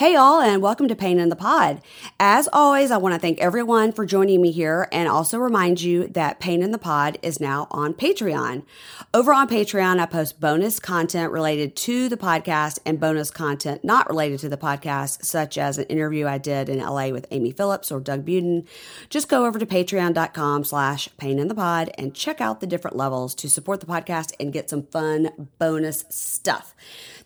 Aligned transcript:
Hey, 0.00 0.16
all, 0.16 0.40
and 0.40 0.62
welcome 0.62 0.88
to 0.88 0.96
Pain 0.96 1.18
in 1.18 1.28
the 1.28 1.36
Pod. 1.36 1.82
As 2.18 2.48
always, 2.54 2.90
I 2.90 2.96
want 2.96 3.14
to 3.14 3.20
thank 3.20 3.38
everyone 3.38 3.92
for 3.92 4.06
joining 4.06 4.40
me 4.40 4.50
here 4.50 4.88
and 4.92 5.06
also 5.10 5.36
remind 5.36 5.82
you 5.82 6.06
that 6.08 6.40
Pain 6.40 6.62
in 6.62 6.70
the 6.70 6.78
Pod 6.78 7.18
is 7.20 7.38
now 7.38 7.68
on 7.70 7.92
Patreon. 7.92 8.62
Over 9.12 9.34
on 9.34 9.46
Patreon, 9.46 10.00
I 10.00 10.06
post 10.06 10.40
bonus 10.40 10.80
content 10.80 11.30
related 11.32 11.76
to 11.76 12.08
the 12.08 12.16
podcast 12.16 12.78
and 12.86 12.98
bonus 12.98 13.30
content 13.30 13.84
not 13.84 14.08
related 14.08 14.40
to 14.40 14.48
the 14.48 14.56
podcast, 14.56 15.26
such 15.26 15.58
as 15.58 15.76
an 15.76 15.84
interview 15.84 16.26
I 16.26 16.38
did 16.38 16.70
in 16.70 16.78
LA 16.78 17.08
with 17.08 17.26
Amy 17.30 17.50
Phillips 17.50 17.92
or 17.92 18.00
Doug 18.00 18.24
Buden. 18.24 18.66
Just 19.10 19.28
go 19.28 19.44
over 19.44 19.58
to 19.58 19.66
patreon.com 19.66 20.64
slash 20.64 21.10
pain 21.18 21.38
in 21.38 21.48
the 21.48 21.54
pod 21.54 21.90
and 21.98 22.14
check 22.14 22.40
out 22.40 22.60
the 22.60 22.66
different 22.66 22.96
levels 22.96 23.34
to 23.34 23.50
support 23.50 23.80
the 23.80 23.86
podcast 23.86 24.32
and 24.40 24.50
get 24.50 24.70
some 24.70 24.84
fun 24.84 25.50
bonus 25.58 26.06
stuff. 26.08 26.74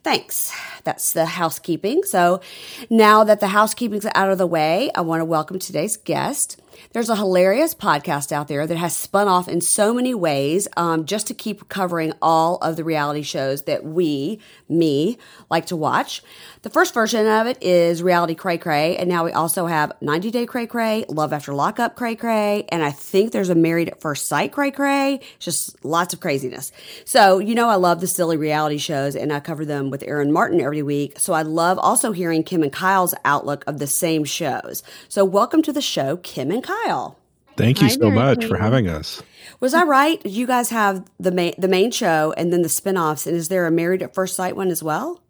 Thanks. 0.05 0.53
That's 0.85 1.13
the 1.13 1.25
housekeeping. 1.25 2.03
So 2.03 2.43
now 2.91 3.25
that 3.25 3.41
the 3.41 3.49
housekeeping's 3.49 4.07
out 4.15 4.31
of 4.31 4.39
the 4.39 4.47
way, 4.47 4.91
I 4.95 5.01
want 5.01 5.21
to 5.21 5.25
welcome 5.25 5.59
today's 5.59 5.97
guest. 5.97 6.61
There's 6.93 7.09
a 7.09 7.17
hilarious 7.17 7.75
podcast 7.75 8.33
out 8.33 8.49
there 8.49 8.67
that 8.67 8.77
has 8.77 8.97
spun 8.97 9.29
off 9.29 9.49
in 9.49 9.61
so 9.61 9.93
many 9.93 10.15
ways 10.15 10.69
um, 10.77 11.07
just 11.07 11.27
to 11.29 11.35
keep 11.35 11.69
covering 11.69 12.13
all 12.23 12.57
of 12.57 12.77
the 12.77 12.85
reality 12.85 13.23
shows 13.23 13.63
that 13.63 13.85
we, 13.85 14.41
me, 14.69 15.19
like 15.51 15.67
to 15.67 15.77
watch. 15.77 16.23
The 16.63 16.71
first 16.71 16.95
version 16.95 17.27
of 17.27 17.47
it 17.47 17.63
is 17.63 18.03
Reality 18.03 18.35
Cray 18.35 18.59
Cray, 18.59 18.97
and 18.97 19.09
now 19.09 19.25
we 19.25 19.33
also 19.33 19.67
have 19.67 19.93
90 20.01 20.31
Day 20.31 20.47
Cray 20.47 20.67
Cray, 20.67 21.05
Love 21.09 21.33
After 21.33 21.53
Lockup 21.53 21.95
Cray 21.95 22.17
Cray, 22.17 22.65
and 22.71 22.83
I 22.83 22.91
think 22.91 23.33
there's 23.33 23.51
a 23.51 23.55
Married 23.55 23.89
at 23.89 24.01
First 24.01 24.27
Sight 24.27 24.53
Cray 24.53 24.71
Cray. 24.71 25.21
Just 25.39 25.85
lots 25.85 26.15
of 26.15 26.21
craziness. 26.21 26.73
So, 27.05 27.39
you 27.39 27.55
know, 27.55 27.69
I 27.69 27.77
love 27.77 28.01
the 28.01 28.07
silly 28.07 28.37
reality 28.37 28.79
shows, 28.79 29.15
and 29.15 29.33
I 29.33 29.41
cover 29.41 29.65
them 29.65 29.91
with 29.91 30.03
Aaron 30.07 30.33
Martin 30.33 30.61
every 30.61 30.83
week. 30.83 31.19
So 31.19 31.33
I 31.35 31.43
love 31.43 31.79
also 31.79 32.13
hearing 32.13 32.43
Kim 32.43 32.63
and 32.63 32.73
Kyle's 32.73 33.15
outlook 33.25 33.63
of 33.67 33.79
the 33.79 33.87
same 33.87 34.25
shows. 34.25 34.83
So, 35.09 35.25
welcome 35.25 35.63
to 35.63 35.73
the 35.73 35.83
show, 35.83 36.17
Kim 36.17 36.51
and 36.51 36.64
Kyle. 36.65 37.19
Thank 37.57 37.81
you 37.81 37.87
Hi, 37.87 37.95
so 37.95 38.11
much 38.11 38.47
for 38.47 38.57
having 38.57 38.89
us. 38.89 39.23
Was 39.61 39.75
I 39.75 39.85
right? 39.85 40.25
You 40.27 40.47
guys 40.47 40.71
have 40.71 41.05
the 41.21 41.31
main 41.31 41.55
the 41.57 41.69
main 41.69 41.93
show 41.93 42.35
and 42.37 42.53
then 42.53 42.63
the 42.63 42.69
spin-offs 42.69 43.27
and 43.27 43.37
is 43.37 43.49
there 43.49 43.67
a 43.67 43.71
Married 43.71 44.03
at 44.03 44.15
First 44.15 44.35
Sight 44.35 44.57
one 44.57 44.69
as 44.69 44.83
well? 44.83 45.21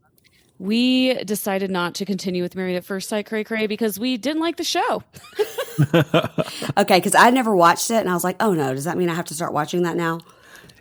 We 0.58 1.14
decided 1.24 1.70
not 1.70 1.96
to 1.96 2.06
continue 2.06 2.42
with 2.42 2.54
Married 2.54 2.76
at 2.76 2.84
First 2.84 3.08
Sight 3.08 3.26
Cray 3.26 3.44
Cray 3.44 3.66
because 3.66 3.98
we 3.98 4.16
didn't 4.16 4.40
like 4.40 4.56
the 4.56 4.64
show. 4.64 5.02
okay, 6.78 6.98
because 6.98 7.14
I 7.14 7.30
never 7.30 7.54
watched 7.54 7.90
it 7.90 7.96
and 7.96 8.08
I 8.08 8.14
was 8.14 8.24
like, 8.24 8.36
oh 8.40 8.54
no, 8.54 8.72
does 8.72 8.84
that 8.84 8.96
mean 8.96 9.10
I 9.10 9.14
have 9.14 9.26
to 9.26 9.34
start 9.34 9.52
watching 9.52 9.82
that 9.82 9.96
now? 9.96 10.20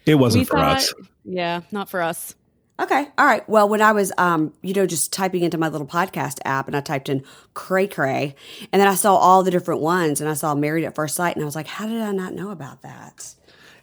It 0.05 0.15
wasn't 0.15 0.41
we 0.41 0.45
for 0.45 0.57
thought, 0.57 0.77
us. 0.77 0.93
Yeah, 1.25 1.61
not 1.71 1.89
for 1.89 2.01
us. 2.01 2.35
Okay. 2.79 3.07
All 3.17 3.25
right. 3.25 3.47
Well, 3.47 3.69
when 3.69 3.81
I 3.81 3.91
was, 3.91 4.11
um, 4.17 4.51
you 4.61 4.73
know, 4.73 4.87
just 4.87 5.13
typing 5.13 5.43
into 5.43 5.57
my 5.59 5.67
little 5.67 5.85
podcast 5.85 6.39
app 6.43 6.67
and 6.67 6.75
I 6.75 6.81
typed 6.81 7.07
in 7.07 7.23
cray 7.53 7.87
cray 7.87 8.35
and 8.71 8.81
then 8.81 8.87
I 8.87 8.95
saw 8.95 9.15
all 9.15 9.43
the 9.43 9.51
different 9.51 9.81
ones 9.81 10.21
and 10.21 10.29
I 10.29 10.33
saw 10.33 10.55
married 10.55 10.83
at 10.83 10.95
first 10.95 11.15
sight 11.15 11.35
and 11.35 11.43
I 11.43 11.45
was 11.45 11.55
like, 11.55 11.67
how 11.67 11.85
did 11.87 12.01
I 12.01 12.11
not 12.11 12.33
know 12.33 12.49
about 12.49 12.81
that? 12.81 13.35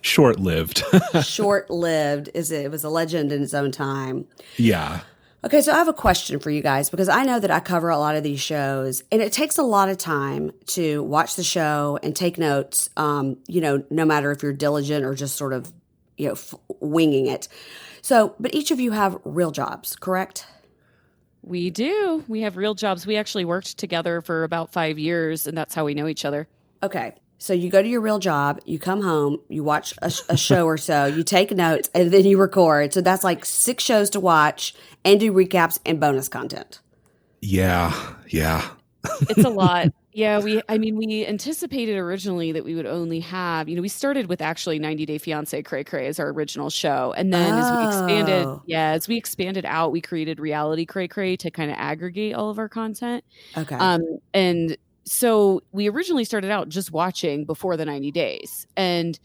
Short 0.02 0.40
lived. 0.40 0.82
Short 1.22 1.70
lived 1.70 2.30
is 2.34 2.50
it? 2.50 2.64
It 2.64 2.70
was 2.70 2.82
a 2.82 2.88
legend 2.88 3.30
in 3.30 3.42
its 3.42 3.54
own 3.54 3.70
time. 3.70 4.26
Yeah. 4.56 5.00
Okay, 5.42 5.62
so 5.62 5.72
I 5.72 5.76
have 5.78 5.88
a 5.88 5.94
question 5.94 6.38
for 6.38 6.50
you 6.50 6.60
guys 6.60 6.90
because 6.90 7.08
I 7.08 7.22
know 7.22 7.40
that 7.40 7.50
I 7.50 7.60
cover 7.60 7.88
a 7.88 7.96
lot 7.96 8.14
of 8.14 8.22
these 8.22 8.40
shows, 8.40 9.02
and 9.10 9.22
it 9.22 9.32
takes 9.32 9.56
a 9.56 9.62
lot 9.62 9.88
of 9.88 9.96
time 9.96 10.52
to 10.66 11.02
watch 11.02 11.34
the 11.34 11.42
show 11.42 11.98
and 12.02 12.14
take 12.14 12.36
notes. 12.36 12.90
Um, 12.98 13.38
you 13.46 13.62
know, 13.62 13.82
no 13.88 14.04
matter 14.04 14.30
if 14.32 14.42
you're 14.42 14.52
diligent 14.52 15.02
or 15.02 15.14
just 15.14 15.36
sort 15.36 15.54
of, 15.54 15.72
you 16.18 16.26
know, 16.26 16.32
f- 16.32 16.54
winging 16.80 17.26
it. 17.26 17.48
So, 18.10 18.34
but 18.40 18.52
each 18.56 18.72
of 18.72 18.80
you 18.80 18.90
have 18.90 19.16
real 19.22 19.52
jobs, 19.52 19.94
correct? 19.94 20.44
We 21.42 21.70
do. 21.70 22.24
We 22.26 22.40
have 22.40 22.56
real 22.56 22.74
jobs. 22.74 23.06
We 23.06 23.16
actually 23.16 23.44
worked 23.44 23.78
together 23.78 24.20
for 24.20 24.42
about 24.42 24.72
five 24.72 24.98
years, 24.98 25.46
and 25.46 25.56
that's 25.56 25.76
how 25.76 25.84
we 25.84 25.94
know 25.94 26.08
each 26.08 26.24
other. 26.24 26.48
Okay. 26.82 27.14
So 27.38 27.52
you 27.52 27.70
go 27.70 27.80
to 27.80 27.88
your 27.88 28.00
real 28.00 28.18
job, 28.18 28.62
you 28.64 28.80
come 28.80 29.00
home, 29.02 29.38
you 29.48 29.62
watch 29.62 29.94
a, 30.02 30.12
a 30.28 30.36
show 30.36 30.66
or 30.66 30.76
so, 30.76 31.06
you 31.06 31.22
take 31.22 31.52
notes, 31.52 31.88
and 31.94 32.10
then 32.10 32.24
you 32.24 32.36
record. 32.36 32.92
So 32.92 33.00
that's 33.00 33.22
like 33.22 33.44
six 33.44 33.84
shows 33.84 34.10
to 34.10 34.18
watch 34.18 34.74
and 35.04 35.20
do 35.20 35.32
recaps 35.32 35.78
and 35.86 36.00
bonus 36.00 36.28
content. 36.28 36.80
Yeah. 37.40 37.94
Yeah. 38.26 38.68
it's 39.04 39.44
a 39.44 39.50
lot. 39.50 39.86
Yeah, 40.12 40.40
we 40.40 40.60
I 40.68 40.78
mean 40.78 40.96
we 40.96 41.24
anticipated 41.26 41.96
originally 41.96 42.52
that 42.52 42.64
we 42.64 42.74
would 42.74 42.86
only 42.86 43.20
have, 43.20 43.68
you 43.68 43.76
know, 43.76 43.82
we 43.82 43.88
started 43.88 44.26
with 44.28 44.40
actually 44.40 44.78
90 44.78 45.06
Day 45.06 45.18
Fiance 45.18 45.62
Cray 45.62 45.84
Cray 45.84 46.06
as 46.08 46.18
our 46.18 46.28
original 46.30 46.68
show. 46.68 47.14
And 47.16 47.32
then 47.32 47.54
oh. 47.54 47.58
as 47.58 47.70
we 47.70 47.86
expanded, 47.86 48.46
oh. 48.46 48.62
yeah, 48.66 48.90
as 48.90 49.06
we 49.06 49.16
expanded 49.16 49.64
out, 49.64 49.92
we 49.92 50.00
created 50.00 50.40
Reality 50.40 50.84
Cray 50.84 51.06
Cray 51.06 51.36
to 51.36 51.50
kind 51.50 51.70
of 51.70 51.76
aggregate 51.78 52.34
all 52.34 52.50
of 52.50 52.58
our 52.58 52.68
content. 52.68 53.24
Okay. 53.56 53.76
Um 53.76 54.02
and 54.34 54.76
so 55.04 55.62
we 55.72 55.88
originally 55.88 56.24
started 56.24 56.50
out 56.50 56.68
just 56.68 56.92
watching 56.92 57.44
before 57.44 57.76
the 57.76 57.84
90 57.84 58.10
days. 58.10 58.66
And 58.76 59.18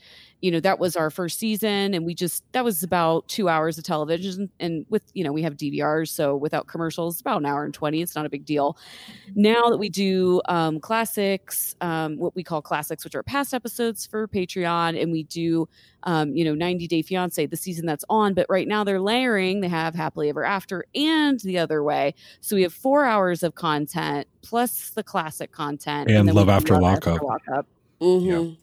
you 0.45 0.51
know 0.51 0.59
that 0.59 0.77
was 0.77 0.95
our 0.95 1.09
first 1.09 1.39
season 1.39 1.95
and 1.95 2.05
we 2.05 2.13
just 2.13 2.43
that 2.51 2.63
was 2.63 2.83
about 2.83 3.27
two 3.27 3.49
hours 3.49 3.79
of 3.79 3.83
television 3.83 4.47
and 4.59 4.85
with 4.89 5.01
you 5.15 5.23
know 5.23 5.31
we 5.31 5.41
have 5.41 5.57
dvrs 5.57 6.09
so 6.09 6.35
without 6.35 6.67
commercials 6.67 7.19
about 7.19 7.39
an 7.39 7.47
hour 7.47 7.65
and 7.65 7.73
20 7.73 7.99
it's 7.99 8.15
not 8.15 8.27
a 8.27 8.29
big 8.29 8.45
deal 8.45 8.77
now 9.33 9.71
that 9.71 9.77
we 9.77 9.89
do 9.89 10.39
um, 10.47 10.79
classics 10.79 11.75
um, 11.81 12.15
what 12.19 12.35
we 12.35 12.43
call 12.43 12.61
classics 12.61 13.03
which 13.03 13.15
are 13.15 13.23
past 13.23 13.55
episodes 13.55 14.05
for 14.05 14.27
patreon 14.27 15.01
and 15.01 15.11
we 15.11 15.23
do 15.23 15.67
um, 16.03 16.35
you 16.35 16.45
know 16.45 16.53
90 16.53 16.87
day 16.87 17.01
fiance 17.01 17.43
the 17.47 17.57
season 17.57 17.87
that's 17.87 18.05
on 18.07 18.35
but 18.35 18.45
right 18.47 18.67
now 18.67 18.83
they're 18.83 19.01
layering 19.01 19.61
they 19.61 19.67
have 19.67 19.95
happily 19.95 20.29
ever 20.29 20.45
after 20.45 20.85
and 20.93 21.39
the 21.39 21.57
other 21.57 21.83
way 21.83 22.13
so 22.39 22.55
we 22.55 22.61
have 22.61 22.73
four 22.73 23.03
hours 23.03 23.41
of 23.41 23.55
content 23.55 24.27
plus 24.43 24.91
the 24.91 25.01
classic 25.01 25.51
content 25.51 26.07
and, 26.07 26.29
and 26.29 26.35
love 26.35 26.49
after 26.49 26.77
lockup, 26.77 27.15
after 27.15 27.25
lockup. 27.25 27.65
Mm-hmm. 27.99 28.27
Yeah. 28.27 28.55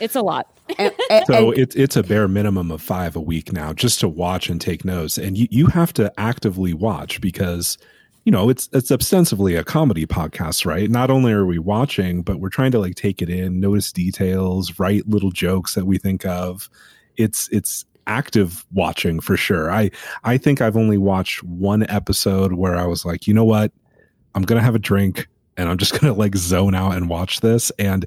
It's 0.00 0.16
a 0.16 0.22
lot. 0.22 0.48
And, 0.78 0.92
and, 1.10 1.26
so 1.26 1.50
it's 1.50 1.74
it's 1.76 1.96
a 1.96 2.02
bare 2.02 2.28
minimum 2.28 2.70
of 2.70 2.82
five 2.82 3.16
a 3.16 3.20
week 3.20 3.52
now 3.52 3.72
just 3.72 4.00
to 4.00 4.08
watch 4.08 4.48
and 4.48 4.60
take 4.60 4.84
notes, 4.84 5.18
and 5.18 5.36
you 5.36 5.48
you 5.50 5.66
have 5.66 5.92
to 5.94 6.12
actively 6.18 6.74
watch 6.74 7.20
because 7.20 7.78
you 8.24 8.32
know 8.32 8.48
it's 8.48 8.68
it's 8.72 8.90
ostensibly 8.90 9.54
a 9.54 9.64
comedy 9.64 10.06
podcast, 10.06 10.66
right? 10.66 10.90
Not 10.90 11.10
only 11.10 11.32
are 11.32 11.46
we 11.46 11.58
watching, 11.58 12.22
but 12.22 12.40
we're 12.40 12.50
trying 12.50 12.72
to 12.72 12.78
like 12.78 12.94
take 12.94 13.22
it 13.22 13.28
in, 13.28 13.60
notice 13.60 13.92
details, 13.92 14.78
write 14.78 15.08
little 15.08 15.30
jokes 15.30 15.74
that 15.74 15.86
we 15.86 15.98
think 15.98 16.24
of. 16.26 16.68
It's 17.16 17.48
it's 17.50 17.84
active 18.06 18.64
watching 18.72 19.20
for 19.20 19.36
sure. 19.36 19.70
I 19.70 19.90
I 20.24 20.38
think 20.38 20.60
I've 20.60 20.76
only 20.76 20.98
watched 20.98 21.42
one 21.42 21.88
episode 21.88 22.54
where 22.54 22.76
I 22.76 22.86
was 22.86 23.04
like, 23.04 23.26
you 23.26 23.34
know 23.34 23.44
what, 23.44 23.72
I'm 24.34 24.42
gonna 24.42 24.62
have 24.62 24.74
a 24.74 24.80
drink 24.80 25.28
and 25.56 25.68
I'm 25.68 25.78
just 25.78 25.92
gonna 26.00 26.14
like 26.14 26.36
zone 26.36 26.74
out 26.74 26.96
and 26.96 27.08
watch 27.08 27.40
this. 27.40 27.70
And 27.78 28.06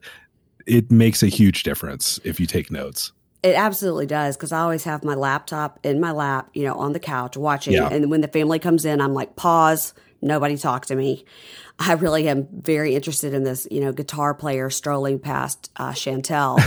it 0.66 0.92
makes 0.92 1.24
a 1.24 1.28
huge 1.28 1.64
difference 1.64 2.20
if 2.24 2.40
you 2.40 2.46
take 2.46 2.72
notes. 2.72 3.12
It 3.44 3.56
absolutely 3.56 4.08
does 4.08 4.36
because 4.36 4.52
I 4.52 4.62
always 4.62 4.84
have 4.86 5.04
my 5.04 5.14
laptop 5.14 5.80
in 5.84 6.00
my 6.00 6.12
lap, 6.12 6.50
you 6.54 6.64
know, 6.64 6.76
on 6.76 6.94
the 6.94 7.00
couch 7.00 7.38
watching. 7.38 7.74
Yeah. 7.74 7.90
And 7.90 8.10
when 8.10 8.22
the 8.22 8.28
family 8.28 8.58
comes 8.58 8.86
in, 8.86 9.00
I'm 9.00 9.14
like, 9.14 9.36
pause, 9.36 9.94
nobody 10.20 10.58
talk 10.58 10.88
to 10.88 10.96
me. 10.96 11.26
I 11.78 11.94
really 11.94 12.28
am 12.28 12.48
very 12.52 12.96
interested 12.96 13.34
in 13.34 13.44
this, 13.44 13.68
you 13.70 13.82
know, 13.82 13.92
guitar 13.92 14.34
player 14.34 14.70
strolling 14.72 15.20
past 15.20 15.70
uh, 15.76 15.92
Chantel. 15.92 16.58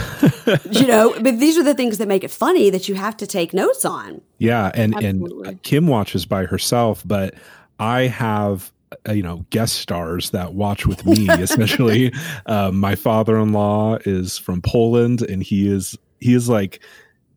you 0.80 0.86
know, 0.86 1.14
but 1.20 1.40
these 1.40 1.58
are 1.58 1.64
the 1.64 1.74
things 1.74 1.98
that 1.98 2.06
make 2.06 2.22
it 2.22 2.30
funny 2.30 2.70
that 2.70 2.88
you 2.88 2.94
have 2.94 3.16
to 3.16 3.26
take 3.26 3.52
notes 3.52 3.84
on. 3.84 4.20
Yeah, 4.38 4.70
and 4.74 4.94
Absolutely. 4.94 5.48
and 5.48 5.62
Kim 5.62 5.88
watches 5.88 6.26
by 6.26 6.44
herself, 6.44 7.02
but 7.04 7.34
I 7.80 8.02
have 8.02 8.70
you 9.12 9.22
know 9.22 9.44
guest 9.50 9.76
stars 9.76 10.30
that 10.30 10.54
watch 10.54 10.86
with 10.86 11.04
me 11.04 11.28
especially 11.28 12.12
um, 12.46 12.76
my 12.80 12.94
father-in-law 12.94 13.98
is 14.04 14.38
from 14.38 14.62
poland 14.62 15.22
and 15.22 15.42
he 15.42 15.68
is 15.68 15.96
he 16.20 16.34
is 16.34 16.48
like 16.48 16.80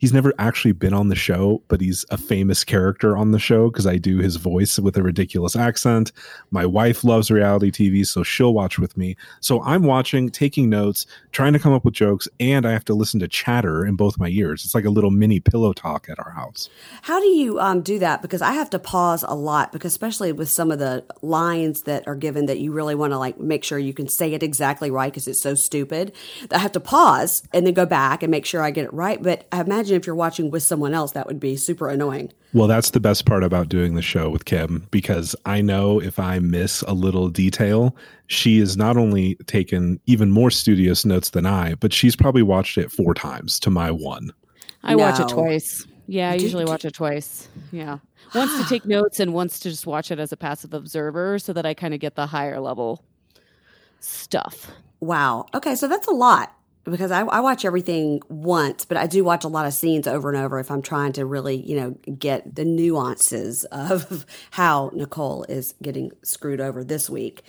he's 0.02 0.12
never 0.12 0.34
actually 0.40 0.72
been 0.72 0.94
on 0.94 1.08
the 1.08 1.16
show, 1.16 1.62
but 1.68 1.80
he's 1.80 2.04
a 2.10 2.18
famous 2.18 2.64
character 2.64 3.16
on 3.16 3.32
the 3.32 3.40
show 3.40 3.70
because 3.70 3.86
I 3.86 3.98
do 3.98 4.18
his 4.18 4.36
voice 4.36 4.80
with 4.80 4.98
a 4.98 5.04
ridiculous 5.04 5.56
accent. 5.56 6.12
My 6.50 6.66
wife 6.66 7.04
loves 7.04 7.30
reality 7.30 7.72
TV, 7.72 8.06
so 8.06 8.24
she'll 8.24 8.54
watch 8.54 8.80
with 8.80 8.98
me. 8.98 9.16
So 9.40 9.62
I'm 9.62 9.84
watching, 9.84 10.30
taking 10.30 10.70
notes, 10.70 11.06
trying 11.32 11.54
to 11.54 11.60
come 11.60 11.72
up 11.72 11.86
with 11.86 11.94
jokes, 11.94 12.28
and 12.40 12.66
I 12.66 12.72
have 12.72 12.84
to 12.86 12.96
listen 12.96 13.20
to 13.20 13.28
chatter 13.28 13.86
in 13.86 13.96
both 13.96 14.18
my 14.18 14.30
ears. 14.30 14.66
It's 14.66 14.74
like 14.74 14.86
a 14.86 14.90
little 14.90 15.12
mini 15.12 15.40
pillow 15.40 15.72
talk 15.72 16.10
at 16.10 16.20
our 16.20 16.32
house. 16.32 16.68
How 17.04 17.20
do 17.20 17.28
you 17.28 17.60
um, 17.60 17.82
do 17.82 18.00
that? 18.00 18.24
Because 18.24 18.42
I 18.42 18.54
have 18.54 18.72
to 18.72 18.80
pause 18.80 19.24
a 19.28 19.36
lot, 19.36 19.72
because 19.72 19.94
especially 19.94 20.32
with 20.32 20.50
some 20.50 20.72
of 20.72 20.80
the 20.80 21.06
lines 21.22 21.84
that 21.84 22.08
are 22.08 22.16
given 22.16 22.48
that 22.48 22.60
you 22.60 22.72
really 22.72 22.96
want 22.96 23.14
to 23.14 23.20
like 23.20 23.40
make 23.40 23.64
sure 23.64 23.78
you 23.78 23.94
can 23.94 24.08
say 24.08 24.34
it 24.34 24.42
exactly 24.42 24.90
right 24.90 25.12
because 25.12 25.28
it's 25.28 25.42
so 25.42 25.54
stupid. 25.54 26.12
I 26.50 26.58
have 26.58 26.72
to 26.72 26.80
pause 26.80 27.44
and 27.54 27.68
then 27.68 27.76
go 27.76 27.86
back 27.86 28.24
and 28.24 28.32
make 28.32 28.48
sure 28.48 28.64
I 28.64 28.72
get 28.72 28.86
it 28.86 28.94
right. 28.94 29.22
But 29.22 29.46
I 29.52 29.62
imagine 29.62 29.91
imagine 29.92 30.02
if 30.02 30.08
you're 30.08 30.16
watching 30.16 30.52
with 30.52 30.64
someone 30.64 30.94
else, 30.94 31.12
that 31.12 31.28
would 31.28 31.40
be 31.40 31.56
super 31.56 31.90
annoying. 31.90 32.32
Well, 32.54 32.68
that's 32.68 32.92
the 32.92 33.00
best 33.00 33.26
part 33.26 33.44
about 33.44 33.70
doing 33.70 33.96
the 33.96 34.02
show 34.02 34.30
with 34.30 34.46
Kim 34.46 34.88
because 34.92 35.36
I 35.46 35.62
know 35.62 36.02
if 36.02 36.20
I 36.20 36.40
miss 36.40 36.82
a 36.84 36.94
little 36.94 37.30
detail, 37.30 37.96
she 38.28 38.60
has 38.60 38.78
not 38.78 38.98
only 38.98 39.36
taken 39.48 40.00
even 40.06 40.32
more 40.32 40.52
studious 40.52 41.06
notes 41.06 41.32
than 41.32 41.46
I, 41.46 41.76
but 41.76 41.94
she's 41.94 42.16
probably 42.16 42.44
watched 42.44 42.78
it 42.78 42.92
four 42.92 43.14
times 43.14 43.60
to 43.62 43.70
my 43.70 43.92
one. 43.92 44.32
I 44.84 44.96
no. 44.96 45.04
watch 45.04 45.20
it 45.20 45.30
twice. 45.30 45.86
Yeah, 46.08 46.32
I 46.32 46.38
Do- 46.38 46.44
usually 46.44 46.66
watch 46.66 46.86
it 46.86 46.94
twice. 46.94 47.48
Yeah. 47.72 48.00
Once 48.34 48.58
to 48.58 48.68
take 48.68 48.86
notes 48.86 49.20
and 49.20 49.34
once 49.34 49.60
to 49.60 49.70
just 49.70 49.86
watch 49.86 50.12
it 50.12 50.20
as 50.20 50.32
a 50.32 50.38
passive 50.38 50.74
observer 50.74 51.40
so 51.40 51.54
that 51.54 51.66
I 51.66 51.74
kind 51.74 51.94
of 51.94 52.00
get 52.00 52.16
the 52.16 52.28
higher 52.28 52.60
level 52.60 53.04
stuff. 54.00 54.72
Wow. 55.00 55.46
Okay, 55.54 55.76
so 55.76 55.88
that's 55.88 56.08
a 56.08 56.12
lot 56.12 56.54
because 56.84 57.12
I, 57.12 57.22
I 57.22 57.40
watch 57.40 57.64
everything 57.64 58.22
once, 58.30 58.86
but 58.86 58.98
I 58.98 59.08
do 59.08 59.24
watch 59.24 59.44
a 59.44 59.48
lot 59.48 59.66
of 59.66 59.74
scenes 59.74 60.08
over 60.08 60.30
and 60.30 60.38
over 60.38 60.60
if 60.60 60.72
I'm 60.72 60.82
trying 60.82 61.14
to 61.14 61.26
really, 61.26 61.56
you 61.56 61.80
know, 61.80 61.92
get 62.14 62.56
the 62.56 62.66
nuances 62.66 63.66
of 63.66 64.26
how 64.52 64.92
Nicole 64.94 65.44
is 65.44 65.76
getting 65.82 66.12
screwed 66.24 66.60
over 66.60 66.84
this 66.84 67.10
week. 67.10 67.44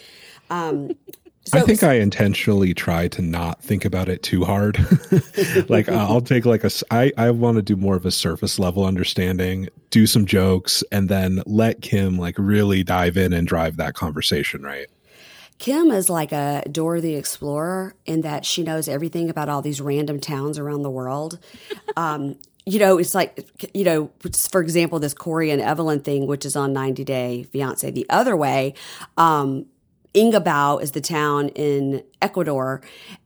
Um, 0.51 0.91
so, 1.45 1.59
I 1.59 1.63
think 1.63 1.83
I 1.83 1.95
intentionally 1.95 2.75
try 2.75 3.09
to 3.09 3.23
not 3.23 3.63
think 3.63 3.85
about 3.85 4.09
it 4.09 4.23
too 4.23 4.45
hard. 4.45 4.79
like 5.69 5.89
I'll 5.89 6.21
take 6.21 6.45
like 6.45 6.65
a 6.65 6.71
I 6.91 7.13
I 7.17 7.31
want 7.31 7.57
to 7.57 7.63
do 7.63 7.77
more 7.77 7.97
of 7.97 8.05
a 8.05 8.11
surface 8.11 8.59
level 8.59 8.85
understanding, 8.85 9.69
do 9.91 10.07
some 10.07 10.27
jokes 10.27 10.85
and 10.93 11.09
then 11.09 11.43
let 11.47 11.81
Kim 11.81 12.19
like 12.19 12.35
really 12.39 12.85
dive 12.85 13.17
in 13.17 13.33
and 13.33 13.47
drive 13.47 13.77
that 13.79 13.95
conversation, 13.95 14.63
right? 14.63 14.89
Kim 15.63 15.93
is 15.93 16.11
like 16.11 16.33
a 16.33 16.65
Dora 16.73 17.01
the 17.01 17.15
Explorer 17.15 17.95
in 18.05 18.23
that 18.23 18.45
she 18.45 18.65
knows 18.65 18.89
everything 18.89 19.31
about 19.31 19.49
all 19.49 19.63
these 19.63 19.81
random 19.81 20.19
towns 20.19 20.59
around 20.59 20.83
the 20.83 20.91
world. 20.91 21.39
Um, 21.95 22.37
you 22.65 22.79
know, 22.79 22.97
it's 22.97 23.15
like, 23.15 23.47
you 23.75 23.85
know, 23.85 24.11
for 24.51 24.63
example, 24.63 24.99
this 24.99 25.13
Corey 25.13 25.51
and 25.51 25.61
Evelin 25.61 26.03
thing, 26.03 26.27
which 26.27 26.47
is 26.47 26.57
on 26.57 26.73
90 26.73 27.05
Day 27.05 27.43
Fiance. 27.43 27.91
The 27.91 28.07
other 28.09 28.35
way, 28.35 28.73
um, 29.19 29.67
Ingabao 30.15 30.81
is 30.81 30.93
the 30.93 31.03
town 31.03 31.51
in 31.51 32.03
Ecuador. 32.23 32.81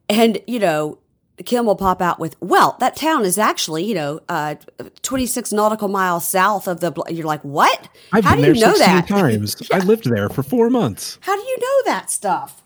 And, 0.09 0.41
you 0.49 0.59
know, 0.59 0.99
Kim 1.45 1.67
will 1.67 1.77
pop 1.77 2.01
out 2.01 2.19
with, 2.19 2.35
well, 2.41 2.77
that 2.81 2.97
town 2.97 3.25
is 3.25 3.37
actually, 3.39 3.85
you 3.85 3.95
know, 3.95 4.21
uh, 4.29 4.55
26 5.03 5.53
nautical 5.53 5.89
miles 5.89 6.27
south 6.27 6.67
of 6.67 6.81
the, 6.81 6.91
bl-" 6.91 7.03
you're 7.11 7.27
like, 7.27 7.43
what? 7.43 7.89
I've 8.13 8.25
How 8.25 8.31
been 8.37 8.39
do 8.39 8.43
there 8.47 8.55
you 8.55 8.61
know 8.61 8.75
16 8.75 8.95
that? 8.97 9.09
times. 9.09 9.57
I 9.73 9.79
lived 9.81 10.09
there 10.11 10.29
for 10.29 10.43
4 10.43 10.71
months. 10.71 11.19
How 11.23 11.37
do 11.37 11.43
you 11.43 11.57
know 11.61 11.83
that 11.93 12.11
stuff? 12.11 12.63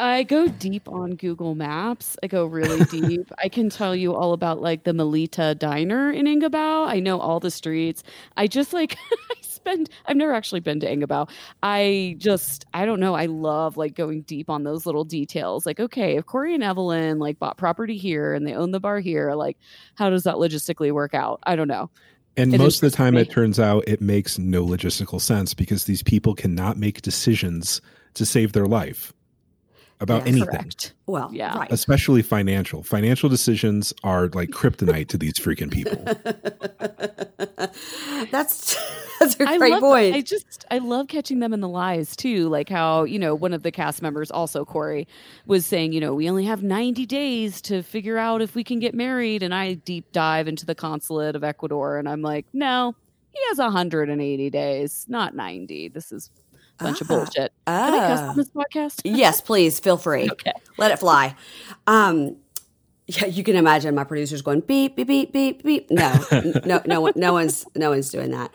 I 0.00 0.22
go 0.22 0.48
deep 0.48 0.88
on 0.88 1.14
Google 1.16 1.54
Maps. 1.54 2.16
I 2.22 2.26
go 2.26 2.46
really 2.46 2.84
deep. 2.90 3.30
I 3.38 3.50
can 3.50 3.68
tell 3.68 3.94
you 3.94 4.14
all 4.14 4.32
about 4.32 4.62
like 4.62 4.84
the 4.84 4.94
Melita 4.94 5.54
Diner 5.54 6.10
in 6.10 6.24
Ingabao. 6.24 6.86
I 6.86 7.00
know 7.00 7.20
all 7.20 7.38
the 7.38 7.50
streets. 7.50 8.02
I 8.34 8.46
just 8.46 8.72
like 8.72 8.96
I 9.30 9.34
spend 9.42 9.90
I've 10.06 10.16
never 10.16 10.32
actually 10.32 10.60
been 10.60 10.80
to 10.80 10.86
Ingabao. 10.86 11.28
I 11.62 12.14
just 12.16 12.64
I 12.72 12.86
don't 12.86 12.98
know. 12.98 13.14
I 13.14 13.26
love 13.26 13.76
like 13.76 13.94
going 13.94 14.22
deep 14.22 14.48
on 14.48 14.64
those 14.64 14.86
little 14.86 15.04
details. 15.04 15.66
Like, 15.66 15.78
okay, 15.78 16.16
if 16.16 16.24
Corey 16.24 16.54
and 16.54 16.62
Evelin 16.62 17.18
like 17.18 17.38
bought 17.38 17.58
property 17.58 17.98
here 17.98 18.32
and 18.32 18.46
they 18.46 18.54
own 18.54 18.70
the 18.70 18.80
bar 18.80 19.00
here, 19.00 19.34
like 19.34 19.58
how 19.96 20.08
does 20.08 20.22
that 20.22 20.36
logistically 20.36 20.92
work 20.92 21.12
out? 21.12 21.40
I 21.42 21.56
don't 21.56 21.68
know. 21.68 21.90
And 22.38 22.54
It 22.54 22.58
most 22.58 22.82
of 22.82 22.90
the 22.90 22.96
time, 22.96 23.16
me. 23.16 23.20
it 23.20 23.30
turns 23.30 23.60
out 23.60 23.84
it 23.86 24.00
makes 24.00 24.38
no 24.38 24.64
logistical 24.64 25.20
sense 25.20 25.52
because 25.52 25.84
these 25.84 26.02
people 26.02 26.34
cannot 26.34 26.78
make 26.78 27.02
decisions 27.02 27.82
to 28.14 28.24
save 28.24 28.52
their 28.54 28.66
life 28.66 29.12
about 30.00 30.22
Yeah, 30.22 30.28
anything, 30.32 30.46
Correct. 30.48 30.94
Well, 31.06 31.30
Yeah. 31.32 31.56
right. 31.58 31.70
especially 31.72 32.22
financial. 32.22 32.82
Financial 32.82 33.28
decisions 33.28 33.92
are 34.02 34.28
like 34.28 34.50
kryptonite 34.50 35.08
to 35.08 35.18
these 35.18 35.34
freaking 35.34 35.70
people. 35.70 35.96
that's 38.30 38.76
that's 39.18 39.34
a 39.38 39.58
great 39.58 39.72
love, 39.72 39.80
point. 39.80 40.14
I 40.14 40.20
just 40.22 40.64
I 40.70 40.78
love 40.78 41.08
catching 41.08 41.40
them 41.40 41.52
in 41.52 41.60
the 41.60 41.68
lies 41.68 42.16
too. 42.16 42.48
Like 42.48 42.68
how 42.68 43.04
you 43.04 43.18
know 43.18 43.34
one 43.34 43.52
of 43.52 43.62
the 43.62 43.70
cast 43.70 44.02
members, 44.02 44.30
also 44.30 44.64
Corey, 44.64 45.06
was 45.46 45.66
saying, 45.66 45.92
you 45.92 46.00
know, 46.00 46.14
we 46.14 46.28
only 46.28 46.44
have 46.46 46.62
ninety 46.62 47.06
days 47.06 47.60
to 47.62 47.82
figure 47.82 48.18
out 48.18 48.42
if 48.42 48.54
we 48.54 48.64
can 48.64 48.78
get 48.78 48.94
married, 48.94 49.42
and 49.42 49.54
I 49.54 49.74
deep 49.74 50.12
dive 50.12 50.48
into 50.48 50.64
the 50.64 50.74
consulate 50.74 51.36
of 51.36 51.44
Ecuador, 51.44 51.98
and 51.98 52.08
I'm 52.08 52.22
like, 52.22 52.46
no, 52.52 52.94
he 53.32 53.38
has 53.48 53.58
hundred 53.58 54.08
and 54.08 54.22
eighty 54.22 54.50
days, 54.50 55.04
not 55.08 55.34
ninety. 55.34 55.88
This 55.88 56.12
is 56.12 56.30
bunch 56.82 57.00
of 57.00 57.10
Ah. 57.10 57.14
bullshit. 57.16 57.52
Can 57.66 57.94
I 57.94 57.98
cuss 58.08 58.20
Ah. 58.20 58.28
on 58.30 58.36
this 58.36 58.48
podcast? 58.50 59.00
yes, 59.04 59.40
please 59.40 59.78
feel 59.80 59.96
free. 59.96 60.28
Okay. 60.30 60.52
Let 60.78 60.90
it 60.90 60.98
fly. 60.98 61.34
Um, 61.86 62.36
yeah, 63.06 63.26
you 63.26 63.42
can 63.42 63.56
imagine 63.56 63.94
my 63.96 64.04
producers 64.04 64.40
going 64.40 64.60
beep 64.60 64.94
beep 64.94 65.08
beep 65.08 65.32
beep 65.32 65.62
beep. 65.64 65.90
No, 65.90 66.12
no, 66.64 66.80
no 66.86 67.00
one, 67.00 67.12
no 67.16 67.32
one's, 67.32 67.66
no 67.74 67.90
one's 67.90 68.08
doing 68.10 68.30
that. 68.30 68.52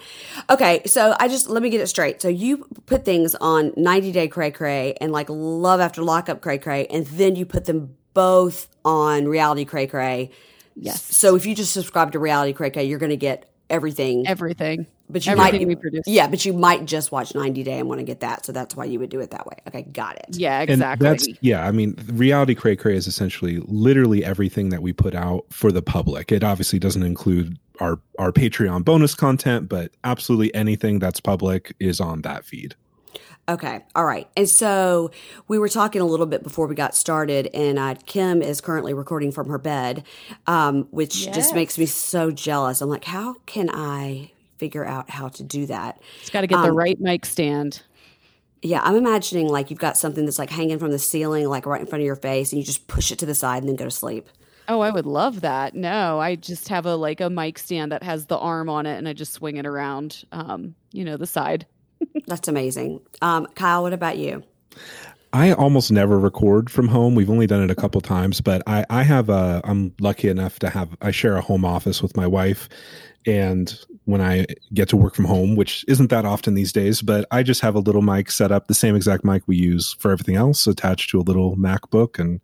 Okay, 0.49 0.81
so 0.85 1.13
I 1.19 1.27
just 1.27 1.49
let 1.49 1.61
me 1.61 1.69
get 1.69 1.81
it 1.81 1.87
straight. 1.87 2.21
So 2.21 2.29
you 2.29 2.65
put 2.85 3.03
things 3.03 3.35
on 3.35 3.73
ninety 3.75 4.13
day 4.13 4.29
cray 4.29 4.51
cray 4.51 4.95
and 5.01 5.11
like 5.11 5.27
love 5.29 5.81
after 5.81 6.01
lockup 6.03 6.41
cray 6.41 6.57
cray, 6.57 6.85
and 6.87 7.05
then 7.07 7.35
you 7.35 7.45
put 7.45 7.65
them 7.65 7.97
both 8.13 8.69
on 8.85 9.27
reality 9.27 9.65
cray 9.65 9.87
cray. 9.87 10.31
Yes. 10.77 11.01
So 11.13 11.35
if 11.35 11.45
you 11.45 11.53
just 11.53 11.73
subscribe 11.73 12.13
to 12.13 12.19
reality 12.19 12.53
cray 12.53 12.69
cray, 12.69 12.85
you're 12.85 12.99
going 12.99 13.09
to 13.09 13.17
get 13.17 13.49
everything. 13.69 14.27
Everything. 14.27 14.87
but 15.09 15.25
you 15.25 15.31
Everything 15.33 15.61
might, 15.61 15.67
we 15.67 15.75
produce. 15.75 16.03
yeah, 16.07 16.27
but 16.27 16.45
you 16.45 16.53
might 16.53 16.85
just 16.85 17.11
watch 17.11 17.33
ninety 17.35 17.63
day 17.63 17.79
and 17.79 17.87
want 17.89 17.99
to 17.99 18.03
get 18.05 18.19
that. 18.21 18.45
So 18.45 18.51
that's 18.51 18.75
why 18.75 18.85
you 18.85 18.99
would 18.99 19.09
do 19.09 19.19
it 19.19 19.31
that 19.31 19.45
way. 19.45 19.57
Okay, 19.67 19.83
got 19.83 20.15
it. 20.17 20.25
Yeah, 20.31 20.61
And 20.61 20.69
exactly. 20.71 21.07
that's 21.07 21.27
yeah. 21.41 21.65
I 21.67 21.71
mean, 21.71 21.95
reality 22.13 22.55
cray 22.55 22.75
cray 22.75 22.95
is 22.95 23.07
essentially 23.07 23.59
literally 23.65 24.23
everything 24.23 24.69
that 24.69 24.81
we 24.81 24.93
put 24.93 25.15
out 25.15 25.45
for 25.51 25.71
the 25.71 25.81
public. 25.81 26.31
It 26.31 26.43
obviously 26.43 26.79
doesn't 26.79 27.03
include 27.03 27.57
our 27.79 27.99
our 28.19 28.31
Patreon 28.31 28.85
bonus 28.85 29.15
content, 29.15 29.69
but 29.69 29.91
absolutely 30.03 30.53
anything 30.55 30.99
that's 30.99 31.19
public 31.19 31.75
is 31.79 31.99
on 31.99 32.21
that 32.21 32.45
feed. 32.45 32.75
Okay. 33.47 33.81
All 33.95 34.05
right. 34.05 34.27
And 34.35 34.49
so 34.49 35.11
we 35.47 35.59
were 35.59 35.69
talking 35.69 36.01
a 36.01 36.05
little 36.05 36.25
bit 36.25 36.41
before 36.41 36.65
we 36.65 36.73
got 36.73 36.95
started, 36.95 37.47
and 37.53 37.77
uh, 37.77 37.95
Kim 38.05 38.41
is 38.41 38.59
currently 38.59 38.93
recording 38.93 39.31
from 39.31 39.49
her 39.49 39.59
bed, 39.59 40.03
um, 40.47 40.87
which 40.89 41.31
just 41.31 41.53
makes 41.53 41.77
me 41.77 41.85
so 41.85 42.31
jealous. 42.31 42.81
I'm 42.81 42.89
like, 42.89 43.05
how 43.05 43.35
can 43.45 43.69
I 43.69 44.31
figure 44.57 44.85
out 44.85 45.11
how 45.11 45.27
to 45.29 45.43
do 45.43 45.67
that? 45.67 46.01
It's 46.21 46.31
got 46.31 46.41
to 46.41 46.47
get 46.47 46.61
the 46.61 46.69
um, 46.69 46.75
right 46.75 46.99
mic 46.99 47.25
stand. 47.25 47.83
Yeah, 48.63 48.81
I'm 48.83 48.95
imagining 48.95 49.47
like 49.47 49.69
you've 49.69 49.79
got 49.79 49.95
something 49.95 50.25
that's 50.25 50.39
like 50.39 50.49
hanging 50.49 50.79
from 50.79 50.89
the 50.89 50.97
ceiling, 50.97 51.47
like 51.47 51.67
right 51.67 51.81
in 51.81 51.85
front 51.85 52.01
of 52.01 52.05
your 52.05 52.15
face, 52.15 52.51
and 52.51 52.59
you 52.59 52.65
just 52.65 52.87
push 52.87 53.11
it 53.11 53.19
to 53.19 53.27
the 53.27 53.35
side 53.35 53.61
and 53.61 53.69
then 53.69 53.75
go 53.75 53.85
to 53.85 53.91
sleep. 53.91 54.27
Oh, 54.67 54.79
I 54.79 54.89
would 54.89 55.05
love 55.05 55.41
that. 55.41 55.75
No, 55.75 56.19
I 56.19 56.35
just 56.35 56.69
have 56.69 56.87
a 56.87 56.95
like 56.95 57.21
a 57.21 57.29
mic 57.29 57.59
stand 57.59 57.91
that 57.91 58.01
has 58.01 58.25
the 58.25 58.39
arm 58.39 58.69
on 58.69 58.87
it, 58.87 58.97
and 58.97 59.07
I 59.07 59.13
just 59.13 59.33
swing 59.33 59.57
it 59.57 59.67
around, 59.67 60.23
um, 60.31 60.73
you 60.91 61.05
know, 61.05 61.15
the 61.15 61.27
side. 61.27 61.67
That's 62.27 62.47
amazing. 62.47 63.01
Um, 63.21 63.47
Kyle, 63.55 63.83
what 63.83 63.93
about 63.93 64.17
you? 64.17 64.43
I 65.33 65.51
almost 65.51 65.91
never 65.91 66.17
record 66.17 66.69
from 66.69 66.87
home. 66.87 67.13
We've 67.13 67.29
only 67.29 67.45
done 67.45 67.61
it 67.61 67.69
a 67.69 67.75
couple 67.75 67.99
times, 67.99 68.39
but 68.39 68.61
I, 68.67 68.85
I 68.89 69.03
have 69.03 69.29
a, 69.29 69.61
I'm 69.65 69.93
lucky 69.99 70.29
enough 70.29 70.59
to 70.59 70.69
have, 70.69 70.95
I 71.01 71.11
share 71.11 71.35
a 71.35 71.41
home 71.41 71.65
office 71.65 72.01
with 72.01 72.15
my 72.15 72.25
wife. 72.25 72.69
And 73.25 73.77
when 74.05 74.21
I 74.21 74.45
get 74.73 74.87
to 74.89 74.97
work 74.97 75.13
from 75.15 75.25
home, 75.25 75.55
which 75.55 75.83
isn't 75.87 76.09
that 76.09 76.25
often 76.25 76.53
these 76.53 76.71
days, 76.71 77.01
but 77.01 77.25
I 77.31 77.43
just 77.43 77.61
have 77.61 77.75
a 77.75 77.79
little 77.79 78.01
mic 78.01 78.31
set 78.31 78.51
up, 78.51 78.67
the 78.67 78.73
same 78.73 78.95
exact 78.95 79.25
mic 79.25 79.43
we 79.45 79.57
use 79.57 79.93
for 79.99 80.11
everything 80.11 80.35
else, 80.35 80.67
attached 80.67 81.09
to 81.09 81.19
a 81.19 81.21
little 81.21 81.57
MacBook. 81.57 82.17
And 82.17 82.39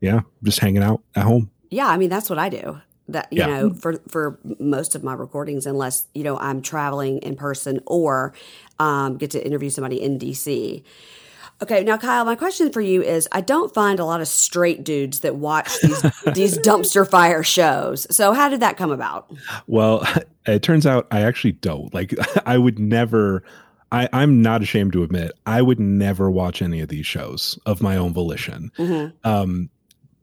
yeah, 0.00 0.22
just 0.42 0.58
hanging 0.58 0.82
out 0.82 1.02
at 1.14 1.24
home. 1.24 1.50
Yeah, 1.70 1.86
I 1.86 1.96
mean 1.96 2.10
that's 2.10 2.30
what 2.30 2.38
I 2.38 2.48
do. 2.48 2.80
That 3.08 3.28
you 3.32 3.38
Yeah. 3.38 3.46
know, 3.46 3.74
for 3.74 3.94
for 4.08 4.38
most 4.58 4.94
of 4.96 5.04
my 5.04 5.14
recordings, 5.14 5.64
unless 5.66 6.06
you 6.14 6.24
know 6.24 6.36
I'm 6.38 6.60
traveling 6.62 7.18
in 7.18 7.36
person 7.36 7.80
or 7.86 8.34
um, 8.78 9.16
get 9.16 9.30
to 9.32 9.44
interview 9.46 9.70
somebody 9.70 10.02
in 10.02 10.18
DC. 10.18 10.82
Okay, 11.62 11.82
now 11.84 11.96
Kyle, 11.96 12.24
my 12.24 12.34
question 12.34 12.70
for 12.70 12.80
you 12.80 13.00
is: 13.02 13.28
I 13.32 13.40
don't 13.40 13.72
find 13.72 13.98
a 14.00 14.04
lot 14.04 14.20
of 14.20 14.28
straight 14.28 14.84
dudes 14.84 15.20
that 15.20 15.36
watch 15.36 15.70
these 15.80 16.02
these 16.34 16.58
dumpster 16.58 17.08
fire 17.08 17.42
shows. 17.42 18.06
So 18.14 18.32
how 18.32 18.48
did 18.48 18.60
that 18.60 18.76
come 18.76 18.90
about? 18.90 19.30
Well, 19.66 20.06
it 20.46 20.62
turns 20.62 20.84
out 20.86 21.06
I 21.10 21.22
actually 21.22 21.52
don't. 21.52 21.94
Like, 21.94 22.12
I 22.46 22.58
would 22.58 22.78
never. 22.78 23.42
I, 23.92 24.08
I'm 24.12 24.42
not 24.42 24.62
ashamed 24.62 24.92
to 24.94 25.04
admit 25.04 25.30
I 25.46 25.62
would 25.62 25.78
never 25.78 26.28
watch 26.28 26.60
any 26.60 26.80
of 26.80 26.88
these 26.88 27.06
shows 27.06 27.56
of 27.66 27.80
my 27.80 27.96
own 27.96 28.12
volition. 28.12 28.72
Mhm. 28.78 29.12
Um, 29.22 29.70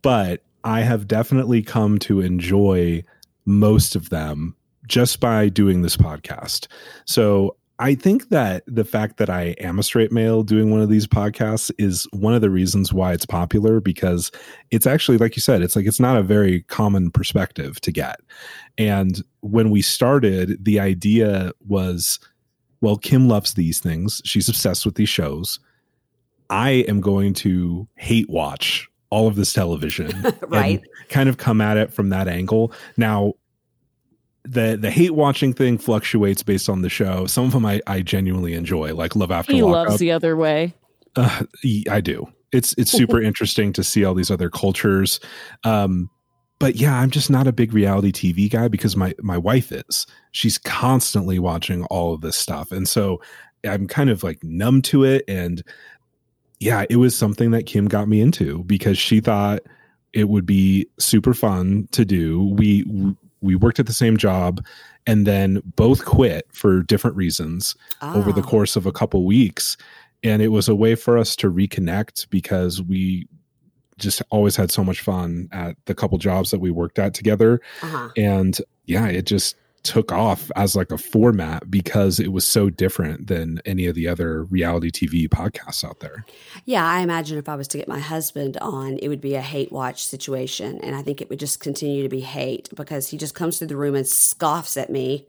but 0.02 0.44
I 0.64 0.82
have 0.82 1.08
definitely 1.08 1.62
come 1.62 2.00
to 2.00 2.22
enjoy 2.22 3.04
most 3.46 3.96
of 3.96 4.10
them 4.10 4.56
just 4.88 5.20
by 5.20 5.50
doing 5.50 5.82
this 5.82 5.98
podcast. 5.98 6.68
So 7.06 7.56
I 7.80 7.96
think 7.96 8.30
that 8.30 8.64
the 8.68 8.86
fact 8.86 9.18
that 9.18 9.30
I 9.30 9.56
am 9.60 9.80
a 9.80 9.84
straight 9.84 10.12
male 10.12 10.44
doing 10.44 10.72
one 10.72 10.82
of 10.82 10.90
these 10.90 11.08
podcasts 11.08 11.72
is 11.78 12.08
one 12.12 12.34
of 12.34 12.42
the 12.42 12.50
reasons 12.50 12.94
why 12.94 13.14
it's 13.14 13.26
popular 13.26 13.80
because 13.80 14.32
it's 14.72 14.86
actually, 14.86 15.18
like 15.18 15.36
you 15.36 15.42
said, 15.42 15.62
it's 15.62 15.76
like 15.76 15.86
it's 15.86 16.00
not 16.00 16.18
a 16.18 16.24
very 16.24 16.62
common 16.64 17.10
perspective 17.12 17.82
to 17.82 17.92
get. 17.92 18.20
And 18.78 19.24
when 19.42 19.70
we 19.70 19.82
started, 19.82 20.64
the 20.64 20.80
idea 20.80 21.52
was 21.68 22.20
well, 22.82 22.98
Kim 22.98 23.30
loves 23.30 23.54
these 23.54 23.80
things, 23.80 24.22
she's 24.26 24.50
obsessed 24.50 24.86
with 24.86 24.96
these 24.96 25.10
shows. 25.10 25.58
I 26.50 26.70
am 26.90 27.00
going 27.00 27.34
to 27.36 27.88
hate 27.96 28.30
watch 28.30 28.90
all 29.14 29.28
of 29.28 29.36
this 29.36 29.54
television 29.54 30.10
Right. 30.48 30.80
and 30.80 31.10
kind 31.10 31.30
of 31.30 31.38
come 31.38 31.62
at 31.62 31.78
it 31.78 31.94
from 31.94 32.10
that 32.10 32.28
angle. 32.28 32.74
Now, 32.98 33.34
the 34.46 34.78
the 34.80 34.92
hate 34.92 35.12
watching 35.16 35.54
thing 35.54 35.78
fluctuates 35.78 36.44
based 36.44 36.68
on 36.70 36.82
the 36.82 36.90
show. 36.90 37.26
Some 37.28 37.46
of 37.46 37.52
them 37.52 37.66
I, 37.66 37.82
I 37.88 38.02
genuinely 38.02 38.54
enjoy, 38.54 38.94
like 38.94 39.16
Love 39.16 39.32
After 39.32 39.54
He 39.54 39.62
Lockup. 39.62 39.90
loves 39.90 40.00
the 40.00 40.12
other 40.12 40.36
way. 40.36 40.74
Uh, 41.16 41.44
y- 41.64 41.84
I 41.90 42.02
do. 42.02 42.28
It's 42.52 42.74
it's 42.78 42.92
super 42.92 43.22
interesting 43.30 43.72
to 43.74 43.84
see 43.84 44.04
all 44.04 44.14
these 44.14 44.32
other 44.32 44.50
cultures. 44.50 45.20
Um, 45.64 46.10
but 46.60 46.76
yeah, 46.76 46.96
I'm 47.00 47.10
just 47.10 47.30
not 47.30 47.48
a 47.48 47.52
big 47.54 47.74
reality 47.74 48.12
TV 48.12 48.50
guy 48.52 48.68
because 48.68 48.96
my 48.98 49.14
my 49.22 49.38
wife 49.38 49.72
is. 49.72 50.06
She's 50.32 50.58
constantly 50.58 51.40
watching 51.40 51.84
all 51.86 52.14
of 52.14 52.22
this 52.22 52.36
stuff, 52.38 52.72
and 52.72 52.88
so 52.88 53.22
I'm 53.66 53.88
kind 53.88 54.10
of 54.10 54.24
like 54.24 54.44
numb 54.44 54.82
to 54.84 55.04
it. 55.06 55.24
And 55.28 55.64
yeah, 56.64 56.86
it 56.90 56.96
was 56.96 57.16
something 57.16 57.52
that 57.52 57.66
Kim 57.66 57.88
got 57.88 58.08
me 58.08 58.22
into 58.22 58.64
because 58.64 58.98
she 58.98 59.20
thought 59.20 59.62
it 60.14 60.30
would 60.30 60.46
be 60.46 60.88
super 60.98 61.34
fun 61.34 61.90
to 61.92 62.06
do. 62.06 62.46
We 62.58 62.86
we 63.42 63.56
worked 63.56 63.80
at 63.80 63.86
the 63.86 63.94
same 63.94 64.16
job 64.16 64.66
and 65.06 65.28
then 65.28 65.62
both 65.76 66.06
quit 66.06 66.48
for 66.54 66.82
different 66.84 67.18
reasons 67.18 67.76
oh. 68.02 68.16
over 68.16 68.32
the 68.32 68.42
ah. 68.42 68.46
course 68.46 68.78
of 68.78 68.86
a 68.86 68.92
couple 68.92 69.26
weeks 69.26 69.76
and 70.24 70.42
it 70.42 70.48
was 70.48 70.70
a 70.70 70.76
way 70.76 70.96
for 70.96 71.18
us 71.18 71.36
to 71.36 71.52
reconnect 71.52 72.30
because 72.30 72.82
we 72.82 73.28
just 73.98 74.22
always 74.30 74.56
had 74.56 74.72
so 74.72 74.82
much 74.82 75.02
fun 75.02 75.50
at 75.52 75.76
the 75.86 75.94
couple 75.94 76.18
jobs 76.18 76.52
that 76.52 76.62
we 76.62 76.72
worked 76.72 76.98
at 76.98 77.14
together 77.14 77.60
uh-huh. 77.82 78.08
and 78.16 78.62
yeah 78.86 79.08
it 79.08 79.24
just 79.26 79.58
took 79.84 80.12
off 80.12 80.50
as 80.56 80.76
like 80.76 80.92
a 80.92 80.98
format 80.98 81.70
because 81.70 82.20
it 82.20 82.32
was 82.32 82.46
so 82.46 82.70
different 82.70 83.28
than 83.28 83.62
any 83.66 83.86
of 83.86 83.96
the 83.96 84.08
other 84.08 84.44
reality 84.46 84.90
TV 84.90 85.28
podcasts 85.28 85.84
out 85.84 86.00
there. 86.00 86.26
Yeah, 86.66 86.86
I 86.86 87.02
imagine 87.02 87.38
if 87.38 87.50
I 87.50 87.56
was 87.56 87.68
to 87.70 87.78
get 87.78 87.88
my 87.88 88.00
husband 88.00 88.58
on, 88.58 88.98
it 89.02 89.10
would 89.10 89.22
be 89.22 89.36
a 89.36 89.42
hate 89.42 89.72
watch 89.72 90.06
situation. 90.06 90.80
And 90.82 90.96
I 90.96 91.02
think 91.02 91.22
it 91.22 91.30
would 91.30 91.40
just 91.40 91.60
continue 91.60 92.02
to 92.04 92.10
be 92.10 92.22
hate 92.22 92.70
because 92.76 93.10
he 93.10 93.18
just 93.18 93.36
comes 93.36 93.58
through 93.58 93.68
the 93.68 93.76
room 93.76 93.96
and 93.96 94.08
scoffs 94.08 94.78
at 94.78 94.90
me 94.90 95.28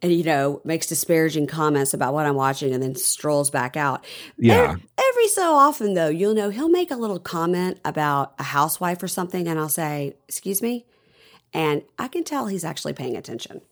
and, 0.00 0.12
you 0.12 0.22
know, 0.22 0.60
makes 0.64 0.86
disparaging 0.86 1.48
comments 1.48 1.92
about 1.92 2.14
what 2.14 2.24
I'm 2.24 2.36
watching 2.36 2.72
and 2.72 2.80
then 2.80 2.94
strolls 2.94 3.50
back 3.50 3.76
out. 3.76 4.04
Yeah. 4.38 4.54
Every, 4.62 4.82
every 5.10 5.28
so 5.28 5.54
often, 5.54 5.94
though, 5.94 6.08
you'll 6.08 6.34
know 6.34 6.50
he'll 6.50 6.68
make 6.68 6.92
a 6.92 6.96
little 6.96 7.18
comment 7.18 7.80
about 7.84 8.34
a 8.38 8.44
housewife 8.44 9.02
or 9.02 9.08
something. 9.08 9.48
And 9.48 9.58
I'll 9.58 9.68
say, 9.68 10.14
Excuse 10.28 10.62
me. 10.62 10.86
And 11.52 11.82
I 11.98 12.08
can 12.08 12.24
tell 12.24 12.46
he's 12.46 12.64
actually 12.64 12.92
paying 12.92 13.16
attention. 13.16 13.62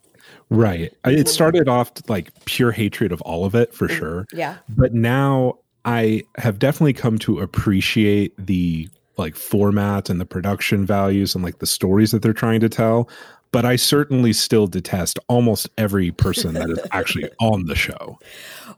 Right. 0.49 0.93
It 1.05 1.29
started 1.29 1.69
off 1.69 1.93
like 2.09 2.33
pure 2.45 2.71
hatred 2.71 3.13
of 3.13 3.21
all 3.23 3.45
of 3.45 3.55
it 3.55 3.75
for 3.75 3.89
mm, 3.89 3.97
sure. 3.97 4.27
Yeah. 4.33 4.57
But 4.69 4.95
now 4.95 5.59
I 5.85 6.23
have 6.39 6.59
definitely 6.59 6.93
come 6.93 7.19
to 7.21 7.41
appreciate 7.41 8.35
the 8.39 8.89
like 9.17 9.35
format 9.35 10.11
and 10.11 10.21
the 10.21 10.27
production 10.27 10.87
values 10.87 11.35
and 11.35 11.43
like 11.43 11.59
the 11.59 11.67
stories 11.67 12.11
that 12.11 12.23
they're 12.23 12.33
trying 12.33 12.61
to 12.61 12.69
tell. 12.69 13.09
But 13.53 13.65
I 13.65 13.77
certainly 13.77 14.33
still 14.33 14.67
detest 14.67 15.19
almost 15.29 15.69
every 15.79 16.11
person 16.11 16.55
that 16.55 16.69
is 16.69 16.79
actually 16.93 17.31
on 17.41 17.67
the 17.67 17.75
show. 17.75 18.19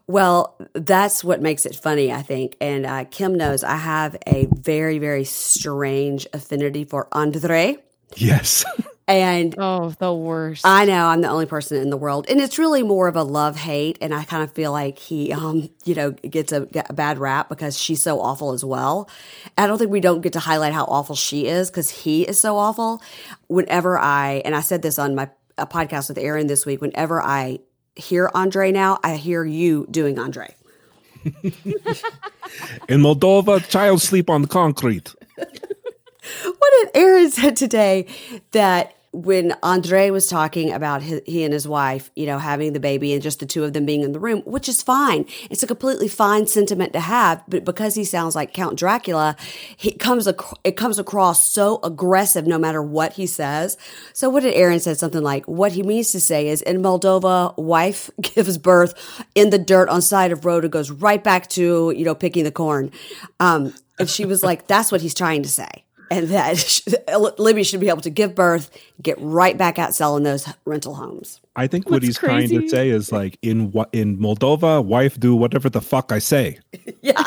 Well, 0.07 0.55
that's 0.73 1.23
what 1.23 1.41
makes 1.41 1.65
it 1.65 1.75
funny, 1.75 2.13
I 2.13 2.21
think. 2.21 2.55
And 2.61 2.85
uh, 2.85 3.05
Kim 3.05 3.35
knows 3.35 3.63
I 3.63 3.75
have 3.75 4.15
a 4.25 4.47
very, 4.53 4.97
very 4.97 5.25
strange 5.25 6.25
affinity 6.33 6.85
for 6.85 7.07
Andrei. 7.15 7.77
Yes. 8.15 8.63
And 9.09 9.55
oh, 9.57 9.89
the 9.97 10.13
worst. 10.13 10.63
I 10.67 10.85
know 10.85 11.07
I'm 11.07 11.21
the 11.21 11.29
only 11.29 11.47
person 11.47 11.81
in 11.81 11.89
the 11.89 11.97
world. 11.97 12.27
And 12.29 12.39
it's 12.39 12.59
really 12.59 12.83
more 12.83 13.07
of 13.07 13.15
a 13.15 13.23
love 13.23 13.57
hate. 13.57 13.97
And 14.01 14.13
I 14.13 14.23
kind 14.23 14.43
of 14.43 14.51
feel 14.51 14.71
like 14.71 14.99
he, 14.99 15.33
um, 15.33 15.67
you 15.83 15.95
know, 15.95 16.11
gets 16.11 16.51
a, 16.51 16.67
a 16.87 16.93
bad 16.93 17.17
rap 17.17 17.49
because 17.49 17.75
she's 17.75 18.03
so 18.03 18.21
awful 18.21 18.51
as 18.51 18.63
well. 18.63 19.09
I 19.57 19.65
don't 19.65 19.79
think 19.79 19.89
we 19.89 19.99
don't 19.99 20.21
get 20.21 20.33
to 20.33 20.39
highlight 20.39 20.73
how 20.73 20.85
awful 20.85 21.15
she 21.15 21.47
is 21.47 21.71
because 21.71 21.89
he 21.89 22.21
is 22.21 22.39
so 22.39 22.55
awful. 22.55 23.01
Whenever 23.47 23.97
I, 23.97 24.43
and 24.45 24.55
I 24.55 24.61
said 24.61 24.83
this 24.83 24.99
on 24.99 25.15
my 25.15 25.29
a 25.57 25.65
podcast 25.65 26.07
with 26.07 26.19
Aaron 26.19 26.45
this 26.45 26.65
week, 26.65 26.79
whenever 26.79 27.21
I 27.21 27.59
hear 27.95 28.29
Andrei 28.35 28.71
now, 28.71 28.99
I 29.03 29.15
hear 29.15 29.43
you 29.43 29.87
doing 29.89 30.19
Andrei. 30.19 30.55
in 31.25 33.01
Moldova, 33.01 33.67
child 33.67 34.01
sleep 34.01 34.29
on 34.29 34.43
the 34.43 34.47
concrete. 34.47 35.13
what 35.35 36.73
did 36.79 36.89
Aaron 36.93 37.31
said 37.31 37.55
today 37.57 38.05
that 38.51 38.95
when 39.11 39.55
Andrei 39.63 40.11
was 40.11 40.27
talking 40.27 40.71
about 40.71 41.01
his, 41.01 41.21
he 41.25 41.43
and 41.43 41.51
his 41.51 41.67
wife, 41.67 42.11
you 42.15 42.27
know, 42.27 42.37
having 42.37 42.73
the 42.73 42.79
baby 42.79 43.13
and 43.13 43.23
just 43.23 43.39
the 43.39 43.45
two 43.45 43.63
of 43.63 43.73
them 43.73 43.85
being 43.85 44.01
in 44.01 44.11
the 44.11 44.19
room, 44.19 44.41
which 44.45 44.69
is 44.69 44.83
fine. 44.83 45.25
It's 45.49 45.63
a 45.63 45.67
completely 45.67 46.07
fine 46.07 46.45
sentiment 46.45 46.93
to 46.93 46.99
have, 46.99 47.43
but 47.47 47.65
because 47.65 47.95
he 47.95 48.03
sounds 48.03 48.35
like 48.35 48.53
Count 48.53 48.77
Dracula, 48.77 49.35
he 49.75 49.93
comes 49.93 50.27
ac- 50.27 50.57
it 50.63 50.77
comes 50.77 50.99
across 50.99 51.51
so 51.51 51.79
aggressive 51.83 52.45
no 52.45 52.59
matter 52.59 52.83
what 52.83 53.13
he 53.13 53.25
says. 53.25 53.77
So 54.13 54.29
what 54.29 54.43
did 54.43 54.53
Aaron 54.53 54.79
say? 54.79 54.93
Something 54.93 55.23
like, 55.23 55.47
what 55.47 55.71
he 55.71 55.81
means 55.81 56.11
to 56.11 56.19
say 56.19 56.47
is 56.47 56.61
in 56.61 56.81
Moldova, 56.81 57.57
wife 57.57 58.11
gives 58.21 58.57
birth 58.57 58.93
in 59.33 59.49
the 59.49 59.59
dirt 59.59 59.89
on 59.89 60.01
side 60.01 60.31
of 60.31 60.45
road 60.45 60.63
and 60.63 60.71
goes 60.71 60.91
right 60.91 61.23
back 61.23 61.47
to, 61.49 61.93
you 61.95 62.05
know, 62.05 62.15
picking 62.15 62.43
the 62.43 62.51
corn. 62.51 62.91
Um, 63.39 63.73
and 63.97 64.09
she 64.09 64.25
was 64.25 64.43
like, 64.43 64.67
that's 64.67 64.91
what 64.91 65.01
he's 65.01 65.13
trying 65.13 65.43
to 65.43 65.49
say 65.49 65.83
and 66.11 66.27
that 66.29 66.81
uh, 67.07 67.31
Libby 67.37 67.63
should 67.63 67.79
be 67.79 67.89
able 67.89 68.01
to 68.01 68.09
give 68.09 68.35
birth, 68.35 68.69
get 69.01 69.17
right 69.19 69.57
back 69.57 69.79
out 69.79 69.93
selling 69.93 70.23
those 70.23 70.47
rental 70.65 70.95
homes. 70.95 71.39
I 71.55 71.67
think 71.67 71.85
What's 71.85 71.91
what 71.91 72.03
he's 72.03 72.17
crazy? 72.17 72.55
trying 72.55 72.61
to 72.61 72.69
say 72.69 72.89
is 72.89 73.11
like 73.11 73.37
in 73.41 73.73
in 73.91 74.17
Moldova, 74.17 74.83
wife 74.83 75.19
do 75.19 75.35
whatever 75.35 75.69
the 75.69 75.81
fuck 75.81 76.11
I 76.11 76.19
say. 76.19 76.59
yeah, 77.01 77.23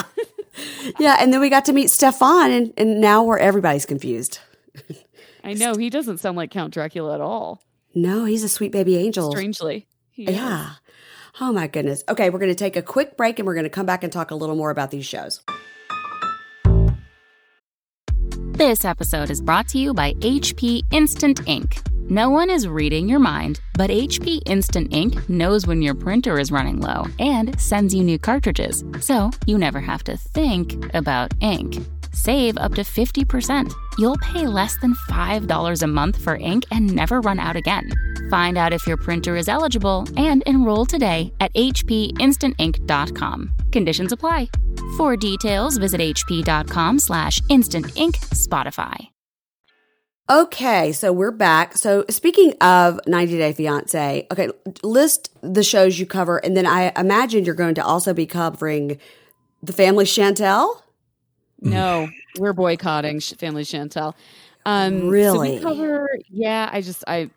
yeah, 0.98 1.16
and 1.20 1.32
then 1.32 1.40
we 1.40 1.50
got 1.50 1.64
to 1.66 1.72
meet 1.72 1.90
Stefan, 1.90 2.50
and 2.50 2.72
and 2.76 3.00
now 3.00 3.22
we're 3.22 3.38
everybody's 3.38 3.86
confused. 3.86 4.38
I 5.44 5.54
know 5.54 5.74
he 5.74 5.90
doesn't 5.90 6.18
sound 6.18 6.36
like 6.36 6.50
Count 6.50 6.72
Dracula 6.72 7.14
at 7.14 7.20
all. 7.20 7.62
No, 7.94 8.24
he's 8.24 8.44
a 8.44 8.48
sweet 8.48 8.72
baby 8.72 8.96
angel. 8.96 9.30
Strangely, 9.30 9.86
yeah. 10.14 10.70
Is. 10.70 10.76
Oh 11.40 11.52
my 11.52 11.66
goodness. 11.66 12.04
Okay, 12.08 12.30
we're 12.30 12.38
going 12.38 12.50
to 12.50 12.54
take 12.54 12.76
a 12.76 12.82
quick 12.82 13.16
break, 13.16 13.38
and 13.38 13.46
we're 13.46 13.54
going 13.54 13.64
to 13.64 13.70
come 13.70 13.86
back 13.86 14.04
and 14.04 14.12
talk 14.12 14.30
a 14.30 14.34
little 14.34 14.56
more 14.56 14.70
about 14.70 14.90
these 14.90 15.06
shows. 15.06 15.40
This 18.62 18.84
episode 18.84 19.28
is 19.28 19.40
brought 19.40 19.66
to 19.70 19.78
you 19.78 19.92
by 19.92 20.12
HP 20.20 20.82
Instant 20.92 21.40
Ink. 21.48 21.78
No 22.08 22.30
one 22.30 22.48
is 22.48 22.68
reading 22.68 23.08
your 23.08 23.18
mind, 23.18 23.60
but 23.74 23.90
HP 23.90 24.40
Instant 24.46 24.94
Ink 24.94 25.28
knows 25.28 25.66
when 25.66 25.82
your 25.82 25.96
printer 25.96 26.38
is 26.38 26.52
running 26.52 26.78
low 26.78 27.06
and 27.18 27.60
sends 27.60 27.92
you 27.92 28.04
new 28.04 28.20
cartridges, 28.20 28.84
so 29.00 29.32
you 29.46 29.58
never 29.58 29.80
have 29.80 30.04
to 30.04 30.16
think 30.16 30.94
about 30.94 31.32
ink. 31.40 31.76
Save 32.12 32.56
up 32.56 32.76
to 32.76 32.82
50%. 32.82 33.72
You'll 33.98 34.18
pay 34.18 34.46
less 34.46 34.76
than 34.76 34.94
$5 35.10 35.82
a 35.82 35.86
month 35.88 36.22
for 36.22 36.36
ink 36.36 36.62
and 36.70 36.94
never 36.94 37.20
run 37.20 37.40
out 37.40 37.56
again. 37.56 37.90
Find 38.30 38.56
out 38.56 38.72
if 38.72 38.86
your 38.86 38.96
printer 38.96 39.34
is 39.34 39.48
eligible 39.48 40.06
and 40.16 40.44
enroll 40.46 40.86
today 40.86 41.32
at 41.40 41.52
hpinstantink.com. 41.54 43.54
Conditions 43.72 44.12
apply. 44.12 44.48
For 44.96 45.16
details, 45.16 45.78
visit 45.78 46.00
hp.com 46.00 46.98
slash 46.98 47.40
instant 47.48 47.96
ink 47.96 48.16
Spotify. 48.16 49.08
Okay, 50.30 50.92
so 50.92 51.12
we're 51.12 51.32
back. 51.32 51.76
So 51.76 52.04
speaking 52.08 52.54
of 52.60 53.00
90 53.06 53.38
Day 53.38 53.52
Fiance, 53.52 54.26
okay, 54.30 54.48
list 54.82 55.30
the 55.42 55.64
shows 55.64 55.98
you 55.98 56.06
cover, 56.06 56.38
and 56.38 56.56
then 56.56 56.64
I 56.64 56.92
imagine 56.96 57.44
you're 57.44 57.54
going 57.54 57.74
to 57.74 57.84
also 57.84 58.14
be 58.14 58.24
covering 58.26 58.98
the 59.62 59.72
Family 59.72 60.04
Chantel. 60.04 60.80
No, 61.60 62.08
we're 62.38 62.52
boycotting 62.52 63.20
Family 63.20 63.64
Chantel. 63.64 64.14
Um, 64.64 65.08
really? 65.08 65.58
So 65.58 65.64
cover, 65.64 66.08
yeah. 66.28 66.68
I 66.72 66.80
just, 66.80 67.04
I, 67.06 67.30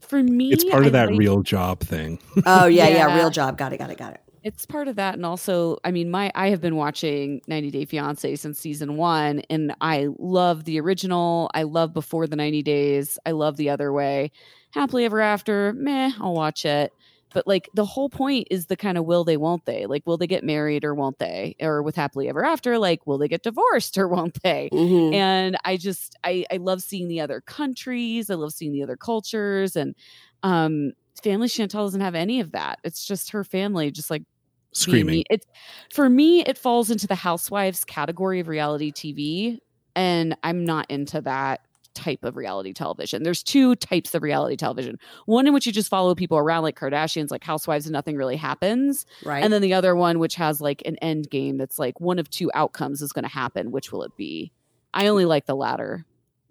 for 0.00 0.22
me, 0.22 0.52
it's 0.52 0.64
part 0.64 0.82
of 0.82 0.94
I 0.94 0.98
that 0.98 1.10
like, 1.10 1.18
real 1.18 1.42
job 1.42 1.80
thing. 1.80 2.18
oh 2.44 2.66
yeah, 2.66 2.88
yeah, 2.88 3.08
yeah, 3.08 3.16
real 3.16 3.30
job. 3.30 3.56
Got 3.56 3.72
it, 3.72 3.78
got 3.78 3.90
it, 3.90 3.98
got 3.98 4.14
it. 4.14 4.20
It's 4.44 4.66
part 4.66 4.88
of 4.88 4.96
that, 4.96 5.14
and 5.14 5.24
also, 5.24 5.78
I 5.84 5.90
mean, 5.92 6.10
my 6.10 6.32
I 6.34 6.50
have 6.50 6.60
been 6.60 6.76
watching 6.76 7.40
90 7.46 7.70
Day 7.70 7.84
Fiance 7.84 8.36
since 8.36 8.58
season 8.58 8.96
one, 8.96 9.40
and 9.50 9.74
I 9.80 10.08
love 10.18 10.64
the 10.64 10.80
original. 10.80 11.50
I 11.54 11.62
love 11.62 11.92
Before 11.92 12.26
the 12.26 12.36
90 12.36 12.62
Days. 12.62 13.18
I 13.24 13.32
love 13.32 13.56
The 13.56 13.70
Other 13.70 13.92
Way. 13.92 14.32
Happily 14.72 15.04
Ever 15.04 15.20
After, 15.20 15.72
meh, 15.74 16.12
I'll 16.18 16.34
watch 16.34 16.64
it 16.64 16.92
but 17.32 17.46
like 17.46 17.68
the 17.74 17.84
whole 17.84 18.08
point 18.08 18.48
is 18.50 18.66
the 18.66 18.76
kind 18.76 18.98
of 18.98 19.04
will 19.04 19.24
they 19.24 19.36
won't 19.36 19.64
they 19.64 19.86
like 19.86 20.02
will 20.06 20.16
they 20.16 20.26
get 20.26 20.44
married 20.44 20.84
or 20.84 20.94
won't 20.94 21.18
they 21.18 21.56
or 21.60 21.82
with 21.82 21.96
happily 21.96 22.28
ever 22.28 22.44
after 22.44 22.78
like 22.78 23.06
will 23.06 23.18
they 23.18 23.28
get 23.28 23.42
divorced 23.42 23.98
or 23.98 24.08
won't 24.08 24.42
they 24.42 24.68
mm-hmm. 24.72 25.14
and 25.14 25.56
i 25.64 25.76
just 25.76 26.16
i 26.24 26.44
i 26.50 26.56
love 26.56 26.82
seeing 26.82 27.08
the 27.08 27.20
other 27.20 27.40
countries 27.40 28.30
i 28.30 28.34
love 28.34 28.52
seeing 28.52 28.72
the 28.72 28.82
other 28.82 28.96
cultures 28.96 29.76
and 29.76 29.94
um 30.42 30.92
family 31.22 31.48
chantel 31.48 31.84
doesn't 31.84 32.00
have 32.00 32.14
any 32.14 32.40
of 32.40 32.52
that 32.52 32.78
it's 32.84 33.04
just 33.04 33.30
her 33.30 33.44
family 33.44 33.90
just 33.90 34.10
like 34.10 34.24
screaming 34.72 35.24
it's 35.30 35.46
for 35.92 36.08
me 36.08 36.42
it 36.42 36.56
falls 36.56 36.90
into 36.90 37.06
the 37.06 37.14
housewives 37.14 37.84
category 37.84 38.40
of 38.40 38.48
reality 38.48 38.90
tv 38.90 39.58
and 39.94 40.36
i'm 40.42 40.64
not 40.64 40.90
into 40.90 41.20
that 41.20 41.60
type 41.94 42.24
of 42.24 42.36
reality 42.36 42.72
television. 42.72 43.22
There's 43.22 43.42
two 43.42 43.76
types 43.76 44.14
of 44.14 44.22
reality 44.22 44.56
television. 44.56 44.98
One 45.26 45.46
in 45.46 45.52
which 45.52 45.66
you 45.66 45.72
just 45.72 45.88
follow 45.88 46.14
people 46.14 46.38
around 46.38 46.62
like 46.62 46.78
Kardashians, 46.78 47.30
like 47.30 47.44
housewives, 47.44 47.86
and 47.86 47.92
nothing 47.92 48.16
really 48.16 48.36
happens. 48.36 49.06
Right. 49.24 49.42
And 49.42 49.52
then 49.52 49.62
the 49.62 49.74
other 49.74 49.94
one, 49.94 50.18
which 50.18 50.36
has 50.36 50.60
like 50.60 50.82
an 50.84 50.96
end 50.96 51.30
game 51.30 51.58
that's 51.58 51.78
like 51.78 52.00
one 52.00 52.18
of 52.18 52.30
two 52.30 52.50
outcomes 52.54 53.02
is 53.02 53.12
going 53.12 53.24
to 53.24 53.30
happen. 53.30 53.70
Which 53.70 53.92
will 53.92 54.02
it 54.02 54.16
be? 54.16 54.52
I 54.94 55.08
only 55.08 55.24
like 55.24 55.46
the 55.46 55.56
latter. 55.56 56.04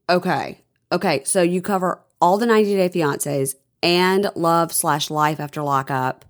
Okay. 0.09 0.61
Okay. 0.91 1.23
So 1.25 1.41
you 1.41 1.61
cover 1.61 2.01
all 2.21 2.37
the 2.37 2.45
90 2.45 2.75
Day 2.75 2.89
Fiancés 2.89 3.55
and 3.83 4.29
Love 4.35 4.71
slash 4.71 5.09
Life 5.09 5.39
After 5.39 5.61
Lockup. 5.61 6.25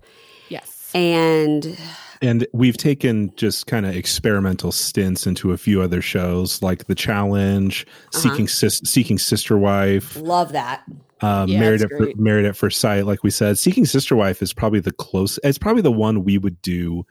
Yes. 0.94 0.94
And 0.94 1.78
and 2.20 2.46
we've 2.52 2.76
taken 2.76 3.32
just 3.34 3.66
kind 3.66 3.84
of 3.84 3.96
experimental 3.96 4.70
stints 4.70 5.26
into 5.26 5.50
a 5.52 5.56
few 5.56 5.82
other 5.82 6.00
shows 6.00 6.62
like 6.62 6.86
the 6.86 6.94
challenge 6.94 7.84
Uh-huh. 8.14 8.18
seeking 8.20 8.48
sis- 8.48 8.80
seeking 8.84 9.18
sister 9.18 9.58
wife 9.58 10.16
love 10.16 10.52
that. 10.52 10.82
um, 11.20 11.48
Yeah, 11.48 11.58
married 11.60 11.82
at 11.82 11.90
fir- 11.90 11.96
great. 11.98 12.18
married 12.18 12.44
at 12.46 12.56
first 12.56 12.78
sight 12.80 13.06
like 13.06 13.22
we 13.24 13.30
said 13.30 13.58
seeking 13.58 13.86
sister 13.86 14.14
wife 14.14 14.40
is 14.42 14.52
probably 14.52 14.78
the 14.80 14.92
close 14.92 15.38
it's 15.42 15.58
probably 15.58 15.82
the 15.82 15.90
one 15.92 16.22
we 16.24 16.38
would 16.38 16.60
do 16.62 17.04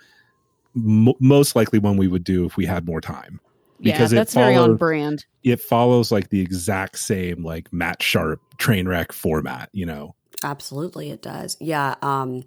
mo- 0.76 1.16
most 1.20 1.56
likely 1.56 1.80
one 1.80 1.98
we 1.98 2.08
would 2.08 2.24
do 2.24 2.46
if 2.46 2.56
we 2.56 2.66
had 2.66 2.86
more 2.86 3.02
time 3.02 3.40
because 3.82 4.14
it 4.14 4.16
yeah, 4.16 4.22
that's 4.22 4.34
very 4.34 4.56
on 4.56 4.78
brand. 4.78 5.26
it 5.44 5.60
follows 5.60 6.12
like 6.12 6.30
the 6.30 6.40
exact 6.40 6.98
same 7.00 7.44
like 7.44 7.72
matt 7.74 8.02
sharp 8.02 8.40
train 8.58 8.88
wreck 8.88 9.12
format 9.12 9.70
you 9.74 9.86
know 9.86 10.16
Absolutely, 10.44 11.12
it 11.12 11.22
does. 11.22 11.56
Yeah. 11.60 11.94
Um, 12.02 12.44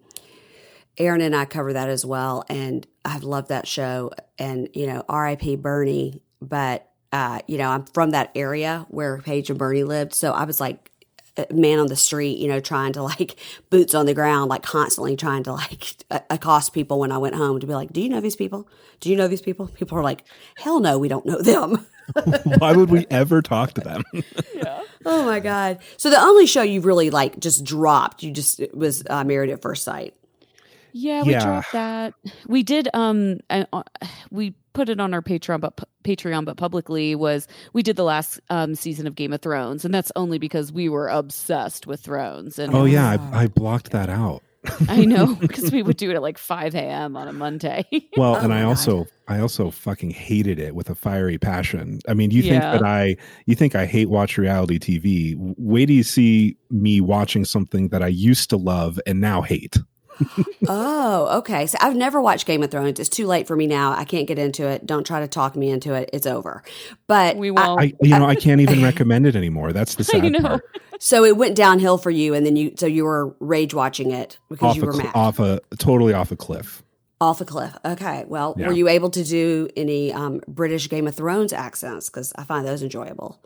Aaron 0.99 1.21
and 1.21 1.35
I 1.35 1.45
cover 1.45 1.73
that 1.73 1.89
as 1.89 2.05
well, 2.05 2.45
and 2.49 2.87
I've 3.05 3.25
loved 3.25 3.49
that 3.49 3.67
show. 3.67 4.13
And 4.39 4.69
you 4.75 4.87
know, 4.87 5.05
R.I.P. 5.09 5.57
Bernie, 5.57 6.21
but 6.41 6.89
uh, 7.13 7.41
you 7.47 7.59
know, 7.59 7.71
I'm 7.71 7.85
from 7.87 8.11
that 8.11 8.31
area 8.35 8.87
where 8.89 9.19
Paige 9.19 9.51
and 9.51 9.59
Bernie 9.59 9.85
lived, 9.85 10.15
so 10.15 10.33
I 10.33 10.45
was 10.45 10.61
like 10.61 10.91
a 11.37 11.53
man 11.53 11.81
on 11.81 11.89
the 11.89 11.97
street, 11.97 12.39
you 12.39 12.49
know, 12.49 12.61
trying 12.61 12.93
to 12.93 13.03
like 13.03 13.37
boots 13.71 13.95
on 13.95 14.07
the 14.07 14.15
ground, 14.15 14.51
like 14.51 14.63
constantly 14.63 15.17
trying 15.17 15.43
to 15.45 15.53
like 15.53 15.97
accost 16.31 16.73
people 16.73 17.01
when 17.01 17.13
I 17.13 17.19
went 17.19 17.35
home 17.35 17.61
to 17.61 17.67
be 17.67 17.75
like, 17.75 17.93
"Do 17.93 18.01
you 18.01 18.09
know 18.09 18.21
these 18.21 18.37
people? 18.37 18.69
Do 19.01 19.11
you 19.11 19.17
know 19.17 19.29
these 19.29 19.43
people?" 19.43 19.69
People 19.69 19.99
are 19.99 20.03
like, 20.03 20.25
"Hell 20.57 20.81
no, 20.81 20.99
we 20.99 21.09
don't 21.09 21.27
know 21.27 21.41
them." 21.41 21.87
why 22.59 22.73
would 22.73 22.91
we 22.91 23.07
ever 23.11 23.41
talk 23.41 23.73
to 23.73 23.81
them 23.81 24.03
oh 25.07 25.25
my 25.25 25.41
god! 25.41 25.79
So 25.97 26.11
the 26.11 26.21
only 26.21 26.47
show 26.47 26.63
you 26.63 26.81
really 26.81 27.11
like 27.11 27.39
just 27.39 27.65
dropped, 27.65 28.23
you 28.23 28.31
just 28.31 28.61
it 28.61 28.77
was 28.77 29.03
uh, 29.09 29.25
Married 29.25 29.51
at 29.51 29.63
First 29.63 29.85
Sight. 29.85 30.15
Yeah, 30.97 31.25
we 31.25 31.33
Yeah. 31.33 31.45
dropped 31.45 31.73
that. 31.73 32.15
We 32.47 32.63
did. 32.63 32.89
Um, 32.95 33.41
uh, 33.51 33.65
we 34.31 34.55
put 34.75 34.89
it 34.89 35.01
on 35.01 35.13
our 35.13 35.23
Patreon, 35.23 35.61
but 35.61 35.79
Patreon, 36.05 36.45
but 36.45 36.57
publicly 36.57 37.15
was 37.17 37.49
we 37.73 37.83
did 37.83 37.97
the 37.97 38.05
last 38.05 38.41
um 38.49 38.75
season 38.77 39.07
of 39.07 39.17
Game 39.17 39.33
of 39.33 39.43
Thrones, 39.43 39.85
and 39.85 39.93
that's 39.93 40.13
only 40.15 40.39
because 40.39 40.73
we 40.73 40.89
were 40.89 41.09
obsessed 41.09 41.87
with 41.89 42.01
Thrones. 42.01 42.59
And 42.61 42.75
oh 42.75 42.85
yeah 42.85 43.19
I, 43.33 43.43
I 43.43 43.47
blocked 43.49 43.91
that 43.91 44.09
out 44.09 44.43
I 44.89 45.05
know 45.05 45.35
because 45.41 45.71
we 45.73 45.83
would 45.83 45.97
do 45.97 46.11
it 46.11 46.15
at 46.15 46.23
like 46.23 46.39
five 46.39 46.75
a.m. 46.75 47.17
on 47.17 47.29
a 47.29 47.33
Monday. 47.33 47.85
Well, 48.17 48.37
Oh 48.37 48.41
and 48.45 48.55
I 48.55 48.63
God. 48.63 48.69
also 48.69 49.07
I 49.27 49.41
also 49.41 49.71
fucking 49.71 50.11
hated 50.11 50.59
it 50.61 50.75
with 50.77 50.89
a 50.91 50.95
fiery 50.95 51.39
passion. 51.39 51.99
I 52.09 52.15
mean, 52.15 52.31
you 52.31 52.43
think 52.43 52.63
that 52.63 52.83
I 52.85 53.17
you 53.47 53.57
think 53.57 53.75
I 53.75 53.85
hate 53.87 54.09
watch 54.11 54.39
reality 54.39 54.79
TV. 54.79 55.35
Wait 55.59 55.87
do 55.87 55.93
you 55.95 56.05
see 56.05 56.57
me 56.71 57.01
watching 57.01 57.45
something 57.45 57.89
that 57.89 58.03
I 58.03 58.09
used 58.09 58.49
to 58.51 58.57
love 58.57 59.01
and 59.07 59.21
now 59.21 59.43
hate. 59.43 59.77
Oh, 60.69 61.39
okay. 61.39 61.67
So 61.67 61.77
I've 61.81 61.97
never 61.97 62.21
watched 62.21 62.47
Game 62.47 62.63
of 62.63 62.71
Thrones. 62.71 62.99
It's 63.01 63.09
too 63.09 63.27
late 63.27 63.47
for 63.47 63.57
me 63.57 63.67
now. 63.67 63.93
I 63.93 64.05
can't 64.05 64.27
get 64.27 64.39
into 64.39 64.67
it. 64.67 64.87
Don't 64.87 65.07
try 65.07 65.21
to 65.21 65.29
talk 65.29 65.57
me 65.57 65.71
into 65.71 65.95
it. 65.95 66.11
It's 66.13 66.27
over. 66.27 66.63
But 67.07 67.37
we 67.37 67.51
won't. 67.51 67.81
I 67.81 67.93
you 68.01 68.11
know, 68.19 68.27
I 68.27 68.35
can't 68.35 68.61
even 68.61 68.83
recommend 68.83 69.27
it 69.27 69.37
anymore. 69.37 69.73
That's 69.73 69.95
the 69.97 70.03
I 70.17 70.21
sad 70.21 70.33
know. 70.33 70.41
part. 70.41 70.65
so 71.01 71.25
it 71.25 71.37
went 71.37 71.57
downhill 71.57 71.99
for 71.99 72.11
you, 72.11 72.35
and 72.35 72.45
then 72.47 72.57
you 72.57 72.73
so 72.79 72.87
you 72.87 73.05
were 73.05 73.35
rage 73.41 73.75
watching 73.75 74.11
it 74.11 74.39
because 74.49 74.71
Off 74.71 74.77
you 74.77 74.85
were 74.85 74.93
cl- 74.93 75.05
mad 75.07 75.13
off 75.15 75.39
a 75.41 75.61
totally 75.79 76.15
off 76.15 76.31
a 76.33 76.37
cliff. 76.37 76.83
off 77.21 77.41
a 77.41 77.45
cliff. 77.45 77.77
Okay. 77.85 78.25
Well, 78.27 78.55
Yeah. 78.59 78.69
were 78.69 78.73
you 78.73 78.89
able 78.89 79.11
to 79.11 79.25
do 79.25 79.69
any 79.77 80.13
um, 80.13 80.41
British 80.49 80.89
Game 80.89 81.07
of 81.07 81.15
Thrones 81.15 81.53
accents? 81.53 82.09
Because 82.09 82.33
I 82.37 82.45
find 82.45 82.67
those 82.67 82.83
enjoyable. 82.83 83.43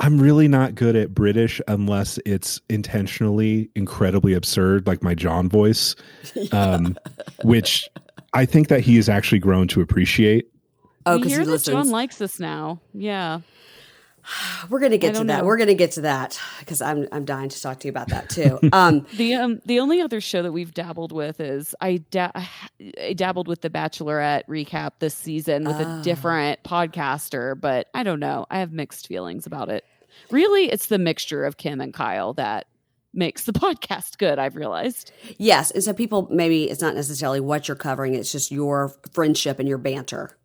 I'm 0.00 0.20
really 0.20 0.46
not 0.48 0.74
good 0.76 0.94
at 0.94 1.12
British 1.14 1.60
unless 1.66 2.18
it's 2.24 2.60
intentionally 2.68 3.68
incredibly 3.74 4.32
absurd, 4.34 4.86
like 4.86 5.02
my 5.02 5.14
John 5.14 5.48
voice, 5.48 5.96
um, 6.52 6.96
which 7.42 7.88
I 8.32 8.44
think 8.46 8.68
that 8.68 8.80
he 8.80 8.96
has 8.96 9.08
actually 9.08 9.40
grown 9.40 9.66
to 9.68 9.80
appreciate. 9.80 10.52
Oh, 11.04 11.18
because 11.18 11.36
he 11.36 11.44
that 11.44 11.62
John 11.64 11.90
likes 11.90 12.20
us 12.20 12.38
now. 12.38 12.80
Yeah. 12.94 13.40
We're 14.68 14.80
gonna 14.80 14.98
get 14.98 15.14
to 15.14 15.20
that. 15.24 15.38
know. 15.38 15.44
We're 15.44 15.56
gonna 15.56 15.74
get 15.74 15.92
to 15.92 16.02
that 16.02 16.38
because 16.60 16.82
I'm 16.82 17.08
I'm 17.12 17.24
dying 17.24 17.48
to 17.48 17.60
talk 17.62 17.80
to 17.80 17.88
you 17.88 17.90
about 17.90 18.08
that 18.08 18.28
too. 18.28 18.58
Um, 18.72 19.06
The 19.16 19.34
um 19.34 19.60
the 19.64 19.80
only 19.80 20.00
other 20.02 20.20
show 20.20 20.42
that 20.42 20.52
we've 20.52 20.74
dabbled 20.74 21.12
with 21.12 21.40
is 21.40 21.74
I 21.80 21.98
da- 22.10 22.32
I 22.34 23.14
dabbled 23.14 23.48
with 23.48 23.62
the 23.62 23.70
Bachelorette 23.70 24.42
recap 24.48 24.92
this 24.98 25.14
season 25.14 25.64
with 25.64 25.76
Ah. 25.76 26.00
a 26.00 26.02
different 26.02 26.62
podcaster, 26.62 27.58
but 27.58 27.88
I 27.94 28.02
don't 28.02 28.20
know. 28.20 28.44
I 28.50 28.58
have 28.58 28.70
mixed 28.72 29.06
feelings 29.06 29.46
about 29.46 29.70
it. 29.70 29.84
Really, 30.30 30.70
it's 30.70 30.86
the 30.86 30.98
mixture 30.98 31.44
of 31.44 31.56
Kim 31.56 31.80
and 31.80 31.92
Kyle 31.92 32.34
that 32.34 32.66
makes 33.14 33.44
the 33.44 33.52
podcast 33.54 34.18
good. 34.18 34.38
I've 34.38 34.56
realized. 34.56 35.12
yes, 35.38 35.70
and 35.70 35.82
so 35.82 35.92
people 35.92 36.28
maybe 36.30 36.70
it's 36.70 36.82
not 36.82 36.94
necessarily 36.94 37.40
what 37.40 37.68
you're 37.68 37.76
covering; 37.76 38.14
it's 38.14 38.32
just 38.32 38.50
your 38.50 38.94
friendship 39.12 39.58
and 39.58 39.68
your 39.68 39.78
banter. 39.78 40.36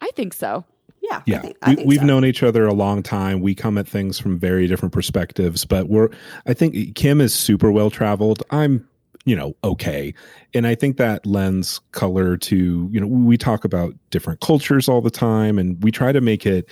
I 0.00 0.10
think 0.16 0.34
so. 0.34 0.64
Yeah, 1.00 1.16
I 1.18 1.22
yeah 1.26 1.40
think, 1.40 1.56
I 1.62 1.70
we, 1.70 1.76
think 1.76 1.88
we've 1.88 1.98
so. 2.00 2.06
known 2.06 2.24
each 2.24 2.42
other 2.42 2.66
a 2.66 2.72
long 2.74 3.02
time 3.02 3.40
we 3.40 3.54
come 3.54 3.76
at 3.76 3.88
things 3.88 4.18
from 4.18 4.38
very 4.38 4.68
different 4.68 4.92
perspectives 4.94 5.64
but 5.64 5.88
we're 5.88 6.08
i 6.46 6.54
think 6.54 6.94
kim 6.94 7.20
is 7.20 7.34
super 7.34 7.72
well 7.72 7.90
traveled 7.90 8.40
i'm 8.50 8.88
you 9.24 9.34
know 9.34 9.54
okay 9.64 10.14
and 10.54 10.64
i 10.66 10.76
think 10.76 10.96
that 10.98 11.26
lends 11.26 11.80
color 11.90 12.36
to 12.36 12.88
you 12.92 13.00
know 13.00 13.06
we 13.06 13.36
talk 13.36 13.64
about 13.64 13.94
different 14.10 14.40
cultures 14.40 14.88
all 14.88 15.00
the 15.00 15.10
time 15.10 15.58
and 15.58 15.82
we 15.82 15.90
try 15.90 16.12
to 16.12 16.20
make 16.20 16.46
it 16.46 16.68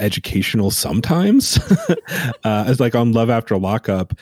educational 0.00 0.70
sometimes 0.70 1.58
uh 2.44 2.64
it's 2.66 2.80
like 2.80 2.94
on 2.94 3.12
love 3.12 3.30
after 3.30 3.56
lockup 3.56 4.12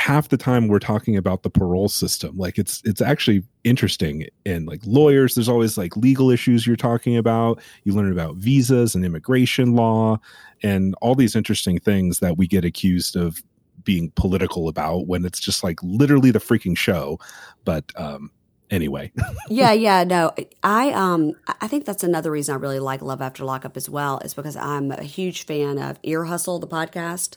half 0.00 0.30
the 0.30 0.36
time 0.36 0.66
we're 0.66 0.78
talking 0.78 1.16
about 1.16 1.42
the 1.42 1.50
parole 1.50 1.88
system. 1.88 2.36
Like 2.36 2.58
it's 2.58 2.80
it's 2.84 3.02
actually 3.02 3.42
interesting 3.64 4.26
and 4.46 4.66
like 4.66 4.80
lawyers 4.84 5.34
there's 5.34 5.48
always 5.48 5.76
like 5.76 5.94
legal 5.96 6.30
issues 6.30 6.66
you're 6.66 6.74
talking 6.74 7.16
about. 7.16 7.60
You 7.84 7.92
learn 7.92 8.10
about 8.10 8.36
visas 8.36 8.94
and 8.94 9.04
immigration 9.04 9.74
law 9.74 10.18
and 10.62 10.94
all 11.02 11.14
these 11.14 11.36
interesting 11.36 11.78
things 11.78 12.20
that 12.20 12.38
we 12.38 12.46
get 12.46 12.64
accused 12.64 13.14
of 13.14 13.42
being 13.84 14.10
political 14.16 14.68
about 14.68 15.06
when 15.06 15.24
it's 15.24 15.40
just 15.40 15.62
like 15.62 15.78
literally 15.82 16.30
the 16.30 16.38
freaking 16.38 16.76
show. 16.76 17.18
But 17.64 17.92
um 17.96 18.30
anyway 18.70 19.10
yeah, 19.48 19.72
yeah, 19.72 20.04
no. 20.04 20.32
I 20.62 20.90
um 20.92 21.32
I 21.60 21.66
think 21.68 21.84
that's 21.84 22.02
another 22.04 22.30
reason 22.30 22.54
I 22.54 22.58
really 22.58 22.78
like 22.80 23.02
Love 23.02 23.20
After 23.20 23.44
Lockup 23.44 23.76
as 23.76 23.88
well 23.90 24.18
is 24.20 24.34
because 24.34 24.56
I'm 24.56 24.90
a 24.92 25.02
huge 25.02 25.44
fan 25.46 25.78
of 25.78 25.98
Ear 26.02 26.24
Hustle, 26.24 26.58
the 26.58 26.66
podcast, 26.68 27.36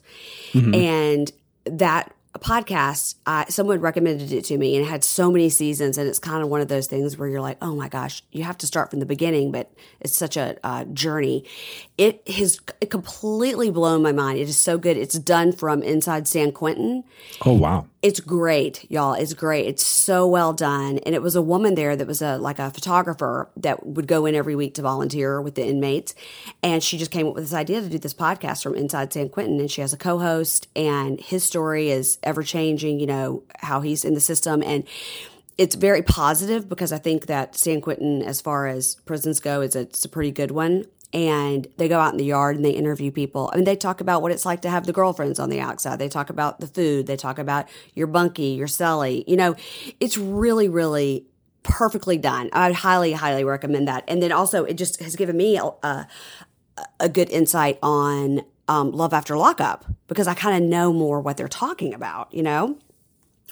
Mhm. 0.53 0.75
and 0.75 1.31
that 1.65 2.13
podcast. 2.39 3.15
I, 3.27 3.45
someone 3.49 3.79
recommended 3.79 4.31
it 4.31 4.43
to 4.45 4.57
me, 4.57 4.75
and 4.75 4.83
it 4.85 4.89
had 4.89 5.03
so 5.03 5.31
many 5.31 5.49
seasons, 5.49 5.97
and 5.99 6.07
it's 6.09 6.17
kind 6.19 6.41
of 6.43 6.49
one 6.49 6.61
of 6.61 6.67
those 6.67 6.87
things 6.87 7.15
where 7.17 7.29
you're 7.29 7.41
like, 7.41 7.57
oh 7.61 7.75
my 7.75 7.87
gosh, 7.87 8.23
you 8.31 8.43
have 8.43 8.57
to 8.59 8.67
start 8.67 8.89
from 8.89 8.99
the 8.99 9.05
beginning, 9.05 9.51
but 9.51 9.71
it's 9.99 10.17
such 10.17 10.35
a 10.35 10.57
uh, 10.63 10.83
journey. 10.85 11.45
It 11.97 12.27
has 12.27 12.59
completely 12.89 13.69
blown 13.69 14.01
my 14.01 14.11
mind. 14.11 14.39
It 14.39 14.49
is 14.49 14.57
so 14.57 14.79
good. 14.79 14.97
It's 14.97 15.19
done 15.19 15.51
from 15.51 15.83
inside 15.83 16.27
San 16.27 16.51
Quentin. 16.51 17.03
oh 17.45 17.53
wow 17.53 17.85
It's 18.01 18.19
great, 18.19 18.89
y'all. 18.89 19.13
It's 19.13 19.35
great. 19.35 19.67
It's 19.67 19.85
so 19.85 20.27
well 20.27 20.53
done. 20.53 20.97
And 21.05 21.13
it 21.13 21.21
was 21.21 21.35
a 21.35 21.41
woman 21.41 21.75
there 21.75 21.95
that 21.95 22.07
was 22.07 22.21
a 22.21 22.37
like 22.37 22.57
a 22.57 22.71
photographer 22.71 23.47
that 23.57 23.85
would 23.85 24.07
go 24.07 24.25
in 24.25 24.33
every 24.33 24.55
week 24.55 24.73
to 24.75 24.81
volunteer 24.81 25.39
with 25.39 25.53
the 25.53 25.65
inmates. 25.65 26.15
And 26.63 26.83
she 26.83 26.97
just 26.97 27.11
came 27.11 27.27
up 27.27 27.35
with 27.35 27.43
this 27.43 27.53
idea 27.53 27.81
to 27.81 27.89
do 27.89 27.99
this 27.99 28.13
podcast 28.15 28.63
from 28.63 28.73
inside 28.73 29.13
San 29.13 29.29
Quentin. 29.29 29.59
And 29.59 29.69
she 29.69 29.81
has 29.81 29.93
a 29.93 29.97
co-host 29.97 30.67
and 30.75 31.19
his 31.21 31.43
story 31.43 31.91
is 31.91 32.17
ever 32.23 32.41
changing, 32.41 32.99
you 32.99 33.07
know, 33.07 33.43
how 33.59 33.81
he's 33.81 34.03
in 34.03 34.15
the 34.15 34.19
system. 34.19 34.63
And 34.63 34.83
it's 35.59 35.75
very 35.75 36.01
positive 36.01 36.67
because 36.67 36.91
I 36.91 36.97
think 36.97 37.27
that 37.27 37.55
San 37.55 37.81
Quentin, 37.81 38.23
as 38.23 38.41
far 38.41 38.65
as 38.65 38.95
prisons 39.05 39.39
go, 39.39 39.61
is 39.61 39.75
a, 39.75 39.81
it's 39.81 40.03
a 40.03 40.09
pretty 40.09 40.31
good 40.31 40.49
one. 40.49 40.85
And 41.13 41.67
they 41.77 41.87
go 41.87 41.99
out 41.99 42.11
in 42.11 42.17
the 42.17 42.25
yard 42.25 42.55
and 42.55 42.65
they 42.65 42.71
interview 42.71 43.11
people. 43.11 43.51
I 43.53 43.57
mean, 43.57 43.65
they 43.65 43.75
talk 43.75 44.01
about 44.01 44.23
what 44.23 44.31
it's 44.31 44.45
like 44.45 44.61
to 44.63 44.69
have 44.69 44.87
the 44.87 44.93
girlfriends 44.93 45.39
on 45.39 45.49
the 45.49 45.59
outside. 45.59 45.99
They 45.99 46.09
talk 46.09 46.31
about 46.31 46.59
the 46.59 46.65
food. 46.67 47.05
They 47.05 47.15
talk 47.15 47.37
about 47.37 47.69
your 47.93 48.07
bunkie, 48.07 48.55
your 48.55 48.67
celly. 48.67 49.23
You 49.27 49.37
know, 49.37 49.55
it's 49.99 50.17
really, 50.17 50.67
really 50.67 51.27
perfectly 51.61 52.17
done. 52.17 52.49
I'd 52.51 52.75
highly, 52.75 53.13
highly 53.13 53.43
recommend 53.43 53.87
that. 53.87 54.03
And 54.07 54.23
then 54.23 54.31
also, 54.31 54.63
it 54.63 54.73
just 54.73 55.01
has 55.01 55.15
given 55.15 55.37
me 55.37 55.57
a, 55.57 55.65
a, 55.65 56.07
a 56.99 57.09
good 57.09 57.29
insight 57.29 57.77
on 57.83 58.41
um, 58.67 58.91
Love 58.91 59.13
After 59.13 59.37
Lockup 59.37 59.85
because 60.07 60.27
I 60.27 60.33
kind 60.33 60.61
of 60.61 60.67
know 60.67 60.91
more 60.91 61.21
what 61.21 61.37
they're 61.37 61.47
talking 61.47 61.93
about. 61.93 62.33
You 62.33 62.43
know, 62.43 62.77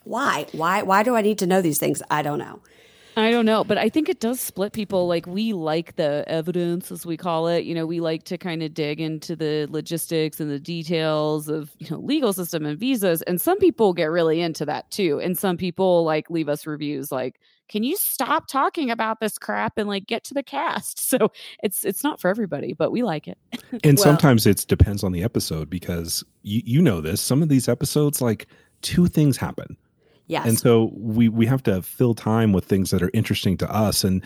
why, 0.04 0.48
why, 0.52 0.82
why 0.82 1.04
do 1.04 1.16
I 1.16 1.22
need 1.22 1.38
to 1.40 1.48
know 1.48 1.62
these 1.62 1.78
things? 1.78 2.02
I 2.10 2.22
don't 2.22 2.40
know. 2.40 2.62
I 3.18 3.30
don't 3.30 3.46
know, 3.46 3.64
but 3.64 3.78
I 3.78 3.90
think 3.90 4.08
it 4.08 4.20
does 4.20 4.40
split 4.40 4.72
people. 4.72 5.08
Like 5.08 5.28
we 5.28 5.54
like 5.54 5.96
the 5.98 6.24
evidence, 6.28 6.92
as 6.92 7.06
we 7.06 7.18
call 7.18 7.48
it. 7.48 7.66
You 7.66 7.76
know, 7.76 7.86
we 7.86 8.00
like 8.00 8.24
to 8.26 8.38
kind 8.38 8.64
of 8.64 8.74
dig 8.74 9.02
into 9.02 9.36
the 9.36 9.68
logistics 9.70 10.40
and 10.40 10.50
the 10.50 10.60
details 10.60 11.50
of 11.50 11.72
you 11.78 11.90
know 11.90 11.98
legal 12.00 12.32
system 12.32 12.66
and 12.66 12.80
visas. 12.80 13.22
And 13.24 13.42
some 13.42 13.58
people 13.58 13.94
get 13.94 14.06
really 14.06 14.40
into 14.42 14.66
that 14.66 14.90
too. 14.92 15.20
And 15.20 15.38
some 15.38 15.58
people 15.58 16.04
like 16.06 16.30
leave 16.30 16.48
us 16.48 16.66
reviews 16.66 17.12
like, 17.12 17.40
"Can 17.68 17.84
you 17.84 17.98
stop 17.98 18.48
talking 18.48 18.90
about 18.90 19.20
this 19.20 19.38
crap 19.38 19.78
and 19.78 19.90
like 19.90 20.08
get 20.08 20.24
to 20.26 20.34
the 20.34 20.44
cast?" 20.44 21.00
So 21.12 21.32
it's 21.62 21.84
it's 21.84 22.06
not 22.06 22.22
for 22.22 22.30
everybody, 22.30 22.72
but 22.72 22.92
we 22.92 23.04
like 23.04 23.28
it. 23.28 23.38
and 23.84 23.98
Well- 23.98 24.04
sometimes 24.04 24.48
it 24.48 24.66
depends 24.70 25.04
on 25.04 25.12
the 25.12 25.24
episode 25.24 25.70
because 25.70 26.24
you, 26.44 26.62
you 26.66 26.82
know 26.82 27.02
this 27.02 27.20
some 27.20 27.44
of 27.44 27.50
these 27.50 27.68
episodes 27.68 28.22
like 28.22 28.48
two 28.82 29.08
things 29.08 29.36
happen 29.36 29.76
Yes. 30.32 30.48
And 30.48 30.58
so 30.58 30.94
we 30.96 31.28
we 31.28 31.46
have 31.48 31.62
to 31.64 31.82
fill 31.82 32.14
time 32.14 32.54
with 32.54 32.64
things 32.64 32.92
that 32.92 33.04
are 33.04 33.12
interesting 33.14 33.58
to 33.58 33.70
us. 33.70 34.06
And 34.06 34.24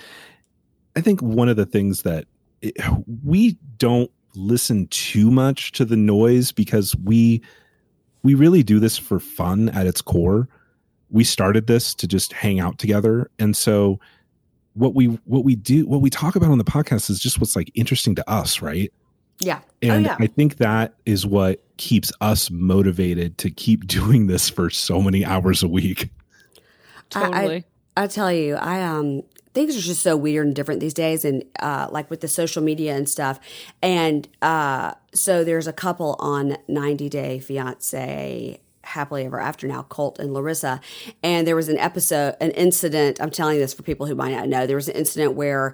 I 0.96 1.02
think 1.02 1.20
one 1.20 1.50
of 1.50 1.56
the 1.56 1.66
things 1.66 2.04
that 2.04 2.26
it, 2.62 2.78
we 3.24 3.58
don't 3.80 4.12
listen 4.36 4.86
too 4.90 5.32
much 5.32 5.72
to 5.72 5.84
the 5.84 5.98
noise 5.98 6.52
because 6.52 6.96
we 6.98 7.42
we 8.22 8.36
really 8.36 8.62
do 8.62 8.80
this 8.80 9.00
for 9.00 9.20
fun 9.20 9.70
at 9.70 9.88
its 9.88 10.00
core. 10.00 10.48
We 11.10 11.24
started 11.24 11.66
this 11.66 11.96
to 11.96 12.08
just 12.08 12.34
hang 12.34 12.60
out 12.60 12.78
together. 12.78 13.32
And 13.40 13.58
so 13.58 14.00
what 14.76 14.94
we 14.94 15.06
what 15.26 15.44
we 15.44 15.56
do 15.56 15.88
what 15.88 16.02
we 16.02 16.12
talk 16.12 16.36
about 16.36 16.52
on 16.52 16.60
the 16.60 16.64
podcast 16.64 17.10
is 17.10 17.20
just 17.20 17.40
what's 17.40 17.56
like 17.56 17.72
interesting 17.74 18.14
to 18.14 18.30
us, 18.30 18.62
right? 18.62 18.94
yeah. 19.40 19.62
Oh, 19.64 19.70
and 19.82 20.06
oh 20.06 20.10
yeah. 20.12 20.18
I 20.20 20.28
think 20.28 20.58
that 20.58 20.94
is 21.08 21.26
what 21.26 21.65
keeps 21.78 22.12
us 22.22 22.50
motivated 22.52 23.38
to 23.40 23.50
keep 23.50 23.86
doing 23.88 24.28
this 24.28 24.50
for 24.50 24.70
so 24.70 25.02
many 25.02 25.24
hours 25.26 25.64
a 25.64 25.68
week. 25.68 26.10
I- 27.14 27.20
I- 27.42 27.46
I 27.98 28.08
tell 28.08 28.32
you, 28.32 28.56
I 28.56 28.82
um 28.84 29.24
things 29.54 29.78
are 29.78 29.82
just 29.82 30.02
so 30.04 30.18
weird 30.18 30.46
and 30.48 30.54
different 30.56 30.82
these 30.82 30.94
days 30.94 31.24
and 31.24 31.46
uh 31.62 31.88
like 31.92 32.10
with 32.10 32.20
the 32.20 32.28
social 32.28 32.62
media 32.62 32.94
and 32.96 33.08
stuff. 33.08 33.40
And 33.82 34.28
uh 34.42 34.96
so 35.14 35.46
there's 35.46 35.66
a 35.68 35.72
couple 35.74 36.18
on 36.20 36.58
90 36.68 37.08
Day 37.08 37.40
Fiance 37.40 38.60
Happily 38.84 39.26
Ever 39.26 39.40
After 39.40 39.66
now, 39.68 39.84
Colt 39.84 40.20
and 40.20 40.34
Larissa. 40.34 40.82
And 41.24 41.48
there 41.48 41.56
was 41.56 41.70
an 41.70 41.78
episode, 41.80 42.36
an 42.42 42.52
incident. 42.52 43.22
I'm 43.22 43.32
telling 43.32 43.58
this 43.60 43.74
for 43.74 43.82
people 43.84 44.06
who 44.08 44.16
might 44.16 44.34
not 44.36 44.50
know. 44.50 44.68
There 44.68 44.76
was 44.76 44.90
an 44.90 44.96
incident 44.96 45.36
where 45.36 45.74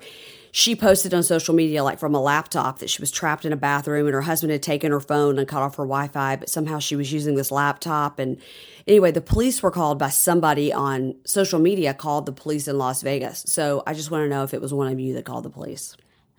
she 0.52 0.76
posted 0.76 1.14
on 1.14 1.24
social 1.24 1.56
media, 1.56 1.84
like 1.84 1.98
from 2.00 2.14
a 2.14 2.22
laptop, 2.22 2.80
that 2.80 2.90
she 2.90 3.02
was 3.02 3.10
trapped 3.10 3.46
in 3.46 3.54
a 3.54 3.58
bathroom 3.58 4.06
and 4.06 4.14
her 4.14 4.22
husband 4.22 4.52
had 4.52 4.62
taken 4.62 4.92
her 4.92 5.00
phone 5.00 5.40
and 5.40 5.48
cut 5.48 5.62
off 5.62 5.76
her 5.78 5.84
Wi 5.84 6.08
Fi, 6.10 6.36
but 6.36 6.50
somehow 6.50 6.80
she 6.80 6.96
was 6.96 7.12
using 7.14 7.36
this 7.36 7.52
laptop. 7.52 8.20
And 8.20 8.38
anyway, 8.86 9.12
the 9.12 9.22
police 9.22 9.64
were 9.64 9.72
called 9.72 9.98
by 9.98 10.10
somebody 10.10 10.74
on 10.74 11.16
social 11.26 11.60
media, 11.60 11.94
called 11.94 12.26
the 12.26 12.34
police 12.34 12.68
in 12.68 12.78
Las 12.78 13.02
Vegas. 13.02 13.44
So 13.48 13.82
I 13.88 13.94
just 13.94 14.12
want 14.12 14.26
to 14.26 14.30
know 14.30 14.44
if 14.44 14.54
it 14.54 14.62
was 14.62 14.74
one 14.74 14.92
of 14.92 15.00
you 15.00 15.14
that 15.14 15.26
called 15.26 15.46
the 15.46 15.50
police. 15.50 15.96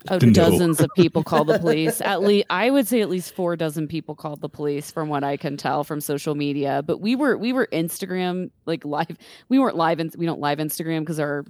Oh, 0.09 0.19
No. 0.21 0.31
dozens 0.31 0.81
of 0.81 0.89
people 0.97 1.23
called 1.31 1.47
the 1.47 1.59
police. 1.59 2.01
At 2.01 2.21
least 2.21 2.45
I 2.49 2.69
would 2.69 2.87
say 2.87 3.01
at 3.01 3.09
least 3.09 3.33
four 3.33 3.55
dozen 3.55 3.87
people 3.87 4.15
called 4.15 4.41
the 4.41 4.49
police 4.49 4.91
from 4.91 5.07
what 5.07 5.23
I 5.23 5.37
can 5.37 5.55
tell 5.57 5.83
from 5.85 6.01
social 6.01 6.35
media. 6.35 6.83
But 6.85 6.99
we 6.99 7.15
were 7.15 7.37
we 7.37 7.53
were 7.53 7.67
Instagram 7.71 8.51
like 8.65 8.83
live. 8.83 9.17
We 9.49 9.59
weren't 9.59 9.77
live 9.77 9.99
and 9.99 10.13
we 10.17 10.25
don't 10.25 10.41
live 10.41 10.57
Instagram 10.59 10.99
because 10.99 11.19
our 11.19 11.45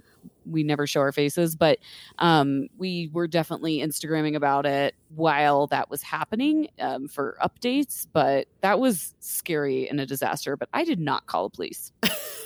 we 0.46 0.62
never 0.62 0.86
show 0.86 1.00
our 1.00 1.12
faces, 1.12 1.56
but 1.56 1.78
um, 2.18 2.68
we 2.78 3.10
were 3.12 3.26
definitely 3.26 3.78
Instagramming 3.78 4.36
about 4.36 4.66
it 4.66 4.94
while 5.14 5.66
that 5.68 5.90
was 5.90 6.02
happening 6.02 6.68
um, 6.78 7.08
for 7.08 7.36
updates. 7.42 8.06
But 8.12 8.48
that 8.60 8.80
was 8.80 9.14
scary 9.20 9.88
and 9.88 10.00
a 10.00 10.06
disaster. 10.06 10.56
But 10.56 10.68
I 10.72 10.84
did 10.84 11.00
not 11.00 11.26
call 11.26 11.48
the 11.48 11.54
police. 11.54 11.92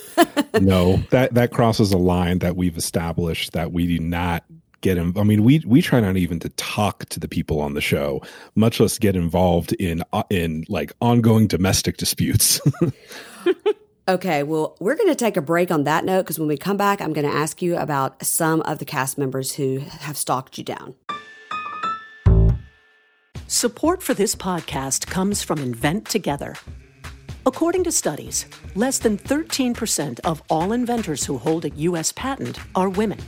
no, 0.61 0.97
that 1.11 1.35
that 1.35 1.53
crosses 1.53 1.93
a 1.93 1.99
line 1.99 2.39
that 2.41 2.57
we've 2.57 2.77
established 2.77 3.53
that 3.53 3.73
we 3.73 3.87
do 3.87 3.99
not 3.99 4.45
get 4.81 4.99
in. 4.99 5.17
I 5.17 5.23
mean, 5.23 5.45
we 5.45 5.63
we 5.67 5.83
try 5.83 6.01
not 6.01 6.17
even 6.17 6.39
to 6.41 6.49
talk 6.51 7.07
to 7.07 7.21
the 7.21 7.29
people 7.29 7.61
on 7.61 7.75
the 7.75 7.81
show, 7.81 8.23
much 8.55 8.81
less 8.81 8.99
get 8.99 9.17
involved 9.17 9.73
in 9.75 10.03
uh, 10.13 10.25
in 10.31 10.65
like 10.69 10.93
ongoing 11.01 11.47
domestic 11.47 11.97
disputes. 11.97 12.61
Okay, 14.09 14.43
well, 14.43 14.75
we're 14.81 14.97
going 14.97 15.11
to 15.11 15.15
take 15.15 15.37
a 15.37 15.43
break 15.43 15.71
on 15.71 15.85
that 15.85 16.03
note 16.03 16.23
because 16.23 16.39
when 16.39 16.49
we 16.49 16.57
come 16.57 16.79
back, 16.79 17.03
I'm 17.03 17.13
going 17.13 17.29
to 17.29 17.37
ask 17.37 17.61
you 17.61 17.77
about 17.77 18.25
some 18.25 18.63
of 18.63 18.79
the 18.79 18.87
cast 18.87 19.19
members 19.19 19.57
who 19.57 19.81
have 19.81 20.17
stalked 20.17 20.57
you 20.57 20.65
down. 20.65 20.95
Support 23.49 24.03
for 24.03 24.15
this 24.15 24.35
podcast 24.35 25.09
comes 25.09 25.43
from 25.43 25.59
Invent 25.59 26.07
Together. 26.07 26.55
According 27.45 27.85
to 27.85 27.93
studies, 27.93 28.47
less 28.75 28.99
than 28.99 29.19
13% 29.19 30.21
of 30.21 30.43
all 30.49 30.73
inventors 30.73 31.27
who 31.27 31.37
hold 31.37 31.67
a 31.67 31.71
U.S. 31.71 32.11
patent 32.11 32.59
are 32.75 32.89
women. 32.89 33.19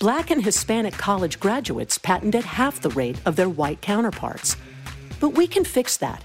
Black 0.00 0.32
and 0.32 0.42
Hispanic 0.42 0.94
college 0.94 1.38
graduates 1.38 1.98
patent 1.98 2.34
at 2.34 2.44
half 2.44 2.80
the 2.80 2.90
rate 2.90 3.20
of 3.26 3.36
their 3.36 3.48
white 3.48 3.80
counterparts. 3.80 4.56
But 5.20 5.30
we 5.30 5.46
can 5.46 5.64
fix 5.64 5.96
that 5.98 6.24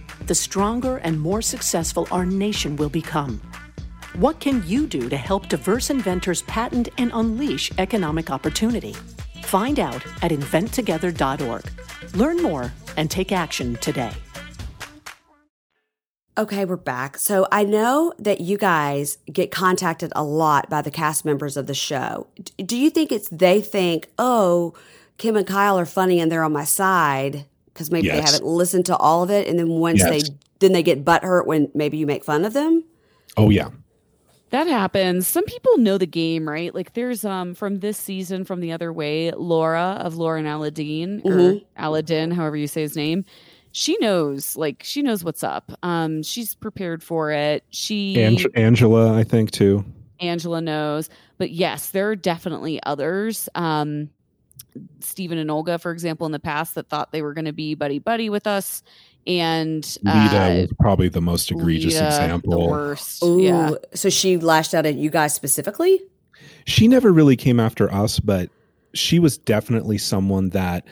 the 0.27 0.35
stronger 0.35 0.97
and 0.97 1.19
more 1.19 1.41
successful 1.41 2.07
our 2.11 2.25
nation 2.25 2.75
will 2.75 2.89
become. 2.89 3.41
What 4.15 4.39
can 4.39 4.61
you 4.67 4.87
do 4.87 5.09
to 5.09 5.17
help 5.17 5.47
diverse 5.47 5.89
inventors 5.89 6.41
patent 6.43 6.89
and 6.97 7.11
unleash 7.13 7.71
economic 7.77 8.29
opportunity? 8.29 8.93
Find 9.43 9.79
out 9.79 10.05
at 10.21 10.31
inventtogether.org. 10.31 11.63
Learn 12.15 12.41
more 12.41 12.73
and 12.97 13.09
take 13.09 13.31
action 13.31 13.75
today. 13.77 14.11
Okay, 16.37 16.65
we're 16.65 16.77
back. 16.77 17.17
So 17.17 17.47
I 17.51 17.63
know 17.63 18.13
that 18.17 18.41
you 18.41 18.57
guys 18.57 19.17
get 19.31 19.51
contacted 19.51 20.11
a 20.15 20.23
lot 20.23 20.69
by 20.69 20.81
the 20.81 20.91
cast 20.91 21.25
members 21.25 21.55
of 21.55 21.67
the 21.67 21.73
show. 21.73 22.27
Do 22.57 22.77
you 22.77 22.89
think 22.89 23.11
it's 23.11 23.29
they 23.29 23.61
think, 23.61 24.09
oh, 24.17 24.73
Kim 25.17 25.35
and 25.35 25.45
Kyle 25.45 25.77
are 25.77 25.85
funny 25.85 26.19
and 26.19 26.31
they're 26.31 26.43
on 26.43 26.53
my 26.53 26.63
side 26.63 27.45
because 27.73 27.91
maybe 27.91 28.09
they 28.09 28.21
haven't 28.21 28.45
listened 28.45 28.85
to 28.87 28.97
all 28.97 29.23
of 29.23 29.29
it, 29.29 29.47
and 29.47 29.57
then 29.59 29.69
once 29.69 29.99
Yes. 29.99 30.09
they 30.09 30.35
then 30.59 30.71
they 30.73 30.83
get 30.83 31.03
butthurt 31.03 31.45
when 31.47 31.69
maybe 31.73 31.97
you 31.97 32.05
make 32.05 32.23
fun 32.23 32.45
of 32.45 32.53
them? 32.53 32.83
oh 33.37 33.49
yeah, 33.49 33.69
That 34.51 34.67
happens. 34.67 35.25
Some 35.27 35.45
people 35.45 35.77
know 35.77 35.97
the 35.97 36.05
game, 36.05 36.47
right? 36.47 36.73
Like 36.75 36.93
there's 36.93 37.23
um 37.25 37.53
from 37.55 37.79
this 37.79 37.97
season 37.97 38.43
from 38.45 38.59
the 38.59 38.71
other 38.73 38.91
way, 38.91 39.31
Laura 39.31 39.97
of 39.99 40.15
Laura 40.17 40.39
and 40.39 40.47
Aladdin 40.47 41.21
or 41.23 41.59
Aladdin, 41.77 42.31
however 42.31 42.57
you 42.57 42.67
say 42.67 42.81
his 42.81 42.95
name. 42.95 43.23
She 43.73 43.97
knows, 44.01 44.57
like 44.57 44.83
she 44.83 45.01
knows 45.01 45.23
what's 45.23 45.43
up. 45.45 45.71
Um, 45.81 46.23
she's 46.23 46.55
prepared 46.55 47.01
for 47.01 47.31
it. 47.31 47.63
She 47.69 48.21
Ang- 48.21 48.43
Angela, 48.55 49.17
I 49.17 49.23
think 49.23 49.51
too. 49.51 49.85
Angela 50.19 50.59
knows. 50.61 51.09
But 51.37 51.51
yes, 51.51 51.91
there 51.91 52.09
are 52.09 52.15
definitely 52.17 52.83
others. 52.83 53.47
Um, 53.55 54.09
Stephen 54.99 55.37
and 55.37 55.49
Olga, 55.51 55.77
for 55.79 55.91
example, 55.91 56.25
in 56.25 56.31
the 56.31 56.39
past 56.39 56.75
that 56.75 56.89
thought 56.89 57.11
they 57.11 57.21
were 57.21 57.33
going 57.33 57.45
to 57.45 57.53
be 57.53 57.75
buddy 57.75 57.99
buddy 57.99 58.29
with 58.29 58.47
us, 58.47 58.83
and 59.27 59.83
Leida 60.05 60.33
uh, 60.33 60.61
was 60.61 60.73
probably 60.79 61.09
the 61.09 61.21
most 61.21 61.51
egregious 61.51 61.95
Leida, 61.95 61.99
the 61.99 62.07
example. 62.07 62.69
worst. 62.69 63.23
Ooh, 63.23 63.41
Yeah. 63.41 63.71
so 63.93 64.09
she 64.09 64.37
lashed 64.37 64.73
out 64.73 64.85
at 64.85 64.95
you 64.95 65.09
guys 65.09 65.33
specifically? 65.35 66.01
she 66.65 66.87
never 66.87 67.11
really 67.11 67.35
came 67.35 67.59
after 67.59 67.91
us, 67.91 68.19
but 68.19 68.49
she 68.93 69.17
was 69.19 69.37
definitely 69.37 69.97
someone 69.97 70.49
that 70.49 70.85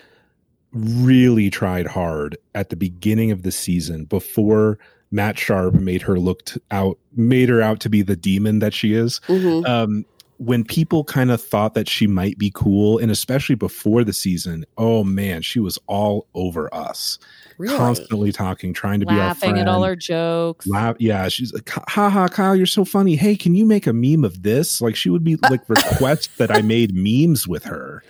really 0.73 1.49
tried 1.49 1.87
hard 1.87 2.37
at 2.55 2.69
the 2.69 2.75
beginning 2.75 3.31
of 3.31 3.43
the 3.43 3.51
season 3.51 4.05
before 4.05 4.77
Matt 5.11 5.37
Sharp 5.39 5.73
made 5.75 6.01
her 6.03 6.19
look 6.19 6.45
t- 6.45 6.61
out, 6.71 6.97
made 7.15 7.49
her 7.49 7.61
out 7.61 7.79
to 7.81 7.89
be 7.89 8.01
the 8.01 8.15
demon 8.15 8.59
that 8.59 8.73
she 8.73 8.93
is. 8.93 9.19
Mm-hmm. 9.27 9.65
Um, 9.65 10.05
when 10.39 10.63
people 10.63 11.03
kind 11.03 11.31
of 11.31 11.41
thought 11.41 11.73
that 11.73 11.87
she 11.87 12.07
might 12.07 12.37
be 12.37 12.49
cool, 12.55 12.97
and 12.97 13.11
especially 13.11 13.55
before 13.55 14.03
the 14.03 14.13
season, 14.13 14.65
oh 14.77 15.03
man, 15.03 15.41
she 15.41 15.59
was 15.59 15.77
all 15.87 16.27
over 16.33 16.73
us, 16.73 17.19
Really? 17.57 17.75
constantly 17.77 18.31
talking, 18.31 18.73
trying 18.73 19.01
to 19.01 19.05
be 19.05 19.11
our 19.11 19.17
laughing 19.19 19.51
friend. 19.51 19.59
at 19.59 19.67
all 19.67 19.83
our 19.83 19.97
jokes. 19.97 20.65
Laugh, 20.65 20.95
yeah, 20.99 21.27
she's 21.27 21.53
like, 21.53 21.69
"Ha 21.69 22.09
ha, 22.09 22.27
Kyle, 22.29 22.55
you're 22.55 22.65
so 22.65 22.85
funny. 22.85 23.15
Hey, 23.17 23.35
can 23.35 23.53
you 23.53 23.65
make 23.65 23.85
a 23.85 23.91
meme 23.93 24.23
of 24.23 24.41
this?" 24.43 24.79
Like 24.81 24.95
she 24.95 25.09
would 25.09 25.23
be 25.25 25.35
like 25.49 25.67
request 25.69 26.37
that 26.37 26.49
I 26.55 26.61
made 26.61 26.95
memes 26.95 27.47
with 27.47 27.65
her. 27.65 28.01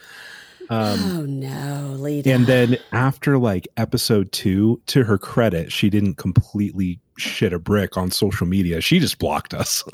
Um, 0.71 0.99
oh 1.17 1.21
no, 1.25 1.95
Leida. 1.99 2.27
and 2.27 2.45
then 2.45 2.77
after 2.91 3.39
like 3.39 3.67
episode 3.75 4.31
two, 4.31 4.79
to 4.85 5.03
her 5.03 5.17
credit, 5.17 5.71
she 5.71 5.89
didn't 5.89 6.15
completely 6.17 6.99
shit 7.17 7.53
a 7.53 7.57
brick 7.59 7.97
on 7.97 8.11
social 8.11 8.45
media. 8.45 8.81
She 8.81 8.99
just 8.99 9.17
blocked 9.17 9.55
us. 9.55 9.83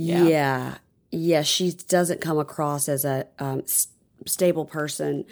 Yeah. 0.00 0.22
Yeah. 0.28 0.74
Yeah. 1.10 1.42
she 1.42 1.72
doesn't 1.72 2.20
come 2.20 2.38
across 2.38 2.88
as 2.88 3.04
a 3.04 3.26
um, 3.38 3.60
s- 3.60 3.88
stable 4.26 4.64
person. 4.64 5.24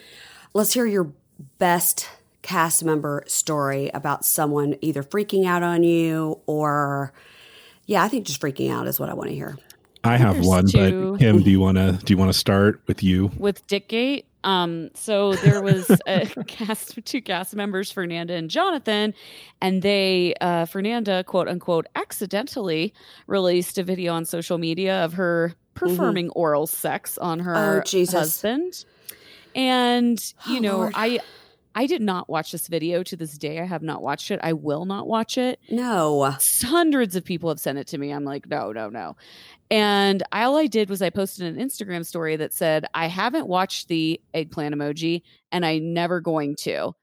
Let's 0.54 0.72
hear 0.72 0.86
your 0.86 1.12
best 1.58 2.08
cast 2.42 2.84
member 2.84 3.24
story 3.26 3.90
about 3.92 4.24
someone 4.24 4.76
either 4.80 5.02
freaking 5.02 5.46
out 5.46 5.62
on 5.62 5.82
you 5.82 6.40
or, 6.46 7.12
yeah, 7.86 8.02
I 8.02 8.08
think 8.08 8.26
just 8.26 8.40
freaking 8.40 8.70
out 8.70 8.86
is 8.86 9.00
what 9.00 9.08
I 9.08 9.14
want 9.14 9.30
to 9.30 9.34
hear. 9.34 9.58
I 10.04 10.16
have 10.16 10.34
There's 10.34 10.46
one, 10.46 10.66
two. 10.66 11.12
but 11.12 11.20
Kim, 11.20 11.42
do 11.42 11.50
you 11.50 11.58
want 11.58 11.76
to 11.78 11.98
do 12.04 12.12
you 12.12 12.16
want 12.16 12.32
to 12.32 12.38
start 12.38 12.80
with 12.86 13.02
you? 13.02 13.32
with 13.36 13.66
Dickgate. 13.66 14.24
Um, 14.44 14.90
so 14.94 15.34
there 15.34 15.60
was 15.60 15.90
a 16.06 16.26
cast, 16.46 17.04
two 17.04 17.20
cast 17.20 17.56
members, 17.56 17.90
Fernanda 17.90 18.34
and 18.34 18.48
Jonathan, 18.48 19.12
and 19.60 19.82
they, 19.82 20.34
uh, 20.40 20.66
Fernanda, 20.66 21.24
quote 21.24 21.48
unquote, 21.48 21.86
accidentally 21.96 22.94
released 23.26 23.76
a 23.78 23.82
video 23.82 24.12
on 24.12 24.24
social 24.24 24.58
media 24.58 25.04
of 25.04 25.14
her 25.14 25.54
Mm-hmm. 25.76 25.86
performing 25.94 26.30
oral 26.30 26.66
sex 26.66 27.16
on 27.18 27.40
her 27.40 27.78
Oh, 27.80 27.82
Jesus. 27.84 28.14
husband. 28.42 28.84
And 29.54 30.18
oh, 30.46 30.50
you 30.52 30.58
Oh, 30.58 30.62
know, 30.62 30.76
Lord. 30.78 30.92
I 30.96 31.20
I 31.78 31.86
did 31.86 32.00
not 32.00 32.26
watch 32.30 32.52
this 32.52 32.68
video 32.68 33.02
to 33.02 33.16
this 33.16 33.36
day. 33.36 33.60
I 33.60 33.64
have 33.64 33.82
not 33.82 34.00
watched 34.02 34.30
it. 34.30 34.40
I 34.42 34.54
will 34.54 34.86
not 34.86 35.06
watch 35.06 35.36
it. 35.36 35.60
No. 35.70 36.34
Hundreds 36.62 37.16
of 37.16 37.24
people 37.24 37.50
have 37.50 37.60
sent 37.60 37.76
it 37.76 37.86
to 37.88 37.98
me. 37.98 38.12
I'm 38.12 38.24
like, 38.24 38.48
no, 38.48 38.72
no, 38.72 38.88
no. 38.88 39.14
And 39.70 40.22
all 40.32 40.56
I 40.56 40.68
did 40.68 40.88
was 40.88 41.02
I 41.02 41.10
posted 41.10 41.46
an 41.54 41.62
Instagram 41.62 42.06
story 42.06 42.36
that 42.36 42.54
said, 42.54 42.86
I 42.94 43.08
haven't 43.08 43.46
watched 43.46 43.88
the 43.88 44.18
eggplant 44.32 44.74
emoji 44.74 45.20
and 45.52 45.66
I 45.66 45.76
never 45.78 46.20
going 46.22 46.56
to. 46.60 46.94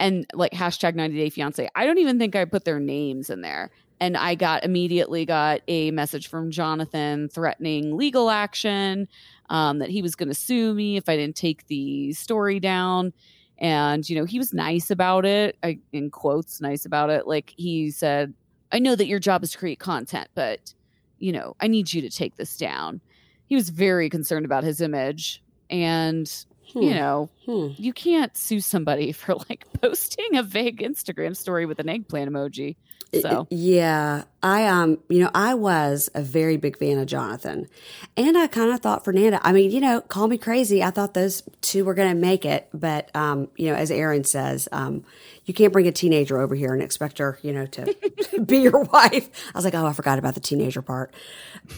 And 0.00 0.26
like 0.32 0.52
hashtag 0.52 0.94
90 0.94 1.14
day 1.14 1.28
fiance. 1.28 1.68
I 1.74 1.84
don't 1.84 1.98
even 1.98 2.18
think 2.18 2.34
I 2.34 2.46
put 2.46 2.64
their 2.64 2.80
names 2.80 3.28
in 3.28 3.42
there. 3.42 3.70
And 4.02 4.16
I 4.16 4.34
got 4.34 4.64
immediately 4.64 5.24
got 5.24 5.60
a 5.68 5.92
message 5.92 6.26
from 6.26 6.50
Jonathan 6.50 7.28
threatening 7.28 7.96
legal 7.96 8.30
action, 8.30 9.06
um, 9.48 9.78
that 9.78 9.90
he 9.90 10.02
was 10.02 10.16
going 10.16 10.28
to 10.28 10.34
sue 10.34 10.74
me 10.74 10.96
if 10.96 11.08
I 11.08 11.14
didn't 11.14 11.36
take 11.36 11.68
the 11.68 12.12
story 12.12 12.58
down. 12.58 13.12
And 13.58 14.08
you 14.10 14.16
know 14.16 14.24
he 14.24 14.38
was 14.38 14.52
nice 14.52 14.90
about 14.90 15.24
it 15.24 15.56
I, 15.62 15.78
in 15.92 16.10
quotes 16.10 16.60
nice 16.60 16.84
about 16.84 17.10
it. 17.10 17.28
Like 17.28 17.54
he 17.56 17.92
said 17.92 18.34
i 18.72 18.80
know 18.80 18.96
that 18.96 19.06
your 19.06 19.20
job 19.20 19.44
is 19.44 19.52
to 19.52 19.58
create 19.58 19.78
content 19.78 20.28
but 20.34 20.72
you 21.18 21.30
know 21.30 21.54
i 21.60 21.68
need 21.68 21.92
you 21.92 22.00
to 22.00 22.10
take 22.10 22.34
this 22.34 22.56
down. 22.56 23.00
He 23.46 23.54
was 23.54 23.68
very 23.68 24.10
concerned 24.10 24.46
about 24.46 24.64
his 24.64 24.80
image. 24.80 25.44
And 25.70 26.28
you 26.74 26.88
Hmm. 26.88 26.90
know 26.94 27.30
Hmm. 27.46 27.68
you 27.76 27.92
can't 27.92 28.36
sue 28.36 28.60
somebody 28.60 29.12
for 29.20 29.34
like 29.48 29.66
posting 29.80 30.36
a 30.36 30.42
vague 30.42 30.78
instagram 30.80 31.36
story 31.36 31.66
with 31.66 31.78
an 31.78 31.88
eggplant 31.88 32.30
emoji 32.30 32.76
so 33.20 33.46
Yeah, 33.50 34.22
I 34.42 34.66
um, 34.68 34.96
you 35.10 35.18
know, 35.20 35.30
I 35.34 35.52
was 35.52 36.08
a 36.14 36.22
very 36.22 36.56
big 36.56 36.78
fan 36.78 36.96
of 36.96 37.04
Jonathan, 37.06 37.68
and 38.16 38.38
I 38.38 38.46
kind 38.46 38.72
of 38.72 38.80
thought 38.80 39.04
Fernanda. 39.04 39.38
I 39.42 39.52
mean, 39.52 39.70
you 39.70 39.82
know, 39.82 40.00
call 40.00 40.28
me 40.28 40.38
crazy. 40.38 40.82
I 40.82 40.88
thought 40.88 41.12
those 41.12 41.42
two 41.60 41.84
were 41.84 41.92
going 41.92 42.08
to 42.08 42.14
make 42.18 42.46
it, 42.46 42.70
but 42.72 43.14
um, 43.14 43.48
you 43.56 43.66
know, 43.68 43.74
as 43.74 43.90
Aaron 43.90 44.24
says, 44.24 44.66
um, 44.72 45.04
you 45.44 45.52
can't 45.52 45.74
bring 45.74 45.86
a 45.86 45.92
teenager 45.92 46.40
over 46.40 46.54
here 46.54 46.72
and 46.72 46.82
expect 46.82 47.18
her, 47.18 47.38
you 47.42 47.52
know, 47.52 47.66
to 47.66 47.94
be 48.46 48.60
your 48.60 48.80
wife. 48.82 49.28
I 49.54 49.58
was 49.58 49.66
like, 49.66 49.74
oh, 49.74 49.84
I 49.84 49.92
forgot 49.92 50.18
about 50.18 50.32
the 50.32 50.40
teenager 50.40 50.80
part. 50.80 51.12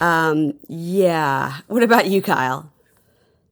Um, 0.00 0.54
yeah. 0.68 1.58
What 1.66 1.82
about 1.82 2.06
you, 2.06 2.22
Kyle? 2.22 2.70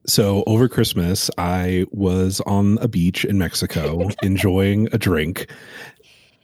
So 0.06 0.42
over 0.46 0.68
Christmas, 0.68 1.30
I 1.38 1.86
was 1.90 2.40
on 2.40 2.78
a 2.80 2.88
beach 2.88 3.24
in 3.24 3.38
Mexico 3.38 4.08
enjoying 4.22 4.88
a 4.92 4.98
drink. 4.98 5.50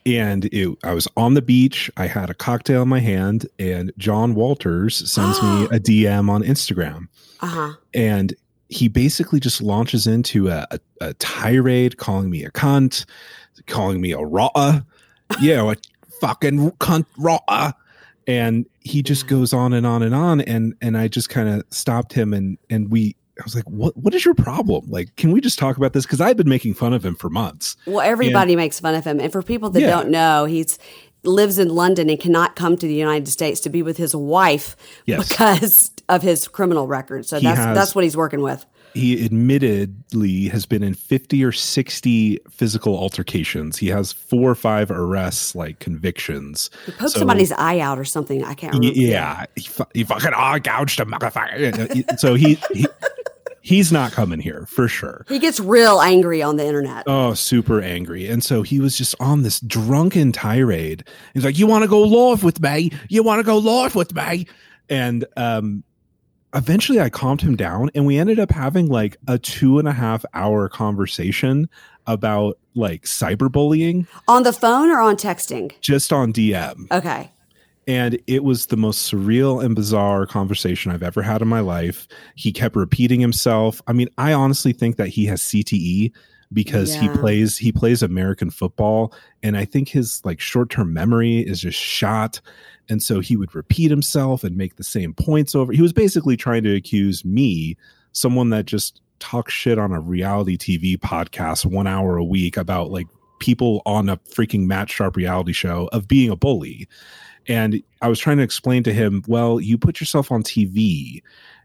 And 0.06 0.46
it, 0.46 0.76
I 0.84 0.94
was 0.94 1.08
on 1.16 1.34
the 1.34 1.42
beach. 1.42 1.90
I 1.96 2.06
had 2.06 2.30
a 2.30 2.34
cocktail 2.34 2.82
in 2.82 2.88
my 2.88 3.00
hand, 3.00 3.46
and 3.58 3.92
John 3.98 4.34
Walters 4.34 5.10
sends 5.10 5.42
me 5.42 5.64
a 5.70 5.80
DM 5.80 6.30
on 6.30 6.42
Instagram. 6.42 7.08
Uh 7.40 7.46
huh. 7.46 7.72
And 7.92 8.34
he 8.68 8.88
basically 8.88 9.40
just 9.40 9.60
launches 9.60 10.06
into 10.06 10.48
a, 10.48 10.66
a, 10.70 10.80
a 11.00 11.14
tirade 11.14 11.96
calling 11.96 12.30
me 12.30 12.44
a 12.44 12.50
cunt, 12.50 13.04
calling 13.66 14.00
me 14.00 14.12
a 14.12 14.20
raw, 14.20 14.80
yeah, 15.40 15.70
a 15.70 15.76
fucking 16.20 16.70
cunt 16.72 17.06
raw. 17.18 17.72
And 18.26 18.66
he 18.80 19.02
just 19.02 19.26
goes 19.26 19.52
on 19.52 19.72
and 19.72 19.86
on 19.86 20.02
and 20.02 20.14
on. 20.14 20.42
And 20.42 20.74
and 20.80 20.96
I 20.96 21.08
just 21.08 21.30
kind 21.30 21.48
of 21.48 21.64
stopped 21.70 22.12
him 22.12 22.34
and 22.34 22.58
and 22.68 22.90
we 22.90 23.16
I 23.40 23.44
was 23.44 23.54
like, 23.54 23.64
what 23.68 23.96
what 23.96 24.14
is 24.14 24.24
your 24.24 24.34
problem? 24.34 24.84
Like, 24.90 25.14
can 25.16 25.32
we 25.32 25.40
just 25.40 25.58
talk 25.58 25.76
about 25.76 25.92
this? 25.92 26.04
Because 26.04 26.20
I've 26.20 26.36
been 26.36 26.48
making 26.48 26.74
fun 26.74 26.92
of 26.92 27.04
him 27.04 27.14
for 27.14 27.30
months. 27.30 27.76
Well, 27.86 28.00
everybody 28.00 28.56
makes 28.56 28.80
fun 28.80 28.94
of 28.94 29.04
him, 29.04 29.20
and 29.20 29.30
for 29.32 29.42
people 29.42 29.70
that 29.70 29.80
Yeah. 29.80 29.90
don't 29.90 30.10
know, 30.10 30.44
he's 30.44 30.78
lives 31.24 31.58
in 31.58 31.68
London 31.68 32.08
and 32.08 32.18
cannot 32.20 32.54
come 32.56 32.76
to 32.76 32.86
the 32.86 32.94
United 32.94 33.28
States 33.28 33.60
to 33.60 33.68
be 33.68 33.82
with 33.82 33.96
his 33.96 34.14
wife 34.14 34.76
Yes. 35.04 35.28
because 35.28 35.90
of 36.08 36.22
his 36.22 36.46
criminal 36.48 36.86
record. 36.86 37.26
So 37.26 37.38
He 37.38 37.46
that's 37.46 37.58
has- 37.58 37.74
that's 37.76 37.94
what 37.94 38.04
he's 38.04 38.16
working 38.16 38.40
with. 38.40 38.64
He 38.98 39.24
admittedly 39.24 40.48
has 40.48 40.66
been 40.66 40.82
in 40.82 40.94
50 40.94 41.44
or 41.44 41.52
60 41.52 42.38
physical 42.50 42.96
altercations. 42.98 43.76
He 43.78 43.88
has 43.88 44.12
four 44.12 44.50
or 44.50 44.54
five 44.54 44.90
arrests, 44.90 45.54
like 45.54 45.78
convictions. 45.78 46.70
He 46.86 46.92
poked 46.92 47.12
So- 47.12 47.18
somebody's 47.20 47.52
eye 47.52 47.78
out 47.80 47.98
or 47.98 48.04
something. 48.04 48.44
I 48.44 48.54
can't 48.54 48.74
remember. 48.74 48.98
Yeah, 48.98 49.44
he, 49.56 49.68
he 49.94 50.04
fucking 50.04 50.32
eye 50.34 50.58
gouged 50.58 51.00
him, 51.00 51.10
motherfucker. 51.12 52.18
so 52.18 52.34
he, 52.34 52.58
he 52.72 52.86
he's 53.60 53.92
not 53.92 54.12
coming 54.12 54.40
here 54.40 54.66
for 54.66 54.88
sure. 54.88 55.24
He 55.28 55.38
gets 55.38 55.60
real 55.60 56.00
angry 56.00 56.42
on 56.42 56.56
the 56.56 56.66
internet. 56.66 57.04
Oh, 57.06 57.34
super 57.34 57.80
angry. 57.82 58.26
And 58.28 58.42
so 58.42 58.62
he 58.62 58.80
was 58.80 58.96
just 58.96 59.14
on 59.20 59.42
this 59.42 59.60
drunken 59.60 60.32
tirade. 60.32 61.04
He's 61.34 61.44
like, 61.44 61.58
You 61.58 61.66
want 61.66 61.82
to 61.82 61.88
go 61.88 62.02
live 62.02 62.44
with 62.44 62.60
me? 62.60 62.90
You 63.08 63.22
want 63.22 63.40
to 63.40 63.44
go 63.44 63.58
live 63.58 63.94
with 63.94 64.14
me? 64.14 64.46
And 64.88 65.26
um 65.36 65.84
eventually 66.54 67.00
I 67.00 67.10
calmed 67.10 67.40
him 67.40 67.56
down 67.56 67.90
and 67.94 68.06
we 68.06 68.18
ended 68.18 68.38
up 68.38 68.50
having 68.50 68.88
like 68.88 69.16
a 69.26 69.38
two 69.38 69.78
and 69.78 69.86
a 69.88 69.92
half 69.92 70.24
hour 70.34 70.68
conversation 70.68 71.68
about 72.06 72.58
like 72.74 73.02
cyberbullying 73.02 74.06
On 74.28 74.42
the 74.42 74.52
phone 74.52 74.88
or 74.90 75.00
on 75.00 75.16
texting? 75.16 75.72
just 75.80 76.12
on 76.12 76.32
DM. 76.32 76.90
Okay. 76.90 77.30
And 77.86 78.20
it 78.26 78.44
was 78.44 78.66
the 78.66 78.76
most 78.76 79.10
surreal 79.10 79.64
and 79.64 79.74
bizarre 79.74 80.26
conversation 80.26 80.92
I've 80.92 81.02
ever 81.02 81.22
had 81.22 81.40
in 81.40 81.48
my 81.48 81.60
life. 81.60 82.06
He 82.34 82.52
kept 82.52 82.76
repeating 82.76 83.18
himself. 83.20 83.80
I 83.86 83.94
mean, 83.94 84.08
I 84.18 84.34
honestly 84.34 84.72
think 84.72 84.96
that 84.96 85.08
he 85.08 85.24
has 85.26 85.40
CTE 85.40 86.12
because 86.52 86.94
he 86.94 87.08
plays 87.10 87.58
he 87.58 87.72
plays 87.72 88.02
American 88.02 88.48
football 88.50 89.12
and 89.42 89.54
I 89.56 89.66
think 89.66 89.88
his 89.88 90.22
like 90.24 90.40
short-term 90.40 90.94
memory 90.94 91.40
is 91.40 91.60
just 91.60 91.78
shot 91.78 92.40
and 92.88 93.02
so 93.02 93.20
he 93.20 93.36
would 93.36 93.54
repeat 93.54 93.90
himself 93.90 94.44
and 94.44 94.56
make 94.56 94.76
the 94.76 94.84
same 94.84 95.14
points 95.14 95.54
over. 95.54 95.72
He 95.72 95.82
was 95.82 95.92
basically 95.92 96.36
trying 96.36 96.62
to 96.64 96.74
accuse 96.74 97.24
me, 97.24 97.76
someone 98.12 98.50
that 98.50 98.66
just 98.66 99.00
talks 99.18 99.52
shit 99.52 99.78
on 99.78 99.92
a 99.92 100.00
reality 100.00 100.56
TV 100.56 100.96
podcast 100.98 101.66
1 101.66 101.86
hour 101.86 102.16
a 102.16 102.24
week 102.24 102.56
about 102.56 102.90
like 102.90 103.06
people 103.40 103.82
on 103.86 104.08
a 104.08 104.16
freaking 104.18 104.66
Matt 104.66 104.90
Sharp 104.90 105.16
reality 105.16 105.52
show 105.52 105.88
of 105.92 106.08
being 106.08 106.30
a 106.30 106.36
bully. 106.36 106.88
And 107.46 107.82
I 108.02 108.08
was 108.08 108.18
trying 108.18 108.36
to 108.38 108.42
explain 108.42 108.82
to 108.84 108.92
him, 108.92 109.22
well, 109.26 109.60
you 109.60 109.78
put 109.78 110.00
yourself 110.00 110.30
on 110.30 110.42
TV 110.42 111.22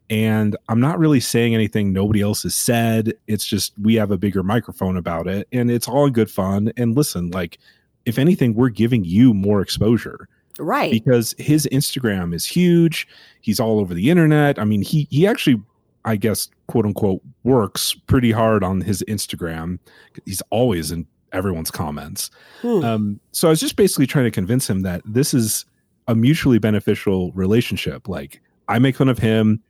and 0.09 0.55
I'm 0.69 0.79
not 0.79 0.99
really 0.99 1.19
saying 1.19 1.55
anything 1.55 1.91
nobody 1.91 2.21
else 2.21 2.43
has 2.43 2.55
said. 2.55 3.13
It's 3.27 3.45
just 3.45 3.73
we 3.79 3.95
have 3.95 4.11
a 4.11 4.17
bigger 4.17 4.43
microphone 4.43 4.97
about 4.97 5.27
it 5.27 5.47
and 5.51 5.71
it's 5.71 5.87
all 5.87 6.09
good 6.09 6.29
fun. 6.29 6.71
And 6.77 6.95
listen, 6.95 7.31
like, 7.31 7.57
if 8.05 8.19
anything, 8.19 8.53
we're 8.53 8.69
giving 8.69 9.05
you 9.05 9.33
more 9.33 9.61
exposure 9.61 10.27
Right. 10.59 10.91
because 10.91 11.33
his 11.37 11.67
Instagram 11.71 12.33
is 12.33 12.45
huge. 12.45 13.07
He's 13.41 13.59
all 13.59 13.79
over 13.79 13.93
the 13.93 14.09
internet. 14.09 14.59
I 14.59 14.65
mean, 14.65 14.81
he 14.81 15.07
he 15.09 15.25
actually, 15.25 15.61
I 16.05 16.15
guess, 16.15 16.49
quote 16.67 16.85
unquote, 16.85 17.21
works 17.43 17.93
pretty 17.93 18.31
hard 18.31 18.63
on 18.63 18.81
his 18.81 19.03
Instagram. 19.07 19.79
He's 20.25 20.41
always 20.49 20.91
in 20.91 21.07
everyone's 21.31 21.71
comments. 21.71 22.29
Hmm. 22.61 22.83
Um, 22.83 23.19
so 23.31 23.47
I 23.47 23.51
was 23.51 23.59
just 23.59 23.75
basically 23.75 24.07
trying 24.07 24.25
to 24.25 24.31
convince 24.31 24.69
him 24.69 24.81
that 24.81 25.01
this 25.05 25.33
is 25.33 25.65
a 26.07 26.15
mutually 26.15 26.59
beneficial 26.59 27.31
relationship. 27.31 28.07
Like 28.07 28.41
I 28.67 28.79
make 28.79 28.95
fun 28.95 29.09
of 29.09 29.17
him, 29.17 29.61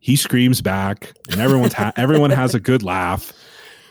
he 0.00 0.16
screams 0.16 0.60
back, 0.62 1.12
and 1.30 1.40
everyone's 1.40 1.74
ha- 1.74 1.92
everyone 1.96 2.30
has 2.30 2.54
a 2.54 2.60
good 2.60 2.82
laugh. 2.82 3.32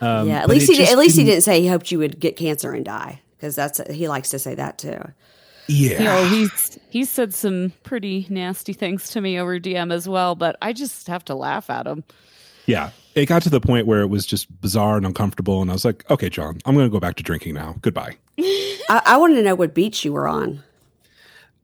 Um, 0.01 0.27
yeah. 0.27 0.41
At 0.41 0.49
least 0.49 0.69
he 0.69 0.77
did, 0.77 0.89
at 0.89 0.97
least 0.97 1.17
he 1.17 1.23
didn't 1.23 1.43
say 1.43 1.61
he 1.61 1.67
hoped 1.67 1.91
you 1.91 1.99
would 1.99 2.19
get 2.19 2.35
cancer 2.35 2.71
and 2.71 2.85
die 2.85 3.21
because 3.37 3.55
that's 3.55 3.79
he 3.91 4.07
likes 4.07 4.29
to 4.31 4.39
say 4.39 4.55
that 4.55 4.77
too. 4.77 4.99
Yeah, 5.69 5.99
you 5.99 6.03
know 6.03 6.25
he's 6.25 6.79
he's 6.89 7.09
said 7.09 7.33
some 7.33 7.73
pretty 7.83 8.25
nasty 8.29 8.73
things 8.73 9.09
to 9.09 9.21
me 9.21 9.39
over 9.39 9.59
dm 9.59 9.93
as 9.93 10.09
well 10.09 10.33
but 10.33 10.57
i 10.63 10.73
just 10.73 11.05
have 11.07 11.23
to 11.25 11.35
laugh 11.35 11.69
at 11.69 11.85
him 11.85 12.03
yeah. 12.69 12.91
It 13.15 13.25
got 13.25 13.41
to 13.41 13.49
the 13.49 13.59
point 13.59 13.87
where 13.87 14.01
it 14.01 14.07
was 14.07 14.27
just 14.27 14.61
bizarre 14.61 14.95
and 14.95 15.05
uncomfortable, 15.05 15.61
and 15.61 15.71
I 15.71 15.73
was 15.73 15.83
like, 15.83 16.09
"Okay, 16.09 16.29
John, 16.29 16.59
I'm 16.65 16.75
going 16.75 16.85
to 16.85 16.91
go 16.91 16.99
back 16.99 17.15
to 17.15 17.23
drinking 17.23 17.55
now. 17.55 17.75
Goodbye." 17.81 18.15
I, 18.39 19.01
I 19.05 19.17
wanted 19.17 19.35
to 19.35 19.43
know 19.43 19.55
what 19.55 19.73
beach 19.73 20.05
you 20.05 20.13
were 20.13 20.27
on. 20.27 20.63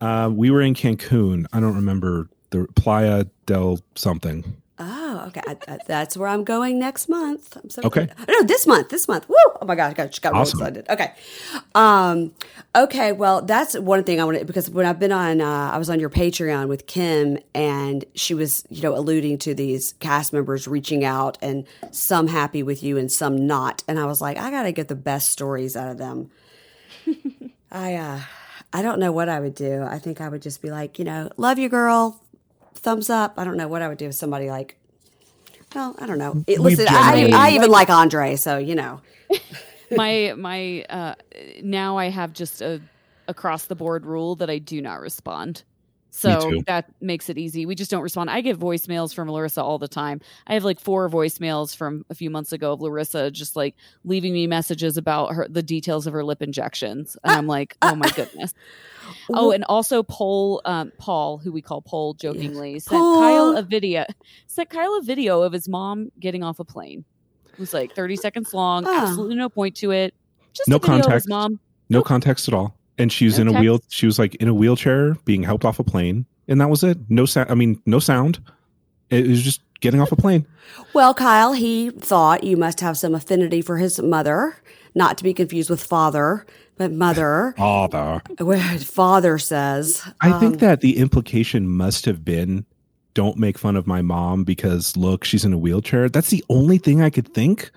Uh, 0.02 0.32
we 0.34 0.50
were 0.50 0.62
in 0.62 0.74
Cancun. 0.74 1.46
I 1.54 1.60
don't 1.60 1.76
remember 1.76 2.28
the 2.50 2.68
Playa 2.76 3.26
del 3.46 3.80
something. 3.94 4.60
Oh, 5.16 5.28
okay. 5.28 5.42
I, 5.48 5.58
I, 5.68 5.78
that's 5.88 6.18
where 6.18 6.28
I'm 6.28 6.44
going 6.44 6.78
next 6.80 7.08
month. 7.08 7.56
I'm 7.62 7.70
so 7.70 7.82
Okay. 7.86 8.08
No, 8.28 8.44
this 8.44 8.68
month. 8.68 8.90
This 8.90 9.08
month. 9.08 9.28
Woo! 9.30 9.36
Oh 9.62 9.66
my 9.66 9.76
gosh, 9.76 9.92
I 9.92 9.94
got, 9.94 10.08
just 10.10 10.22
got 10.22 10.34
really 10.34 10.42
Awesome. 10.42 10.60
excited. 10.60 10.86
Okay. 10.90 11.12
Um. 11.74 12.34
Okay. 12.76 13.12
Well, 13.14 13.42
that's 13.42 13.78
one 13.80 14.04
thing 14.04 14.20
I 14.20 14.26
wanted 14.26 14.46
because 14.48 14.70
when 14.70 14.86
I've 14.86 15.00
been 15.00 15.12
on, 15.12 15.40
uh, 15.42 15.72
I 15.74 15.78
was 15.78 15.90
on 15.90 16.00
your 16.00 16.10
Patreon 16.10 16.68
with 16.68 16.88
Kim, 16.88 17.38
and 17.54 18.04
she 18.16 18.34
was, 18.34 18.66
you 18.70 18.82
know, 18.82 18.96
alluding 18.96 19.38
to 19.40 19.54
these 19.54 19.94
cast 20.00 20.34
members 20.34 20.68
reaching 20.68 21.06
out, 21.06 21.38
and 21.42 21.66
some 21.92 22.28
happy 22.28 22.64
with 22.64 22.84
you 22.84 22.98
and 22.98 23.12
some 23.12 23.48
not, 23.48 23.84
and 23.88 24.00
I 24.00 24.06
was 24.06 24.22
like, 24.22 24.38
I 24.38 24.52
got 24.52 24.64
to 24.64 24.72
get 24.72 24.88
the 24.90 24.96
best 24.96 25.30
stories 25.30 25.76
out 25.78 25.90
of 25.90 25.98
them. 25.98 26.30
I 27.72 27.96
uh, 27.96 28.20
I 28.74 28.82
don't 28.82 29.00
know 29.00 29.12
what 29.12 29.30
I 29.30 29.40
would 29.40 29.56
do. 29.56 29.84
I 29.84 30.00
think 30.00 30.20
I 30.20 30.28
would 30.30 30.42
just 30.42 30.62
be 30.62 30.70
like, 30.72 31.00
you 31.00 31.06
know, 31.06 31.30
love 31.38 31.58
you, 31.60 31.70
girl. 31.70 32.22
Thumbs 32.74 33.10
up. 33.10 33.36
I 33.38 33.44
don't 33.46 33.58
know 33.58 33.68
what 33.68 33.82
I 33.82 33.88
would 33.88 33.98
do 33.98 34.08
with 34.08 34.16
somebody 34.16 34.50
like. 34.50 34.78
Well, 35.76 35.96
I 36.00 36.06
don't 36.08 36.18
know. 36.18 36.44
It, 36.48 36.60
listen, 36.60 36.88
I, 36.90 37.30
I 37.34 37.52
even 37.52 37.70
like 37.70 37.90
Andrei, 37.90 38.38
so 38.38 38.58
you 38.58 38.76
know. 38.76 39.02
my 39.92 40.34
my 40.38 40.84
uh 40.90 41.14
now 41.62 41.98
i 41.98 42.10
have 42.10 42.34
just 42.34 42.62
a 42.62 42.82
across 43.28 43.66
the 43.66 43.76
board 43.76 44.06
rule 44.06 44.36
that 44.36 44.50
i 44.50 44.58
do 44.58 44.82
not 44.82 45.00
respond 45.00 45.64
So 46.16 46.62
that 46.66 46.90
makes 47.02 47.30
it 47.30 47.38
easy. 47.38 47.66
We 47.66 47.76
just 47.76 47.92
don't 47.92 48.02
respond. 48.02 48.30
I 48.30 48.40
get 48.40 48.58
voicemails 48.58 49.14
from 49.14 49.30
Larissa 49.30 49.62
all 49.62 49.78
the 49.78 49.88
time. 49.88 50.22
I 50.48 50.54
have 50.54 50.64
like 50.64 50.80
four 50.80 51.10
voicemails 51.10 51.76
from 51.76 52.06
a 52.10 52.16
few 52.16 52.30
months 52.30 52.54
ago 52.54 52.72
of 52.72 52.82
Larissa 52.82 53.30
just 53.32 53.58
like 53.58 53.76
leaving 54.06 54.32
me 54.32 54.48
messages 54.48 54.96
about 54.96 55.34
her 55.34 55.46
the 55.50 55.62
details 55.62 56.08
of 56.08 56.14
her 56.14 56.24
lip 56.24 56.42
injections. 56.42 57.18
And 57.24 57.34
I'm 57.34 57.48
like, 57.48 57.76
oh 57.82 57.96
my 57.96 58.10
goodness. 58.12 58.54
Oh, 59.30 59.52
and 59.52 59.64
also 59.66 60.02
Paul, 60.02 60.64
um, 60.66 60.92
Paul, 60.98 61.38
who 61.38 61.52
we 61.52 61.62
call 61.62 61.80
Paul 61.80 62.16
jokingly, 62.16 62.80
sent 62.80 63.00
Paul. 63.00 63.20
Kyle 63.20 63.56
a 63.56 63.62
video. 63.62 64.04
Sent 64.48 64.68
Kyle 64.72 64.98
a 64.98 65.04
video 65.04 65.44
of 65.44 65.54
his 65.54 65.70
mom 65.70 66.12
getting 66.20 66.44
off 66.44 66.60
a 66.60 66.64
plane. 66.64 67.06
It 67.54 67.60
was 67.60 67.72
like 67.72 67.94
30 67.94 68.16
seconds 68.16 68.52
long. 68.52 68.84
Oh. 68.88 69.00
Absolutely 69.04 69.36
no 69.36 69.48
point 69.48 69.76
to 69.78 69.92
it. 69.92 70.16
Just 70.54 70.68
No 70.68 70.78
a 70.78 70.80
video 70.80 70.94
of 70.94 70.98
his 70.98 71.06
context. 71.06 71.30
mom. 71.30 71.60
No 71.90 72.02
context 72.02 72.48
at 72.48 72.56
all. 72.56 72.76
And 72.98 73.12
she 73.12 73.26
was 73.26 73.38
No 73.38 73.42
in 73.42 73.56
a 73.56 73.60
wheel. 73.60 73.82
She 73.90 74.06
was 74.06 74.18
like 74.18 74.36
in 74.36 74.48
a 74.48 74.54
wheelchair, 74.54 75.16
being 75.26 75.44
helped 75.44 75.66
off 75.66 75.80
a 75.80 75.84
plane, 75.84 76.26
and 76.48 76.62
that 76.62 76.70
was 76.70 76.84
it. 76.84 76.98
No 77.10 77.26
sound. 77.26 77.52
I 77.52 77.56
mean, 77.56 77.82
no 77.86 78.00
sound. 78.00 78.40
It 79.10 79.28
was 79.28 79.42
just 79.42 79.62
getting 79.82 80.00
off 80.00 80.12
a 80.12 80.16
plane. 80.16 80.46
Well, 80.94 81.14
Kyle, 81.14 81.54
he 81.54 81.92
thought 81.92 82.44
you 82.44 82.58
must 82.58 82.80
have 82.80 82.98
some 82.98 83.14
affinity 83.14 83.62
for 83.62 83.78
his 83.78 84.02
mother, 84.02 84.58
not 84.96 85.18
to 85.18 85.24
be 85.24 85.34
confused 85.34 85.70
with 85.70 85.84
father, 85.84 86.46
but 86.78 86.92
mother. 86.92 87.54
father. 87.58 88.22
where 88.40 88.60
father 88.80 89.38
says, 89.38 90.02
I 90.22 90.32
um, 90.32 90.40
think 90.40 90.60
that 90.60 90.82
the 90.82 90.98
implication 90.98 91.68
must 91.68 92.06
have 92.06 92.24
been, 92.24 92.66
"Don't 93.14 93.38
make 93.38 93.58
fun 93.58 93.76
of 93.76 93.86
my 93.86 94.02
mom 94.02 94.44
because 94.44 94.96
look, 94.96 95.24
she's 95.24 95.46
in 95.46 95.54
a 95.54 95.58
wheelchair." 95.58 96.10
That's 96.10 96.30
the 96.30 96.44
only 96.50 96.78
thing 96.78 97.02
I 97.02 97.10
could 97.10 97.34
think. 97.34 97.72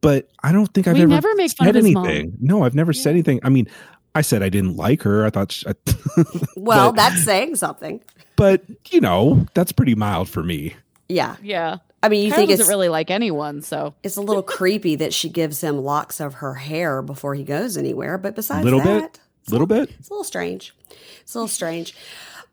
But 0.00 0.28
I 0.44 0.52
don't 0.52 0.72
think 0.72 0.86
I've 0.86 0.94
We 0.94 1.02
ever 1.02 1.08
never 1.10 1.34
make 1.34 1.50
fun 1.52 1.66
said 1.66 1.76
of 1.76 1.84
his 1.84 1.92
mom. 1.92 2.06
anything. 2.06 2.36
No, 2.40 2.62
I've 2.62 2.74
never 2.74 2.92
said 2.92 3.10
anything. 3.10 3.40
I 3.42 3.48
mean, 3.48 3.66
I 4.14 4.22
said 4.22 4.42
I 4.42 4.48
didn't 4.48 4.76
like 4.76 5.02
her. 5.02 5.24
I 5.24 5.30
thought, 5.30 5.52
she, 5.52 5.66
well, 6.56 6.92
but- 6.92 6.96
that's 6.96 7.22
saying 7.24 7.56
something. 7.56 8.00
but 8.36 8.62
you 8.90 9.00
know, 9.00 9.46
that's 9.54 9.72
pretty 9.72 9.94
mild 9.94 10.28
for 10.28 10.42
me. 10.42 10.74
Yeah. 11.08 11.36
Yeah. 11.42 11.78
I 12.02 12.08
mean, 12.08 12.24
you 12.24 12.30
Kyle 12.30 12.38
think 12.38 12.50
doesn't 12.50 12.62
it's 12.64 12.68
really 12.68 12.88
like 12.88 13.10
anyone. 13.10 13.60
So 13.62 13.94
it's 14.04 14.16
a 14.16 14.20
little 14.20 14.42
creepy 14.42 14.94
that 14.96 15.12
she 15.12 15.28
gives 15.28 15.60
him 15.62 15.78
locks 15.78 16.20
of 16.20 16.34
her 16.34 16.54
hair 16.54 17.02
before 17.02 17.34
he 17.34 17.42
goes 17.44 17.76
anywhere. 17.76 18.18
But 18.18 18.36
besides 18.36 18.62
Little 18.64 18.80
that, 18.80 19.12
bit. 19.12 19.20
Little 19.50 19.66
bit. 19.66 19.90
It's 19.98 20.08
a 20.08 20.12
little 20.12 20.24
strange. 20.24 20.74
It's 21.22 21.34
a 21.34 21.38
little 21.38 21.48
strange. 21.48 21.94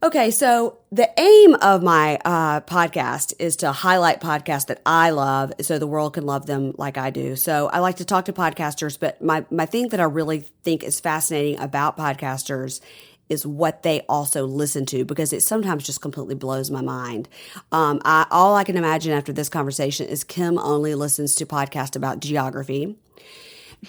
Okay, 0.03 0.29
so 0.29 0.77
the 0.91 1.09
aim 1.19 1.55
of 1.55 1.81
my 1.81 2.19
uh, 2.25 2.61
podcast 2.61 3.33
is 3.39 3.55
to 3.57 3.71
highlight 3.71 4.21
podcasts 4.21 4.67
that 4.67 4.81
I 4.85 5.09
love 5.09 5.53
so 5.61 5.79
the 5.79 5.87
world 5.87 6.13
can 6.13 6.25
love 6.25 6.45
them 6.45 6.73
like 6.77 6.97
I 6.97 7.09
do. 7.09 7.35
So 7.35 7.69
I 7.69 7.79
like 7.79 7.95
to 7.97 8.05
talk 8.05 8.25
to 8.25 8.33
podcasters, 8.33 8.99
but 8.99 9.21
my, 9.21 9.45
my 9.49 9.65
thing 9.65 9.89
that 9.89 9.99
I 9.99 10.03
really 10.03 10.41
think 10.63 10.83
is 10.83 10.99
fascinating 10.99 11.59
about 11.59 11.97
podcasters 11.97 12.81
is 13.29 13.45
what 13.47 13.81
they 13.81 14.01
also 14.01 14.45
listen 14.45 14.85
to 14.85 15.05
because 15.05 15.33
it 15.33 15.41
sometimes 15.41 15.85
just 15.85 16.01
completely 16.01 16.35
blows 16.35 16.69
my 16.69 16.81
mind. 16.81 17.27
Um, 17.71 18.01
I, 18.05 18.27
all 18.29 18.55
I 18.55 18.63
can 18.63 18.77
imagine 18.77 19.13
after 19.13 19.33
this 19.33 19.49
conversation 19.49 20.07
is 20.07 20.23
Kim 20.23 20.59
only 20.59 20.93
listens 20.93 21.33
to 21.35 21.45
podcasts 21.45 21.95
about 21.95 22.19
geography. 22.19 22.95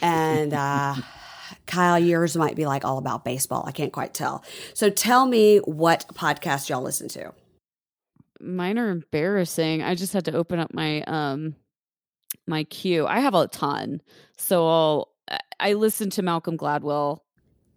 And 0.00 0.54
uh, 0.54 0.94
Kyle, 1.66 1.98
yours 1.98 2.36
might 2.36 2.56
be 2.56 2.64
like 2.66 2.84
all 2.84 2.98
about 2.98 3.24
baseball. 3.24 3.64
I 3.66 3.72
can't 3.72 3.92
quite 3.92 4.14
tell. 4.14 4.44
So 4.74 4.88
tell 4.90 5.26
me 5.26 5.58
what 5.58 6.06
podcast 6.14 6.68
y'all 6.68 6.82
listen 6.82 7.08
to. 7.08 7.32
mine 8.40 8.78
are 8.78 8.90
embarrassing. 8.90 9.82
I 9.82 9.94
just 9.94 10.12
had 10.12 10.24
to 10.26 10.32
open 10.36 10.58
up 10.58 10.72
my 10.74 11.02
um 11.02 11.54
my 12.46 12.64
queue. 12.64 13.06
I 13.06 13.20
have 13.20 13.34
a 13.34 13.48
ton. 13.48 14.00
So 14.36 14.66
I'll 14.66 15.08
I- 15.28 15.40
I 15.58 15.72
listen 15.72 16.10
to 16.10 16.22
Malcolm 16.22 16.56
Gladwell. 16.58 17.20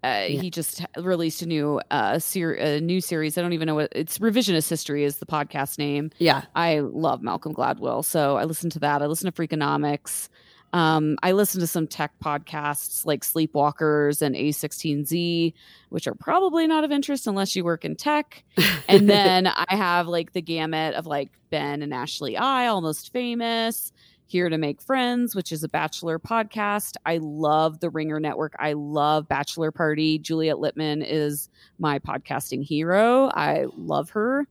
Uh, 0.04 0.24
He 0.24 0.50
just 0.50 0.86
released 0.98 1.42
a 1.42 1.46
new 1.46 1.82
uh 1.92 2.20
ser- 2.20 2.54
a 2.54 2.80
new 2.80 3.02
series. 3.02 3.38
I 3.38 3.42
don't 3.42 3.54
even 3.54 3.66
know 3.68 3.76
what 3.76 3.90
it's. 3.94 4.18
Revisionist 4.20 4.70
History 4.70 5.04
is 5.04 5.18
the 5.18 5.26
podcast 5.26 5.78
name. 5.78 6.12
Yeah. 6.20 6.44
I 6.56 6.80
love 6.80 7.22
Malcolm 7.22 7.54
Gladwell, 7.54 8.04
so 8.06 8.38
I 8.38 8.44
listen 8.46 8.70
to 8.72 8.80
that. 8.80 9.02
I 9.02 9.08
listen 9.08 9.32
to 9.32 9.42
Freakonomics. 9.42 10.30
Um, 10.74 11.18
I 11.24 11.32
listen 11.32 11.60
to 11.62 11.68
some 11.68 11.88
tech 11.88 12.12
podcasts 12.24 13.06
like 13.06 13.24
Sleepwalkers 13.24 14.22
and 14.22 14.36
A16Z, 14.36 15.54
which 15.90 16.08
are 16.08 16.14
probably 16.16 16.68
not 16.68 16.84
of 16.84 16.92
interest 16.92 17.28
unless 17.28 17.56
you 17.56 17.64
work 17.64 17.86
in 17.86 17.96
tech. 17.96 18.44
And 18.88 19.10
then 19.10 19.48
I 19.48 19.76
have 19.76 20.08
like 20.08 20.34
the 20.34 20.42
gamut 20.42 20.96
of 20.96 21.08
like 21.08 21.32
Ben 21.50 21.82
and 21.82 21.94
Ashley 21.94 22.38
I, 22.38 22.68
Almost 22.68 23.12
Famous, 23.12 23.92
Here 24.28 24.48
to 24.50 24.58
Make 24.58 24.82
Friends, 24.82 25.36
which 25.36 25.52
is 25.52 25.64
a 25.64 25.70
bachelor 25.70 26.20
podcast. 26.20 26.96
I 27.06 27.18
love 27.18 27.80
the 27.80 27.90
Ringer 27.90 28.20
Network. 28.20 28.54
I 28.60 28.74
love 28.74 29.28
Bachelor 29.28 29.72
Party. 29.72 30.20
Juliet 30.20 30.58
Litman 30.58 31.04
is 31.06 31.50
my 31.80 31.98
podcasting 31.98 32.64
hero. 32.64 33.32
I 33.34 33.66
love 33.76 34.12
her. 34.12 34.48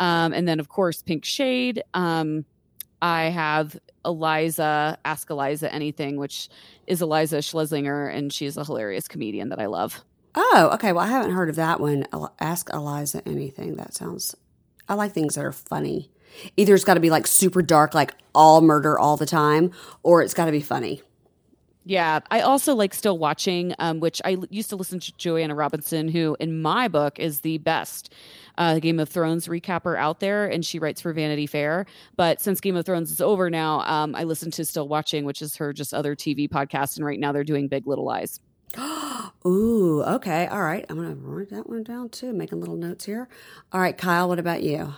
Um, 0.00 0.32
and 0.32 0.48
then, 0.48 0.60
of 0.60 0.68
course, 0.68 1.02
Pink 1.02 1.24
Shade. 1.24 1.82
Um, 1.92 2.44
I 3.02 3.24
have 3.24 3.78
Iliza, 4.04 4.96
Ask 5.04 5.28
Iliza 5.28 5.72
Anything, 5.72 6.16
which 6.16 6.48
is 6.86 7.00
Iliza 7.00 7.38
Shlesinger, 7.38 8.14
and 8.14 8.32
she's 8.32 8.56
a 8.56 8.64
hilarious 8.64 9.08
comedian 9.08 9.48
that 9.50 9.60
I 9.60 9.66
love. 9.66 10.02
Oh, 10.34 10.70
okay. 10.74 10.92
Well, 10.92 11.04
I 11.04 11.08
haven't 11.08 11.32
heard 11.32 11.48
of 11.48 11.56
that 11.56 11.80
one. 11.80 12.06
Ask 12.38 12.68
Iliza 12.70 13.22
anything. 13.26 13.76
That 13.76 13.94
sounds. 13.94 14.36
I 14.88 14.94
like 14.94 15.12
things 15.12 15.34
that 15.34 15.44
are 15.44 15.52
funny. 15.52 16.10
Either 16.56 16.74
it's 16.74 16.84
got 16.84 16.94
to 16.94 17.00
be 17.00 17.10
like 17.10 17.26
super 17.26 17.62
dark, 17.62 17.94
like 17.94 18.14
all 18.34 18.60
murder 18.60 18.98
all 18.98 19.16
the 19.16 19.26
time, 19.26 19.72
or 20.02 20.22
it's 20.22 20.34
got 20.34 20.44
to 20.46 20.52
be 20.52 20.60
funny. 20.60 21.02
Yeah, 21.88 22.20
I 22.30 22.42
also 22.42 22.74
like 22.74 22.92
still 22.92 23.16
watching, 23.16 23.74
um, 23.78 23.98
which 23.98 24.20
I 24.22 24.36
used 24.50 24.68
to 24.68 24.76
listen 24.76 25.00
to 25.00 25.12
Joanna 25.16 25.54
Robinson, 25.54 26.08
who 26.08 26.36
in 26.38 26.60
my 26.60 26.86
book 26.86 27.18
is 27.18 27.40
the 27.40 27.56
best 27.56 28.12
uh, 28.58 28.78
Game 28.78 29.00
of 29.00 29.08
Thrones 29.08 29.48
recapper 29.48 29.96
out 29.96 30.20
there, 30.20 30.46
and 30.46 30.62
she 30.62 30.78
writes 30.78 31.00
for 31.00 31.14
Vanity 31.14 31.46
Fair. 31.46 31.86
But 32.14 32.42
since 32.42 32.60
Game 32.60 32.76
of 32.76 32.84
Thrones 32.84 33.10
is 33.10 33.22
over 33.22 33.48
now, 33.48 33.80
um, 33.80 34.14
I 34.14 34.24
listen 34.24 34.50
to 34.50 34.66
Still 34.66 34.86
Watching, 34.86 35.24
which 35.24 35.40
is 35.40 35.56
her 35.56 35.72
just 35.72 35.94
other 35.94 36.14
TV 36.14 36.46
podcast, 36.46 36.98
and 36.98 37.06
right 37.06 37.18
now 37.18 37.32
they're 37.32 37.42
doing 37.42 37.68
Big 37.68 37.86
Little 37.86 38.04
Lies. 38.04 38.38
Ooh, 39.46 40.02
okay. 40.02 40.46
All 40.46 40.62
right. 40.62 40.84
I'm 40.90 40.98
to 41.02 41.14
write 41.14 41.48
that 41.48 41.70
one 41.70 41.84
down 41.84 42.10
too, 42.10 42.34
making 42.34 42.60
little 42.60 42.76
notes 42.76 43.06
here. 43.06 43.30
All 43.72 43.80
right, 43.80 43.96
Kyle, 43.96 44.28
what 44.28 44.38
about 44.38 44.62
you? 44.62 44.92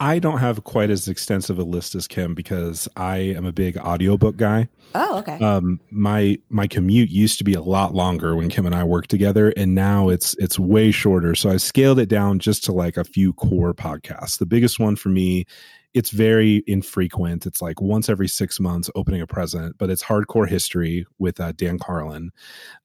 I 0.00 0.18
don't 0.18 0.38
have 0.38 0.64
quite 0.64 0.88
as 0.88 1.08
extensive 1.08 1.58
a 1.58 1.62
list 1.62 1.94
as 1.94 2.08
Kim 2.08 2.34
because 2.34 2.88
I 2.96 3.18
am 3.18 3.44
a 3.44 3.52
big 3.52 3.76
audiobook 3.76 4.38
guy. 4.38 4.68
Oh, 4.94 5.18
okay. 5.18 5.38
Um, 5.44 5.78
my 5.90 6.38
my 6.48 6.66
commute 6.66 7.10
used 7.10 7.36
to 7.38 7.44
be 7.44 7.52
a 7.52 7.60
lot 7.60 7.94
longer 7.94 8.34
when 8.34 8.48
Kim 8.48 8.64
and 8.64 8.74
I 8.74 8.82
worked 8.82 9.10
together, 9.10 9.52
and 9.58 9.74
now 9.74 10.08
it's 10.08 10.34
it's 10.38 10.58
way 10.58 10.90
shorter. 10.90 11.34
So 11.34 11.50
I 11.50 11.58
scaled 11.58 11.98
it 11.98 12.08
down 12.08 12.38
just 12.38 12.64
to 12.64 12.72
like 12.72 12.96
a 12.96 13.04
few 13.04 13.34
core 13.34 13.74
podcasts. 13.74 14.38
The 14.38 14.46
biggest 14.46 14.80
one 14.80 14.96
for 14.96 15.10
me, 15.10 15.44
it's 15.92 16.10
very 16.10 16.64
infrequent. 16.66 17.44
It's 17.44 17.60
like 17.60 17.82
once 17.82 18.08
every 18.08 18.28
six 18.28 18.58
months, 18.58 18.88
opening 18.94 19.20
a 19.20 19.26
present, 19.26 19.76
but 19.76 19.90
it's 19.90 20.02
Hardcore 20.02 20.48
History 20.48 21.04
with 21.18 21.38
uh, 21.40 21.52
Dan 21.52 21.78
Carlin. 21.78 22.30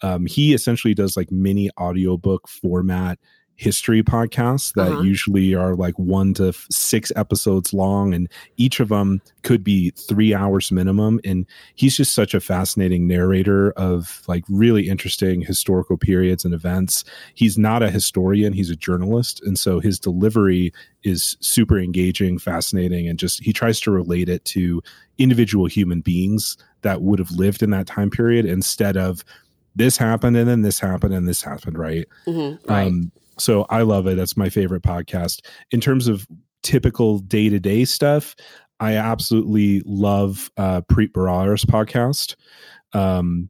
Um, 0.02 0.26
he 0.26 0.54
essentially 0.54 0.94
does 0.94 1.16
like 1.16 1.32
mini 1.32 1.70
audiobook 1.80 2.50
format 2.50 3.20
history 3.58 4.04
podcasts 4.04 4.74
that 4.74 4.92
Uh-huh. 4.92 5.02
usually 5.02 5.56
are 5.56 5.76
like 5.76 5.98
one 5.98 6.34
to 6.34 6.50
f- 6.50 6.68
six 6.70 7.10
episodes 7.16 7.74
long 7.74 8.14
and 8.14 8.28
each 8.58 8.82
of 8.82 8.90
them 8.90 9.22
could 9.44 9.64
be 9.64 9.92
three 9.92 10.34
hours 10.34 10.74
minimum 10.74 11.22
and 11.24 11.46
he's 11.76 11.96
just 11.96 12.14
such 12.14 12.34
a 12.34 12.42
fascinating 12.42 13.08
narrator 13.08 13.72
of 13.78 14.24
like 14.28 14.44
really 14.50 14.90
interesting 14.90 15.40
historical 15.42 15.96
periods 15.98 16.44
and 16.44 16.54
events 16.54 17.06
he's 17.36 17.58
not 17.58 17.82
a 17.82 17.90
historian 17.90 18.52
he's 18.52 18.70
a 18.70 18.76
journalist 18.76 19.42
and 19.46 19.58
so 19.58 19.80
his 19.80 20.00
delivery 20.00 20.74
is 21.04 21.38
super 21.40 21.80
engaging 21.80 22.38
fascinating 22.38 23.08
and 23.08 23.18
just 23.20 23.42
he 23.42 23.54
tries 23.54 23.80
to 23.80 23.90
relate 23.90 24.28
it 24.28 24.44
to 24.44 24.82
individual 25.18 25.66
human 25.66 26.02
beings 26.02 26.58
that 26.82 27.02
would 27.02 27.20
have 27.20 27.32
lived 27.32 27.64
in 27.64 27.70
that 27.70 27.88
time 27.88 28.10
period 28.10 28.46
instead 28.46 28.98
of 28.98 29.24
this 29.78 29.96
happened 29.98 30.36
and 30.36 30.50
then 30.50 30.62
this 30.62 30.80
happened 30.80 31.14
and 31.14 31.26
this 31.26 31.42
happened 31.42 31.78
right 31.78 32.06
Mhm, 32.28 32.60
right. 32.68 32.88
um, 32.88 33.12
so 33.38 33.66
I 33.70 33.82
love 33.82 34.08
it. 34.08 34.16
That's 34.16 34.38
my 34.38 34.50
favorite 34.50 34.84
podcast. 34.84 35.46
In 35.72 35.82
terms 35.82 36.08
of 36.08 36.28
typical 36.64 37.20
day 37.20 37.50
to 37.50 37.60
day 37.60 37.86
stuff, 37.86 38.36
I 38.80 38.96
absolutely 38.96 39.82
love 39.86 40.52
uh, 40.58 40.82
Preet 40.82 41.12
Bharara's 41.12 41.66
podcast, 41.66 42.36
um, 42.94 43.50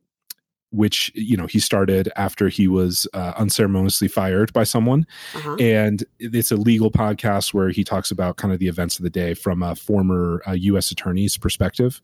which 0.71 1.11
you 1.15 1.35
know 1.37 1.47
he 1.47 1.59
started 1.59 2.11
after 2.15 2.49
he 2.49 2.67
was 2.67 3.07
uh, 3.13 3.33
unceremoniously 3.37 4.07
fired 4.07 4.53
by 4.53 4.63
someone, 4.63 5.07
uh-huh. 5.33 5.55
and 5.59 6.03
it's 6.19 6.51
a 6.51 6.57
legal 6.57 6.91
podcast 6.91 7.53
where 7.53 7.69
he 7.69 7.83
talks 7.83 8.11
about 8.11 8.37
kind 8.37 8.53
of 8.53 8.59
the 8.59 8.67
events 8.67 8.97
of 8.99 9.03
the 9.03 9.09
day 9.09 9.33
from 9.33 9.63
a 9.63 9.75
former 9.75 10.41
uh, 10.47 10.51
U.S. 10.51 10.91
attorney's 10.91 11.37
perspective. 11.37 12.01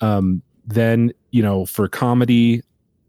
Um, 0.00 0.42
then 0.64 1.12
you 1.30 1.42
know 1.42 1.66
for 1.66 1.88
comedy, 1.88 2.62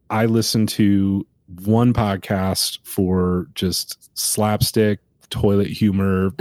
I 0.10 0.26
listen 0.26 0.66
to 0.68 1.28
one 1.66 1.94
podcast 1.94 2.80
for 2.84 3.48
just 3.56 4.10
slapstick 4.18 5.00
toilet 5.30 5.68
humor 5.68 6.32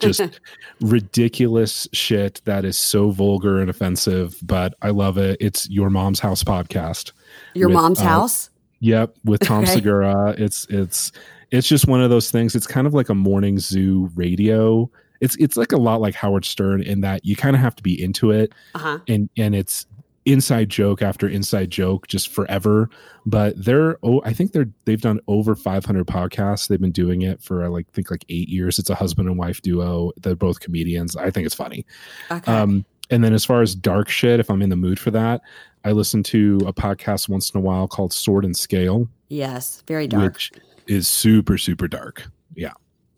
just 0.00 0.20
ridiculous 0.80 1.86
shit 1.92 2.40
that 2.44 2.64
is 2.64 2.76
so 2.76 3.10
vulgar 3.10 3.60
and 3.60 3.70
offensive 3.70 4.36
but 4.42 4.74
i 4.82 4.90
love 4.90 5.16
it 5.16 5.36
it's 5.40 5.70
your 5.70 5.88
mom's 5.90 6.18
house 6.18 6.42
podcast 6.42 7.12
Your 7.54 7.68
with, 7.68 7.74
mom's 7.76 8.00
uh, 8.00 8.04
house? 8.04 8.50
Yep, 8.80 9.14
with 9.24 9.40
Tom 9.42 9.62
Okay. 9.62 9.74
Segura. 9.74 10.34
It's 10.36 10.66
it's 10.68 11.12
it's 11.52 11.68
just 11.68 11.86
one 11.86 12.02
of 12.02 12.10
those 12.10 12.32
things. 12.32 12.56
It's 12.56 12.66
kind 12.66 12.84
of 12.84 12.94
like 12.94 13.10
a 13.10 13.14
morning 13.14 13.60
zoo 13.60 14.10
radio. 14.16 14.90
It's 15.20 15.36
it's 15.36 15.56
like 15.56 15.70
a 15.70 15.76
lot 15.76 16.00
like 16.00 16.16
Howard 16.16 16.44
Stern 16.44 16.82
in 16.82 17.00
that 17.02 17.24
you 17.24 17.36
kind 17.36 17.54
of 17.54 17.62
have 17.62 17.76
to 17.76 17.82
be 17.84 18.02
into 18.02 18.32
it, 18.32 18.52
Uh-huh. 18.74 18.98
and 19.06 19.30
and 19.36 19.54
it's 19.54 19.86
inside 20.24 20.68
joke 20.68 21.02
after 21.02 21.28
inside 21.28 21.70
joke 21.70 22.06
just 22.06 22.28
forever. 22.28 22.88
But 23.26 23.62
they're 23.62 23.98
oh, 24.02 24.22
I 24.24 24.32
think 24.32 24.52
they're 24.52 24.70
they've 24.84 25.00
done 25.00 25.20
over 25.28 25.54
500 25.54 26.06
podcasts. 26.06 26.68
They've 26.68 26.80
been 26.80 26.92
doing 26.92 27.22
it 27.22 27.42
for 27.42 27.68
like 27.68 27.86
I 27.88 27.92
think 27.92 28.10
like 28.10 28.24
eight 28.28 28.48
years. 28.48 28.78
It's 28.78 28.90
a 28.90 28.94
husband 28.94 29.28
and 29.28 29.38
wife 29.38 29.62
duo. 29.62 30.12
They're 30.18 30.34
both 30.34 30.60
comedians. 30.60 31.16
I 31.16 31.30
think 31.30 31.46
it's 31.46 31.54
funny. 31.54 31.86
Okay. 32.30 32.52
Um, 32.52 32.84
and 33.10 33.22
then 33.22 33.34
as 33.34 33.44
far 33.44 33.60
as 33.60 33.74
dark 33.74 34.08
shit, 34.08 34.40
if 34.40 34.50
I'm 34.50 34.62
in 34.62 34.70
the 34.70 34.76
mood 34.76 34.98
for 34.98 35.10
that, 35.10 35.42
I 35.84 35.92
listen 35.92 36.22
to 36.24 36.60
a 36.66 36.72
podcast 36.72 37.28
once 37.28 37.50
in 37.50 37.58
a 37.58 37.60
while 37.60 37.86
called 37.86 38.12
Sword 38.12 38.44
and 38.44 38.56
Scale, 38.56 39.08
yes. 39.28 39.82
Very 39.86 40.06
dark. 40.06 40.34
which 40.34 40.52
is 40.86 41.08
super 41.08 41.58
super 41.58 41.88
dark. 41.88 42.24
Yeah. 42.54 42.72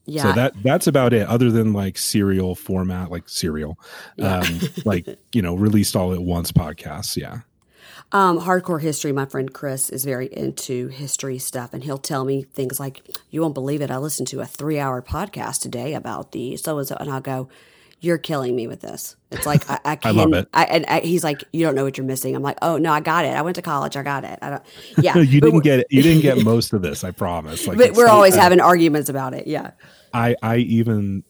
Yeah. 0.07 0.23
So 0.23 0.33
that 0.33 0.63
that's 0.63 0.87
about 0.87 1.13
it. 1.13 1.27
Other 1.29 1.51
than 1.51 1.73
like 1.73 1.99
serial 1.99 2.55
format, 2.55 3.11
like 3.11 3.29
serial, 3.29 3.79
Yeah. 4.17 4.41
um, 4.41 4.61
like 4.85 5.07
you 5.33 5.43
know, 5.43 5.55
released 5.55 5.97
all 5.97 6.13
at 6.13 6.21
once 6.23 6.53
podcasts. 6.53 7.17
Yeah. 7.17 7.41
Um, 8.13 8.39
hardcore 8.41 8.81
history. 8.81 9.11
My 9.13 9.25
friend 9.27 9.53
Chris 9.53 9.91
is 9.91 10.05
very 10.05 10.27
into 10.33 10.89
history 10.89 11.39
stuff, 11.39 11.73
and 11.75 11.83
he'll 11.83 11.99
tell 11.99 12.25
me 12.25 12.43
things 12.43 12.79
like, 12.79 13.03
"You 13.31 13.41
won't 13.41 13.55
believe 13.55 13.81
it. 13.83 13.91
I 13.91 13.97
listened 13.99 14.29
to 14.29 14.41
a 14.41 14.47
three-hour 14.47 15.03
podcast 15.03 15.63
today 15.63 15.95
about 15.95 16.33
the 16.33 16.57
so 16.57 16.79
and 16.79 16.87
so," 16.87 16.97
and 17.01 17.11
I'll 17.11 17.21
go, 17.21 17.49
"You're 18.05 18.19
killing 18.19 18.55
me 18.55 18.67
with 18.67 18.81
this." 18.81 19.17
It's 19.31 19.47
like 19.47 19.69
I, 19.69 19.75
I 19.85 19.91
I 19.93 19.97
can. 19.97 20.17
love 20.17 20.33
it. 20.35 20.49
I, 20.55 20.65
and 20.65 20.87
I, 20.87 21.01
he's 21.01 21.25
like, 21.25 21.43
"You 21.53 21.65
don't 21.65 21.75
know 21.75 21.85
what 21.85 21.97
you're 21.99 22.07
missing." 22.07 22.37
I'm 22.37 22.43
like, 22.43 22.59
"Oh 22.63 22.77
no, 22.77 22.93
I 22.93 23.01
got 23.01 23.25
it. 23.25 23.29
I 23.37 23.43
went 23.43 23.57
to 23.57 23.63
college. 23.63 23.97
I 23.97 24.03
got 24.03 24.25
it. 24.25 24.39
I 24.43 24.51
don't." 24.51 24.63
Yeah, 25.03 25.17
you 25.19 25.41
didn't 25.41 25.61
get 25.61 25.81
it. 25.81 25.87
You 25.91 26.03
didn't 26.03 26.23
get 26.23 26.45
most 26.45 26.73
of 26.73 26.83
this. 26.83 27.03
I 27.03 27.11
promise. 27.11 27.67
Like, 27.67 27.79
But 27.79 27.93
we're 27.95 28.09
always 28.09 28.35
having 28.35 28.61
arguments 28.61 29.09
about 29.09 29.35
it. 29.35 29.47
Yeah. 29.47 29.73
I 30.13 30.37
I 30.43 30.59
even 30.59 31.25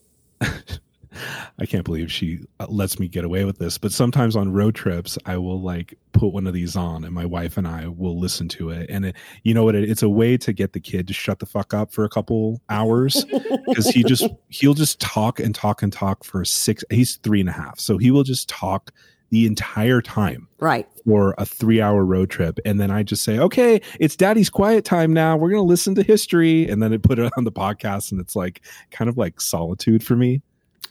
I 1.59 1.65
can't 1.65 1.83
believe 1.83 2.11
she 2.11 2.39
uh, 2.59 2.67
lets 2.69 2.99
me 2.99 3.07
get 3.07 3.23
away 3.23 3.45
with 3.45 3.57
this. 3.57 3.77
But 3.77 3.91
sometimes 3.91 4.35
on 4.35 4.51
road 4.51 4.75
trips, 4.75 5.17
I 5.25 5.37
will 5.37 5.61
like 5.61 5.97
put 6.11 6.27
one 6.29 6.47
of 6.47 6.53
these 6.53 6.75
on, 6.75 7.03
and 7.03 7.13
my 7.13 7.25
wife 7.25 7.57
and 7.57 7.67
I 7.67 7.87
will 7.87 8.19
listen 8.19 8.47
to 8.49 8.69
it. 8.69 8.89
And 8.89 9.05
it, 9.07 9.15
you 9.43 9.53
know 9.53 9.63
what? 9.63 9.75
It, 9.75 9.89
it's 9.89 10.03
a 10.03 10.09
way 10.09 10.37
to 10.37 10.53
get 10.53 10.73
the 10.73 10.79
kid 10.79 11.07
to 11.07 11.13
shut 11.13 11.39
the 11.39 11.45
fuck 11.45 11.73
up 11.73 11.91
for 11.91 12.03
a 12.05 12.09
couple 12.09 12.61
hours 12.69 13.25
because 13.67 13.87
he 13.87 14.03
just 14.03 14.27
he'll 14.49 14.73
just 14.73 14.99
talk 14.99 15.39
and 15.39 15.53
talk 15.55 15.81
and 15.83 15.91
talk 15.93 16.23
for 16.23 16.43
six. 16.45 16.83
He's 16.89 17.17
three 17.17 17.39
and 17.39 17.49
a 17.49 17.53
half, 17.53 17.79
so 17.79 17.97
he 17.97 18.11
will 18.11 18.23
just 18.23 18.47
talk 18.49 18.91
the 19.31 19.47
entire 19.47 20.01
time 20.03 20.47
Right. 20.59 20.87
for 21.03 21.33
a 21.39 21.45
three 21.47 21.81
hour 21.81 22.05
road 22.05 22.29
trip. 22.29 22.59
And 22.63 22.79
then 22.79 22.91
I 22.91 23.01
just 23.01 23.23
say, 23.23 23.39
okay, 23.39 23.81
it's 23.99 24.15
daddy's 24.15 24.51
quiet 24.51 24.85
time 24.85 25.11
now. 25.13 25.35
We're 25.35 25.49
going 25.49 25.63
to 25.63 25.67
listen 25.67 25.95
to 25.95 26.03
history. 26.03 26.69
And 26.69 26.81
then 26.81 26.93
I 26.93 26.97
put 26.97 27.17
it 27.17 27.33
on 27.35 27.43
the 27.43 27.51
podcast 27.51 28.11
and 28.11 28.21
it's 28.21 28.35
like 28.35 28.61
kind 28.91 29.09
of 29.09 29.17
like 29.17 29.41
solitude 29.41 30.05
for 30.05 30.15
me. 30.15 30.43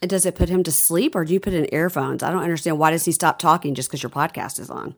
And 0.05 0.11
does 0.11 0.26
it 0.26 0.34
put 0.34 0.50
him 0.50 0.62
to 0.64 0.70
sleep, 0.70 1.14
or 1.14 1.24
do 1.24 1.32
you 1.32 1.40
put 1.40 1.55
in 1.55 1.66
earphones? 1.74 2.22
I 2.22 2.30
don't 2.30 2.42
understand. 2.42 2.78
Why 2.78 2.90
does 2.90 3.07
he 3.07 3.11
stop 3.12 3.38
talking 3.38 3.74
just 3.74 3.88
because 3.88 4.02
your 4.02 4.11
podcast 4.11 4.61
is 4.61 4.68
on? 4.68 4.94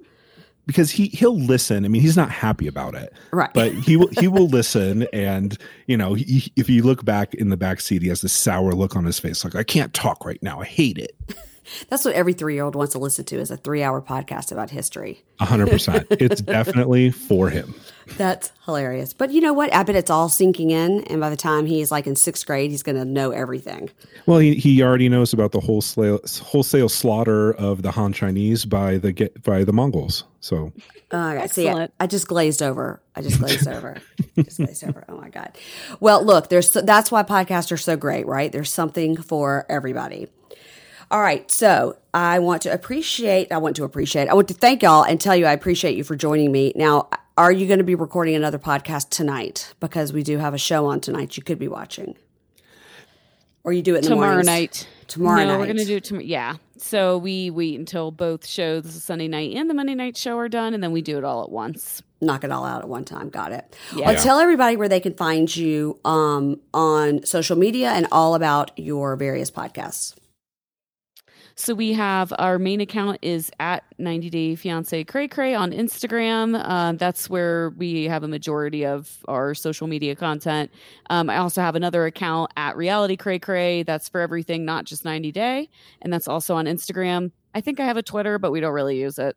Because 0.66 0.90
he 0.90 1.07
he'll 1.07 1.38
listen. 1.38 1.84
I 1.84 1.88
mean, 1.88 2.02
he's 2.02 2.16
not 2.16 2.28
happy 2.28 2.66
about 2.66 2.96
it, 2.96 3.12
Right. 3.30 3.54
but 3.54 3.72
he 3.72 3.96
will 3.96 4.09
he 4.18 4.26
will 4.26 4.48
listen. 4.48 5.07
And 5.12 5.57
you 5.86 5.96
know, 5.96 6.14
he, 6.14 6.52
if 6.57 6.68
you 6.68 6.82
look 6.82 7.04
back 7.04 7.34
in 7.34 7.50
the 7.50 7.57
back 7.57 7.80
seat, 7.80 8.02
he 8.02 8.09
has 8.09 8.20
this 8.20 8.32
sour 8.32 8.72
look 8.72 8.96
on 8.96 9.04
his 9.04 9.20
face, 9.20 9.44
like 9.44 9.54
I 9.54 9.62
can't 9.62 9.94
talk 9.94 10.24
right 10.26 10.42
now. 10.42 10.61
I 10.61 10.64
hate 10.64 10.98
it. 10.98 11.12
That's 11.88 12.04
what 12.04 12.14
every 12.14 12.32
three 12.32 12.54
year 12.54 12.64
old 12.64 12.74
wants 12.74 12.92
to 12.92 12.98
listen 12.98 13.24
to 13.26 13.36
is 13.38 13.50
a 13.50 13.56
three 13.56 13.82
hour 13.82 14.00
podcast 14.00 14.52
about 14.52 14.70
history. 14.70 15.22
Hundred 15.40 15.70
percent. 15.70 16.06
It's 16.26 16.40
definitely 16.40 17.10
for 17.10 17.50
him. 17.50 17.74
That's 18.16 18.52
hilarious. 18.64 19.12
But 19.12 19.32
you 19.32 19.40
know 19.40 19.52
what? 19.52 19.72
I 19.74 19.82
bet 19.82 19.96
it's 19.96 20.10
all 20.10 20.28
sinking 20.28 20.70
in. 20.70 21.02
And 21.04 21.20
by 21.20 21.30
the 21.30 21.36
time 21.36 21.66
he's 21.66 21.90
like 21.90 22.06
in 22.06 22.16
sixth 22.16 22.46
grade, 22.46 22.70
he's 22.70 22.82
going 22.82 22.96
to 22.96 23.04
know 23.04 23.32
everything. 23.32 23.90
Well, 24.26 24.38
he, 24.38 24.54
he 24.54 24.82
already 24.82 25.08
knows 25.08 25.32
about 25.32 25.52
the 25.52 25.60
wholesale 25.60 26.20
wholesale 26.42 26.88
slaughter 26.88 27.52
of 27.54 27.82
the 27.82 27.90
Han 27.90 28.12
Chinese 28.12 28.64
by 28.64 28.98
the 28.98 29.30
by 29.42 29.64
the 29.64 29.72
Mongols. 29.72 30.24
So 30.40 30.72
Oh, 31.12 31.34
my 31.36 31.46
See, 31.46 31.68
I, 31.68 31.70
Excellent. 31.70 31.94
I 32.00 32.06
just 32.08 32.26
glazed 32.26 32.62
over. 32.62 33.00
I 33.14 33.22
just 33.22 33.38
glazed 33.38 33.68
over. 33.76 33.98
Just 34.36 34.56
glazed 34.56 34.84
over. 34.84 35.04
Oh 35.08 35.16
my 35.16 35.28
God. 35.28 35.56
Well, 36.00 36.24
look, 36.24 36.48
there's 36.48 36.70
that's 36.70 37.12
why 37.12 37.22
podcasts 37.22 37.70
are 37.70 37.76
so 37.76 37.96
great, 37.96 38.26
right? 38.26 38.50
There's 38.50 38.72
something 38.72 39.16
for 39.16 39.66
everybody. 39.68 40.28
All 41.11 41.20
right. 41.20 41.48
So 41.50 41.96
I 42.12 42.38
want 42.40 42.62
to 42.62 42.72
appreciate, 42.72 43.52
I 43.52 43.59
want 43.59 43.76
to 43.76 43.84
appreciate, 43.84 44.28
I 44.28 44.34
want 44.34 44.48
to 44.48 44.54
thank 44.54 44.82
y'all 44.82 45.04
and 45.04 45.20
tell 45.20 45.36
you 45.36 45.46
I 45.46 45.52
appreciate 45.52 45.96
you 45.96 46.04
for 46.04 46.16
joining 46.16 46.50
me. 46.50 46.72
Now, 46.74 47.09
are 47.36 47.52
you 47.52 47.66
going 47.66 47.78
to 47.78 47.84
be 47.84 47.94
recording 47.94 48.34
another 48.34 48.59
podcast 48.59 49.11
tonight? 49.11 49.74
Because 49.78 50.12
we 50.12 50.22
do 50.22 50.38
have 50.38 50.54
a 50.54 50.59
show 50.59 50.86
on 50.86 51.00
tonight 51.00 51.36
you 51.36 51.42
could 51.42 51.59
be 51.59 51.68
watching. 51.68 52.16
Or 53.62 53.72
you 53.72 53.82
do 53.82 53.94
it 53.94 53.98
in 53.98 54.02
the 54.04 54.09
tomorrow 54.11 54.28
mornings? 54.28 54.46
night. 54.46 54.88
Tomorrow 55.09 55.38
no, 55.38 55.46
night. 55.48 55.59
we're 55.59 55.66
gonna 55.66 55.84
do 55.84 55.96
it 55.96 56.04
tomorrow. 56.04 56.24
Yeah. 56.24 56.54
So 56.78 57.18
we 57.18 57.50
wait 57.50 57.78
until 57.78 58.12
both 58.12 58.46
shows, 58.46 58.84
the 58.84 59.00
Sunday 59.00 59.26
night 59.26 59.54
and 59.57 59.68
the 59.68 59.74
Monday 59.74 59.94
night 59.94 60.16
show, 60.16 60.38
are 60.38 60.48
done, 60.48 60.72
and 60.72 60.82
then 60.82 60.92
we 60.92 61.02
do 61.02 61.18
it 61.18 61.24
all 61.24 61.42
at 61.42 61.50
once. 61.50 62.00
knock 62.20 62.44
it 62.44 62.52
all 62.52 62.64
out 62.64 62.82
at 62.82 62.88
one 62.88 63.04
time. 63.04 63.28
Got 63.28 63.52
it. 63.52 63.76
Yeah. 63.94 64.07
Well, 64.07 64.22
tell 64.22 64.38
everybody 64.38 64.76
where 64.76 64.88
they 64.88 65.00
can 65.00 65.14
find 65.14 65.54
you 65.54 65.98
um, 66.04 66.61
on 66.72 67.24
social 67.26 67.57
media 67.57 67.90
and 67.90 68.07
all 68.12 68.36
about 68.36 68.70
your 68.78 69.16
various 69.16 69.50
podcasts. 69.50 70.14
So 71.59 71.74
we 71.74 71.94
have 71.94 72.34
our 72.38 72.59
main 72.59 72.82
account 72.82 73.18
is 73.22 73.50
at 73.59 73.82
90 73.98 74.28
Day 74.28 74.54
Fiance 74.57 75.04
Cray 75.04 75.26
Cray 75.26 75.54
on 75.54 75.72
Instagram. 75.72 76.61
Uh, 76.62 76.92
that's 76.92 77.30
where 77.30 77.70
we 77.70 78.04
have 78.04 78.22
a 78.22 78.28
majority 78.28 78.84
of 78.84 79.24
our 79.26 79.54
social 79.54 79.86
media 79.86 80.14
content. 80.14 80.70
Um, 81.09 81.30
I 81.30 81.38
also 81.38 81.62
have 81.62 81.74
another 81.74 82.04
account 82.04 82.52
at 82.59 82.76
Reality 82.76 83.16
Cray 83.16 83.38
Cray. 83.38 83.84
That's 83.84 84.07
for 84.07 84.20
everything, 84.20 84.66
not 84.66 84.84
just 84.84 85.07
90 85.07 85.32
Day, 85.32 85.70
and 86.02 86.12
that's 86.12 86.28
also 86.28 86.54
on 86.54 86.66
Instagram. 86.66 87.32
I 87.54 87.62
think 87.62 87.80
I 87.80 87.86
have 87.86 87.96
a 87.96 88.02
Twitter, 88.02 88.38
but 88.38 88.52
we 88.52 88.61
don't 88.61 88.74
really 88.74 89.00
use 89.00 89.18
it. 89.18 89.34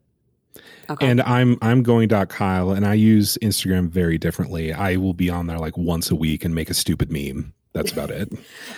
Okay. 0.89 1.07
And 1.07 1.22
I'm 1.22 1.57
I'm 1.61 1.84
going 1.84 2.09
dot 2.09 2.28
Kyle, 2.28 2.72
and 2.72 2.86
I 2.86 2.95
use 2.95 3.38
Instagram 3.41 3.88
very 3.88 4.17
differently. 4.17 4.74
I 4.74 4.97
will 4.97 5.13
be 5.13 5.30
on 5.30 5.47
there 5.47 5.59
like 5.59 5.78
once 5.78 6.11
a 6.11 6.15
week 6.15 6.43
and 6.43 6.53
make 6.53 6.70
a 6.70 6.74
stupid 6.74 7.09
meme. 7.09 7.53
That's 7.72 7.93
about. 7.93 8.11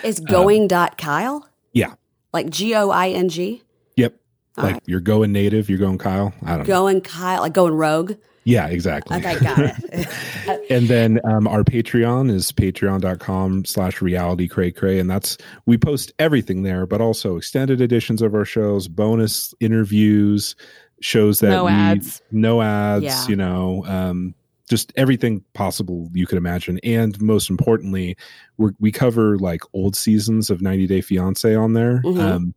It's 0.04 0.20
going 0.30 0.68
dot 0.68 0.96
Kyle? 0.96 1.48
Yeah. 1.72 1.94
Like 2.32 2.50
G 2.50 2.74
O 2.74 2.90
I 2.90 3.10
N 3.10 3.28
G? 3.28 3.62
Yep. 3.96 4.14
All 4.58 4.64
like 4.64 4.72
right. 4.74 4.82
you're 4.86 5.00
going 5.00 5.32
native, 5.32 5.68
you're 5.70 5.78
going 5.78 5.98
Kyle. 5.98 6.32
I 6.42 6.50
don't 6.50 6.58
know. 6.60 6.64
Going 6.64 7.00
Kyle, 7.00 7.40
like 7.40 7.52
going 7.54 7.74
rogue? 7.74 8.14
Yeah, 8.44 8.66
exactly. 8.66 9.16
Okay, 9.18 9.38
got 9.38 9.58
it. 9.60 10.66
and 10.70 10.88
then 10.88 11.20
um, 11.24 11.46
our 11.46 11.62
Patreon 11.62 12.28
is 12.30 12.50
patreon.com 12.50 13.64
slash 13.64 14.02
reality 14.02 14.48
cray 14.48 14.72
cray. 14.72 14.98
And 14.98 15.08
that's, 15.08 15.38
we 15.66 15.78
post 15.78 16.12
everything 16.18 16.62
there, 16.64 16.84
but 16.84 17.00
also 17.00 17.36
extended 17.36 17.80
editions 17.80 18.20
of 18.20 18.34
our 18.34 18.44
shows, 18.44 18.88
bonus 18.88 19.54
interviews, 19.60 20.56
shows 21.00 21.38
that 21.38 21.50
No 21.50 21.66
we- 21.66 21.70
ads. 21.70 22.20
no 22.32 22.62
ads, 22.62 23.04
Yeah. 23.04 23.26
you 23.28 23.36
know, 23.36 23.84
um, 23.86 24.34
just 24.68 24.92
everything 24.96 25.44
possible 25.54 26.08
you 26.14 26.26
could 26.26 26.38
imagine. 26.38 26.78
And 26.84 27.20
most 27.20 27.50
importantly, 27.50 28.16
we're, 28.58 28.72
we 28.78 28.90
cover 28.92 29.38
like 29.38 29.62
old 29.74 29.96
seasons 29.96 30.50
of 30.50 30.62
90 30.62 30.86
Day 30.86 31.00
Fiance 31.00 31.54
on 31.54 31.72
there. 31.74 32.00
Mhm. 32.04 32.18
Um, 32.20 32.54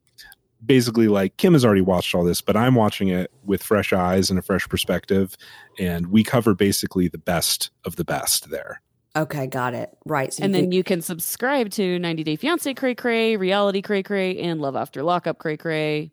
basically, 0.66 1.08
like 1.08 1.38
Kim 1.38 1.54
has 1.54 1.66
already 1.66 1.82
watched 1.82 2.16
all 2.16 2.24
this, 2.24 2.42
but 2.42 2.56
I'm 2.56 2.76
watching 2.76 3.10
it 3.10 3.32
with 3.44 3.62
fresh 3.62 3.92
eyes 3.94 4.30
and 4.30 4.40
a 4.40 4.42
fresh 4.42 4.68
perspective. 4.68 5.36
And 5.80 6.08
we 6.08 6.24
cover 6.24 6.54
basically 6.56 7.08
the 7.08 7.18
best 7.18 7.70
of 7.86 7.96
the 7.96 8.06
best 8.06 8.50
there. 8.50 8.82
okay, 9.18 9.48
got 9.48 9.74
it. 9.74 9.98
Right. 10.06 10.34
So 10.34 10.44
and 10.44 10.52
you 10.54 10.58
then 10.58 10.64
can- 10.66 10.72
you 10.74 10.84
can 10.84 11.02
subscribe 11.02 11.70
to 11.72 11.98
90 12.00 12.24
Day 12.24 12.36
Fiance 12.36 12.74
Cray 12.74 12.96
Cray, 12.96 13.38
Reality 13.38 13.82
Cray 13.82 14.04
Cray, 14.04 14.38
and 14.40 14.60
Love 14.62 14.76
After 14.76 15.04
Lockup 15.04 15.38
Cray 15.38 15.56
Cray. 15.58 16.12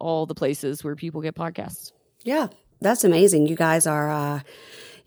All 0.00 0.26
the 0.26 0.34
places 0.34 0.82
where 0.82 0.96
people 0.96 1.20
get 1.20 1.34
podcasts. 1.36 1.92
Yeah, 2.24 2.48
that's 2.80 3.04
amazing. 3.04 3.46
You 3.46 3.54
guys 3.54 3.86
are 3.86 4.10
uh 4.10 4.40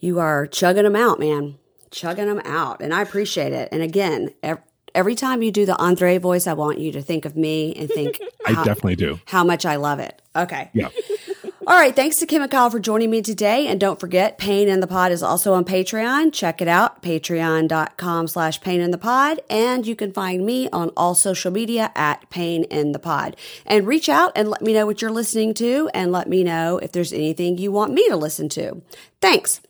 you 0.03 0.19
are 0.19 0.45
chugging 0.47 0.83
them 0.83 0.97
out, 0.97 1.17
man. 1.19 1.55
Chugging 1.89 2.27
them 2.27 2.41
out. 2.43 2.81
And 2.81 2.93
I 2.93 3.01
appreciate 3.01 3.53
it. 3.53 3.69
And 3.71 3.81
again, 3.81 4.31
ev- 4.43 4.59
every 4.93 5.15
time 5.15 5.41
you 5.41 5.49
do 5.51 5.65
the 5.65 5.79
Andrei 5.81 6.17
voice, 6.17 6.45
I 6.45 6.53
want 6.53 6.79
you 6.79 6.91
to 6.91 7.01
think 7.01 7.23
of 7.23 7.37
me 7.37 7.73
and 7.75 7.89
think 7.89 8.19
I 8.45 8.51
how, 8.51 8.63
definitely 8.65 8.97
do. 8.97 9.19
how 9.25 9.43
much 9.45 9.65
I 9.65 9.77
love 9.77 9.99
it. 9.99 10.21
Okay. 10.35 10.69
Yeah. 10.73 10.89
All 11.67 11.77
right. 11.77 11.95
Thanks 11.95 12.17
to 12.17 12.25
Kim 12.25 12.41
and 12.41 12.51
Kyle 12.51 12.69
for 12.69 12.79
joining 12.81 13.09
me 13.09 13.21
today. 13.21 13.67
And 13.67 13.79
don't 13.79 13.97
forget, 13.97 14.37
Pain 14.37 14.67
in 14.67 14.81
the 14.81 14.87
Pod 14.87 15.13
is 15.13 15.23
also 15.23 15.53
on 15.53 15.63
Patreon. 15.63 16.33
Check 16.33 16.61
it 16.61 16.67
out, 16.67 17.01
patreon.com 17.01 18.27
slash 18.27 18.59
pain 18.59 18.81
in 18.81 18.91
the 18.91 18.97
pod. 18.97 19.39
And 19.49 19.87
you 19.87 19.95
can 19.95 20.11
find 20.11 20.45
me 20.45 20.67
on 20.71 20.89
all 20.97 21.15
social 21.15 21.51
media 21.51 21.91
at 21.95 22.29
Pain 22.29 22.65
in 22.65 22.91
the 22.91 22.99
Pod. 22.99 23.37
And 23.65 23.87
reach 23.87 24.09
out 24.09 24.33
and 24.35 24.49
let 24.49 24.61
me 24.61 24.73
know 24.73 24.85
what 24.85 25.01
you're 25.01 25.11
listening 25.11 25.53
to 25.53 25.89
and 25.93 26.11
let 26.11 26.27
me 26.27 26.43
know 26.43 26.79
if 26.79 26.91
there's 26.91 27.13
anything 27.13 27.57
you 27.57 27.71
want 27.71 27.93
me 27.93 28.09
to 28.09 28.17
listen 28.17 28.49
to. 28.49 28.81
Thanks. 29.21 29.61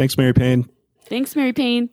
Thanks, 0.00 0.16
Mary 0.16 0.32
Payne. 0.32 0.66
Thanks, 1.04 1.36
Mary 1.36 1.52
Payne. 1.52 1.90